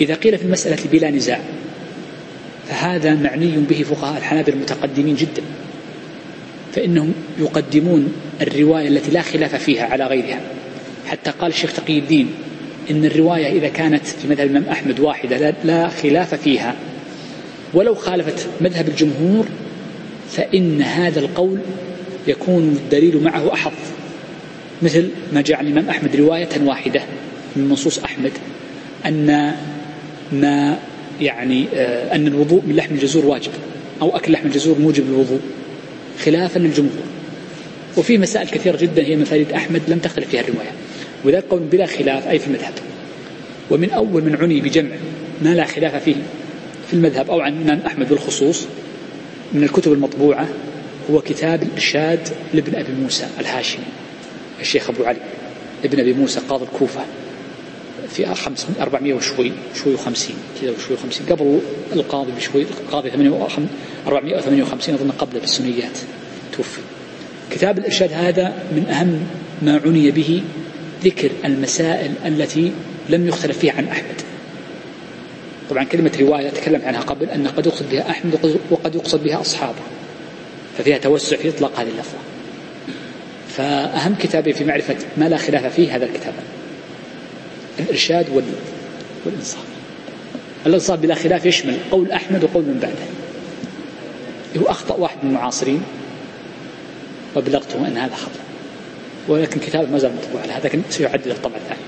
[0.01, 1.41] إذا قيل في المسألة بلا نزاع
[2.69, 5.43] فهذا معني به فقهاء الحنابلة المتقدمين جدا
[6.73, 10.41] فإنهم يقدمون الرواية التي لا خلاف فيها على غيرها.
[11.07, 12.31] حتى قال الشيخ تقي الدين
[12.91, 16.75] إن الرواية إذا كانت في مذهب الإمام أحمد واحدة لا خلاف فيها.
[17.75, 19.47] ولو خالفت مذهب الجمهور
[20.31, 21.59] فإن هذا القول
[22.27, 23.73] يكون الدليل معه أحظ
[24.83, 27.03] مثل ما جاء عن الإمام أحمد رواية واحدة
[27.57, 28.33] من نصوص أحمد
[29.07, 29.55] أن
[30.33, 30.79] ما
[31.21, 33.53] يعني آه، أن الوضوء من لحم الجزور واجب
[34.03, 35.41] أو أكل لحم الجزور موجب للوضوء
[36.25, 37.03] خلافا للجمهور.
[37.97, 40.71] وفي مسائل كثيرة جدا هي مسائل أحمد لم تختلف فيها الرواية.
[41.25, 42.73] وذلك قول بلا خلاف أي في المذهب.
[43.71, 44.91] ومن أول من عني بجمع
[45.43, 46.15] ما لا خلاف فيه
[46.89, 48.67] في المذهب أو عن الإمام أحمد بالخصوص
[49.53, 50.49] من الكتب المطبوعة
[51.11, 53.85] هو كتاب الإرشاد لابن أبي موسى الهاشمي
[54.61, 55.19] الشيخ أبو علي.
[55.85, 57.01] ابن أبي موسى قاضي الكوفة.
[58.13, 61.27] في خمس 400 وشوي شوي وخمسين كذا وشوي وخمسين.
[61.27, 61.61] قبل
[61.93, 63.11] القاضي بشوي القاضي
[64.07, 65.99] 458 أظن قبله بالسنيات
[66.57, 66.81] توفي.
[67.51, 69.21] كتاب الإرشاد هذا من أهم
[69.63, 70.43] ما عني به
[71.05, 72.73] ذكر المسائل التي
[73.09, 74.21] لم يختلف فيها عن أحمد.
[75.71, 79.83] طبعا كلمة رواية تكلم عنها قبل أن قد يقصد بها أحمد وقد يقصد بها أصحابه.
[80.79, 82.19] ففيها توسع في إطلاق هذه اللفظة.
[83.49, 86.35] فأهم كتاب في معرفة ما لا خلاف فيه هذا الكتاب.
[87.79, 88.27] الإرشاد
[89.27, 89.65] والإنصاف.
[90.67, 93.13] الإنصاف بلا خلاف يشمل قول أحمد وقول من بعده.
[94.63, 95.83] هو أخطأ واحد من المعاصرين
[97.37, 98.41] وبلغته أن هذا خطأ.
[99.29, 101.81] ولكن كتاب ما زال مطبوع على هذا لكن سيعدل الطبع الثاني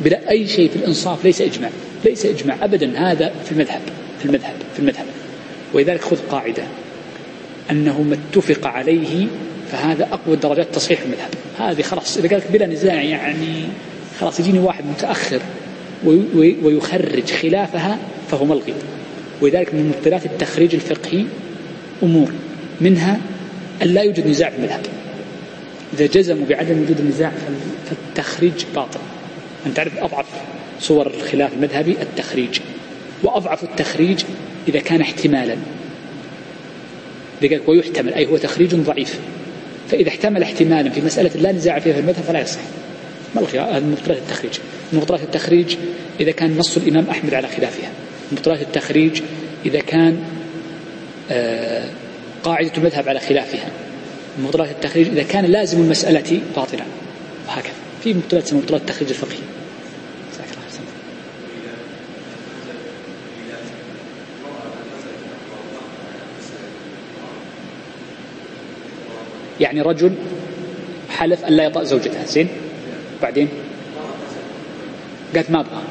[0.00, 1.70] بلا أي شيء في الإنصاف ليس إجماع.
[2.04, 2.98] ليس إجماع أبدا.
[2.98, 3.80] هذا في المذهب
[4.18, 5.06] في المذهب في المذهب.
[5.72, 6.62] ولذلك خذ قاعدة.
[7.70, 9.26] أنه ما اتفق عليه
[9.72, 13.64] فهذا أقوى درجات تصحيح المذهب هذه خلاص إذا قالك بلا نزاع يعني
[14.20, 15.40] خلاص يجيني واحد متأخر
[16.62, 17.98] ويخرج خلافها
[18.30, 18.74] فهو ملغي.
[19.40, 21.24] ولذلك من مبطلات التخريج الفقهي
[22.02, 22.32] أمور.
[22.80, 23.18] منها
[23.82, 24.80] أن لا يوجد نزاع في المذهب
[25.94, 27.32] إذا جزموا بعدم وجود النزاع
[27.90, 29.00] فالتخريج باطل.
[29.66, 30.26] أن تعرف أضعف
[30.80, 32.60] صور الخلاف المذهبي التخريج.
[33.22, 34.22] وأضعف التخريج
[34.68, 35.56] إذا كان احتمالا.
[37.66, 39.20] ويحتمل أي هو تخريج ضعيف.
[39.90, 42.60] فإذا احتمل احتمالا في مسألة لا نزاع فيها في المذهب فلا يصح.
[43.34, 44.52] ما هذه مبطلات التخريج.
[44.92, 45.76] مبطلات التخريج
[46.20, 47.90] إذا كان نص الإمام أحمد على خلافها.
[48.32, 49.22] مبطلات التخريج
[49.66, 50.22] إذا كان
[51.30, 51.84] آه،
[52.42, 53.70] قاعدة المذهب على خلافها.
[54.42, 56.84] مبطلات التخريج إذا كان لازم المسألة باطلا
[57.48, 57.72] وهكذا.
[58.04, 59.38] في مبطلات مبطلات التخريج الفقهي.
[69.60, 70.12] يعني رجل
[71.10, 72.48] حلف أن لا يطأ زوجته زين؟
[73.22, 73.48] بعدين؟
[75.34, 75.82] قالت ما أبغى.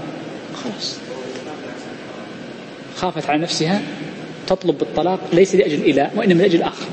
[0.64, 0.98] خلاص.
[2.96, 3.82] خافت على نفسها
[4.48, 6.86] تطلب بالطلاق ليس لأجل إله وإنما لأجل آخر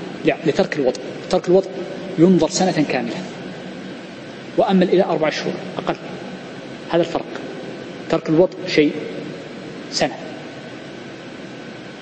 [0.47, 1.01] لترك الوضع.
[1.31, 1.69] ترك الوضع
[2.19, 3.16] ينظر سنة كاملة.
[4.57, 5.97] وأما الإله أربع شهور أقل.
[6.90, 7.24] هذا الفرق.
[8.11, 8.93] ترك الوضع شيء
[9.93, 10.16] سنة.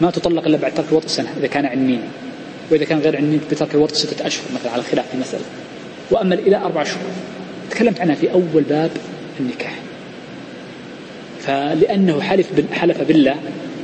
[0.01, 2.03] ما تطلق إلا بعد ترك الوضع سنة إذا كان عنين
[2.71, 5.39] وإذا كان غير عنين بترك الوضع ستة أشهر مثلا على خلاف في
[6.11, 7.11] وأما الإله أربع شهور
[7.71, 8.91] تكلمت عنها في أول باب
[9.41, 9.79] النكاح.
[11.41, 13.37] فلأنه حلف حلف بالله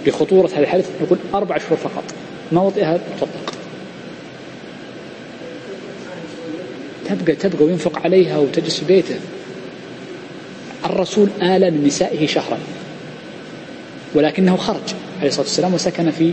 [0.06, 2.04] بخطورة هذا الحدث يقول أربع شهور فقط.
[2.52, 3.54] ما وطئها تطلق.
[7.08, 9.14] تبقى تبقى وينفق عليها وتجلس في بيته.
[10.84, 12.58] الرسول آل من نسائه شهرا.
[14.14, 16.32] ولكنه خرج عليه الصلاة والسلام وسكن في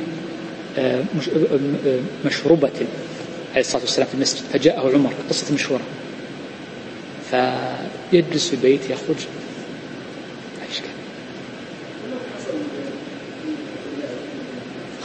[2.25, 2.69] مشربة
[3.51, 5.83] عليه الصلاة والسلام في المسجد فجاءه عمر قصة مشهورة.
[7.31, 9.25] فيجلس في البيت يخرج.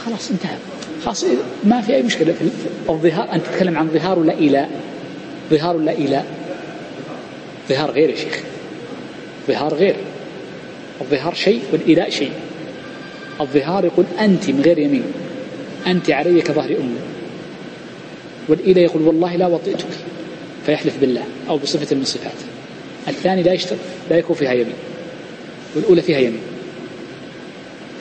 [0.05, 0.57] خلاص انتهى.
[1.05, 1.25] خلاص
[1.63, 2.33] ما في أي مشكلة.
[2.33, 4.69] في الظهار أنت تتكلم عن ظهار ولا إيلاء؟
[5.51, 6.25] ظهار ولا إيلاء؟
[7.69, 8.39] ظهار غير يا شيخ.
[9.47, 9.95] ظهار غير.
[11.01, 12.31] الظهار شيء والإيلاء شيء.
[13.41, 15.03] الظهار يقول أنت من غير يمين.
[15.87, 16.99] أنت علي كظهر أمي.
[18.47, 19.87] والإيلاء يقول والله لا وطئتك.
[20.65, 22.45] فيحلف بالله أو بصفة من صفاته
[23.07, 23.79] الثاني لا يشترط
[24.09, 24.75] لا يكون فيها يمين.
[25.75, 26.41] والأولى فيها يمين.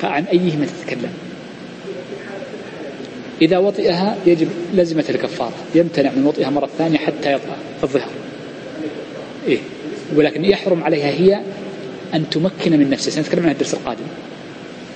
[0.00, 1.12] فعن أيهما تتكلم؟
[3.42, 5.52] إذا وطئها يجب لزمة الكفارة.
[5.74, 8.10] يمتنع من وطئها مرة ثانية حتى يطأ الظهر.
[9.48, 9.58] إيه.
[10.16, 11.40] ولكن يحرم عليها هي
[12.14, 13.10] أن تمكن من نفسها.
[13.10, 14.04] سنتكلم عنها الدرس القادم.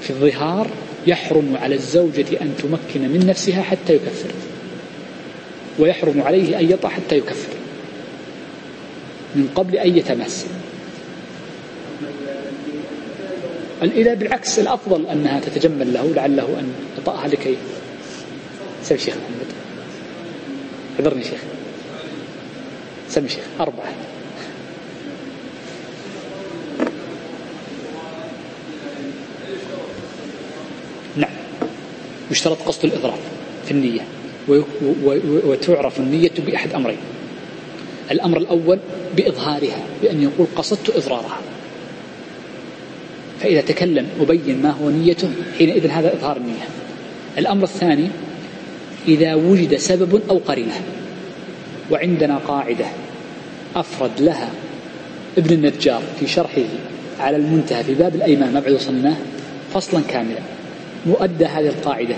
[0.00, 0.66] في الظهار
[1.06, 4.30] يحرم على الزوجة أن تمكن من نفسها حتى يكفر.
[5.78, 7.52] ويحرم عليه أن يطأ حتى يكفر.
[9.34, 10.46] من قبل أن يتمس
[13.82, 17.56] الإله بالعكس الأفضل أنها تتجمل له لعله أن يطأها لكي
[18.84, 19.46] سمي شيخ محمد.
[20.98, 21.40] حضرني شيخ.
[23.08, 23.44] سمي شيخ.
[23.60, 23.92] أربعة.
[32.36, 33.18] يشترط قصد الإضرار
[33.64, 34.00] في النية
[35.44, 36.96] وتعرف النية بأحد أمرين.
[38.10, 38.78] الأمر الأول
[39.16, 41.38] بإظهارها بأن يقول قصدت إضرارها.
[43.40, 46.68] فإذا تكلم وبين ما هو نيته حينئذ هذا إظهار النية.
[47.38, 48.08] الأمر الثاني
[49.08, 50.80] إذا وجد سبب أو قرينة
[51.90, 52.86] وعندنا قاعدة
[53.76, 54.50] أفرد لها
[55.38, 56.62] ابن النجار في شرحه
[57.20, 59.16] على المنتهى في باب الأيمان وصلناه
[59.74, 60.55] فصلا كاملا.
[61.06, 62.16] مؤدى هذه القاعدة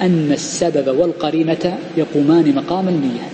[0.00, 3.28] أن السبب والقرينة يقومان مقام النية.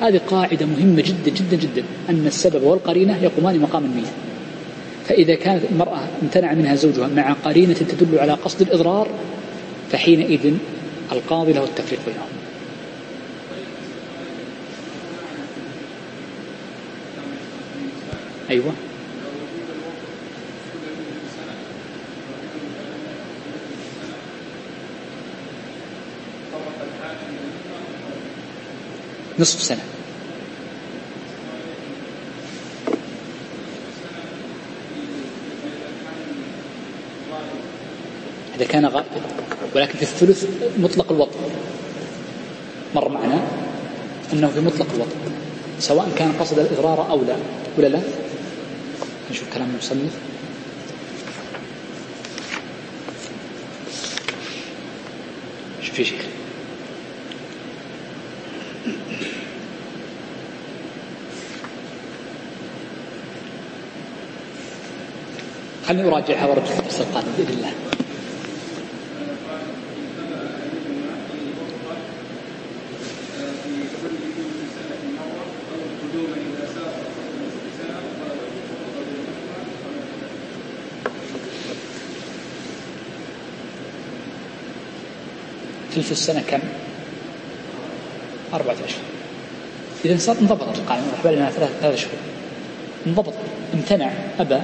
[0.00, 1.82] هذه قاعدة مهمة جدا جدا جدا.
[2.08, 4.12] أن السبب والقرينة يقومان مقام النية.
[5.08, 9.08] فإذا كانت المرأة امتنع منها زوجها مع قرينة تدل على قصد الإضرار
[9.92, 10.54] فحينئذ
[11.12, 12.28] القاضي له التفريق بينهم.
[18.50, 18.89] أيوة.
[29.40, 29.84] نصف سنة.
[38.56, 39.20] إذا كان غائبا
[39.74, 40.46] ولكن في الثلث
[40.78, 41.38] مطلق الوطن.
[42.94, 43.48] مر معنا
[44.32, 45.16] أنه في مطلق الوطن.
[45.78, 47.36] سواء كان قصد الإضرار أو لا.
[47.78, 48.00] ولا لا؟
[49.30, 50.12] نشوف كلام المصنف.
[55.82, 56.29] شوف يا شيخ.
[65.90, 67.72] خليني أراجعها ورد في الدرس القادم بإذن الله.
[85.94, 86.60] ثلث السنة كم؟
[88.54, 89.00] أربعة أشهر
[90.04, 90.80] إذا انضبطت
[91.24, 92.14] بالي أنها ثلاثة شهور.
[93.06, 93.34] انضبط
[93.74, 94.10] امتنع
[94.40, 94.60] أبى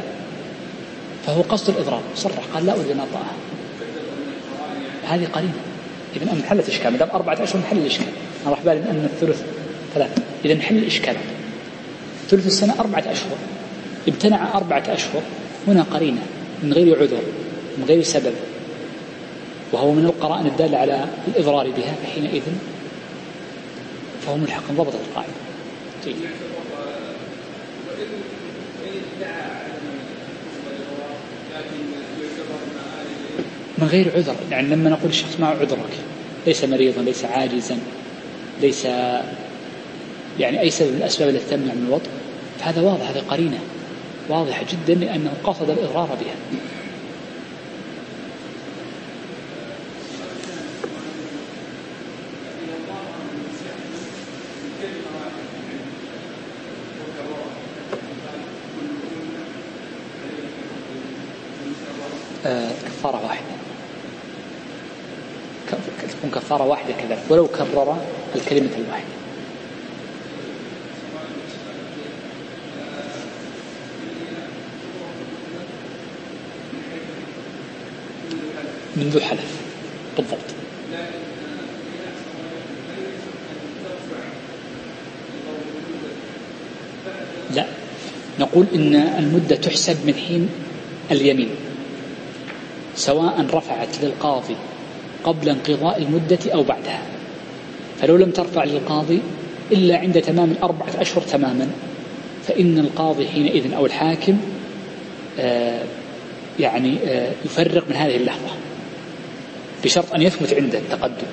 [1.26, 2.02] فهو قصد الإضرار.
[2.14, 3.32] صرح قال لا أريد أن أطأها.
[5.04, 5.54] هذه قرينة.
[6.16, 8.06] إذا انحلت إشكال ما دام أربعة أشهر انحل الإشكال.
[8.42, 9.42] أنا راح بالي أن الثلث
[9.94, 10.22] ثلاثة.
[10.44, 11.16] إذا انحل الإشكال.
[12.28, 13.36] ثلث السنة أربعة أشهر.
[14.08, 15.22] امتنع أربعة أشهر.
[15.68, 16.22] هنا قرينة.
[16.62, 17.22] من غير عذر.
[17.78, 18.34] من غير سبب.
[19.72, 22.42] وهو من القرائن الدالة على الإضرار بها فحينئذ
[24.26, 25.32] فهو ملحق ضبط القاعدة.
[26.04, 26.16] طيب.
[33.78, 35.98] من غير عذر يعني لما نقول الشخص معه عذرك
[36.46, 37.78] ليس مريضا ليس عاجزا
[38.60, 38.84] ليس
[40.38, 42.10] يعني أي سبب من الأسباب التي تمنع من الوضع
[42.58, 43.58] فهذا واضح هذه قرينة
[44.28, 46.60] واضحة جدا لأنه قصد الإضرار بها
[62.46, 63.46] آه، كفارة واحدة
[66.08, 67.96] تكون كفارة واحدة كذلك ولو كرر
[68.34, 69.16] الكلمة الواحدة.
[78.96, 79.60] من ذو حلف.
[80.16, 80.38] بالضبط.
[87.54, 87.66] لا.
[88.40, 90.48] نقول إن المدة تحسب من حين
[91.10, 91.50] اليمين.
[92.96, 94.56] سواء رفعت للقاضي
[95.24, 97.15] قبل انقضاء المدة أو بعدها.
[98.00, 99.20] فلو لم ترفع للقاضي
[99.72, 101.68] إلا عند تمام الأربعة أشهر تماما
[102.46, 104.36] فإن القاضي حينئذ أو الحاكم
[105.40, 105.82] آه
[106.60, 108.48] يعني آه يفرق من هذه اللحظة
[109.84, 111.26] بشرط أن يثبت عنده التقدم.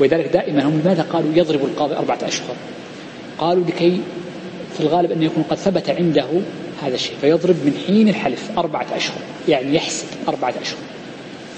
[0.00, 2.56] ولذلك دائما هم لماذا قالوا؟ يضرب القاضي أربعة أشهر.
[3.38, 4.00] قالوا لكي
[4.74, 6.26] في الغالب أن يكون قد ثبت عنده
[6.82, 9.18] هذا الشيء فيضرب من حين الحلف أربعة أشهر
[9.48, 10.78] يعني يحسب أربعة أشهر.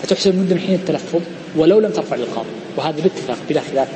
[0.03, 1.21] فتحسب المدة من حين التلفظ
[1.57, 2.49] ولو لم ترفع للقاضي.
[2.79, 3.89] وهذا باتفاق بلا خلاف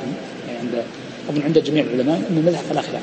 [0.61, 0.83] عند
[1.29, 3.01] أظن عند جميع العلماء أن المذهب فلا خلاف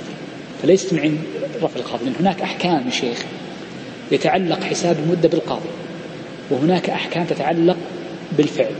[0.62, 1.18] فليست من
[1.62, 3.24] رفع القاضي لأن هناك أحكام يا شيخ
[4.12, 5.68] يتعلق حساب المدة بالقاضي
[6.50, 7.76] وهناك أحكام تتعلق
[8.38, 8.72] بالفعل.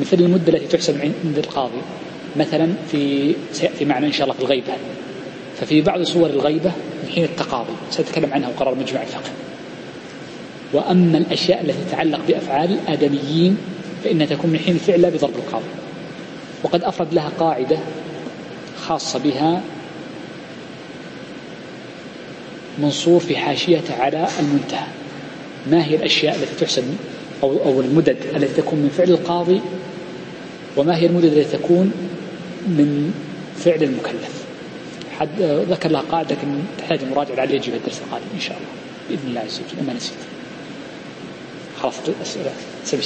[0.00, 1.80] مثل المدة التي تحسب عند القاضي
[2.36, 4.72] مثلا في سيأتي معنا إن شاء الله في الغيبة.
[5.60, 6.72] ففي بعض صور الغيبة
[7.04, 9.30] من حين التقاضي سنتكلم عنها وقرار مجمع الفقه.
[10.72, 13.56] وأما الأشياء التي تتعلق بأفعال الآدميين
[14.04, 15.83] فإنها تكون من حين الفعل لا بضرب القاضي.
[16.64, 17.78] وقد أفرد لها قاعدة
[18.80, 19.62] خاصة بها
[22.78, 24.86] منصور في حاشيته على المنتهى.
[25.70, 26.84] ما هي الأشياء التي تحسب
[27.42, 29.60] أو, أو المدد التي تكون من فعل القاضي
[30.76, 31.92] وما هي المدد التي تكون
[32.66, 33.14] من
[33.56, 34.44] فعل المكلف؟
[35.18, 38.68] حد ذكر لها قاعدة لكن تحتاج مراجعة عليها يجي في الدرس القادم إن شاء الله.
[39.08, 40.14] بإذن الله عز وجل ما نسيت.
[41.80, 42.50] خلاص الأسئلة
[42.84, 43.02] سبي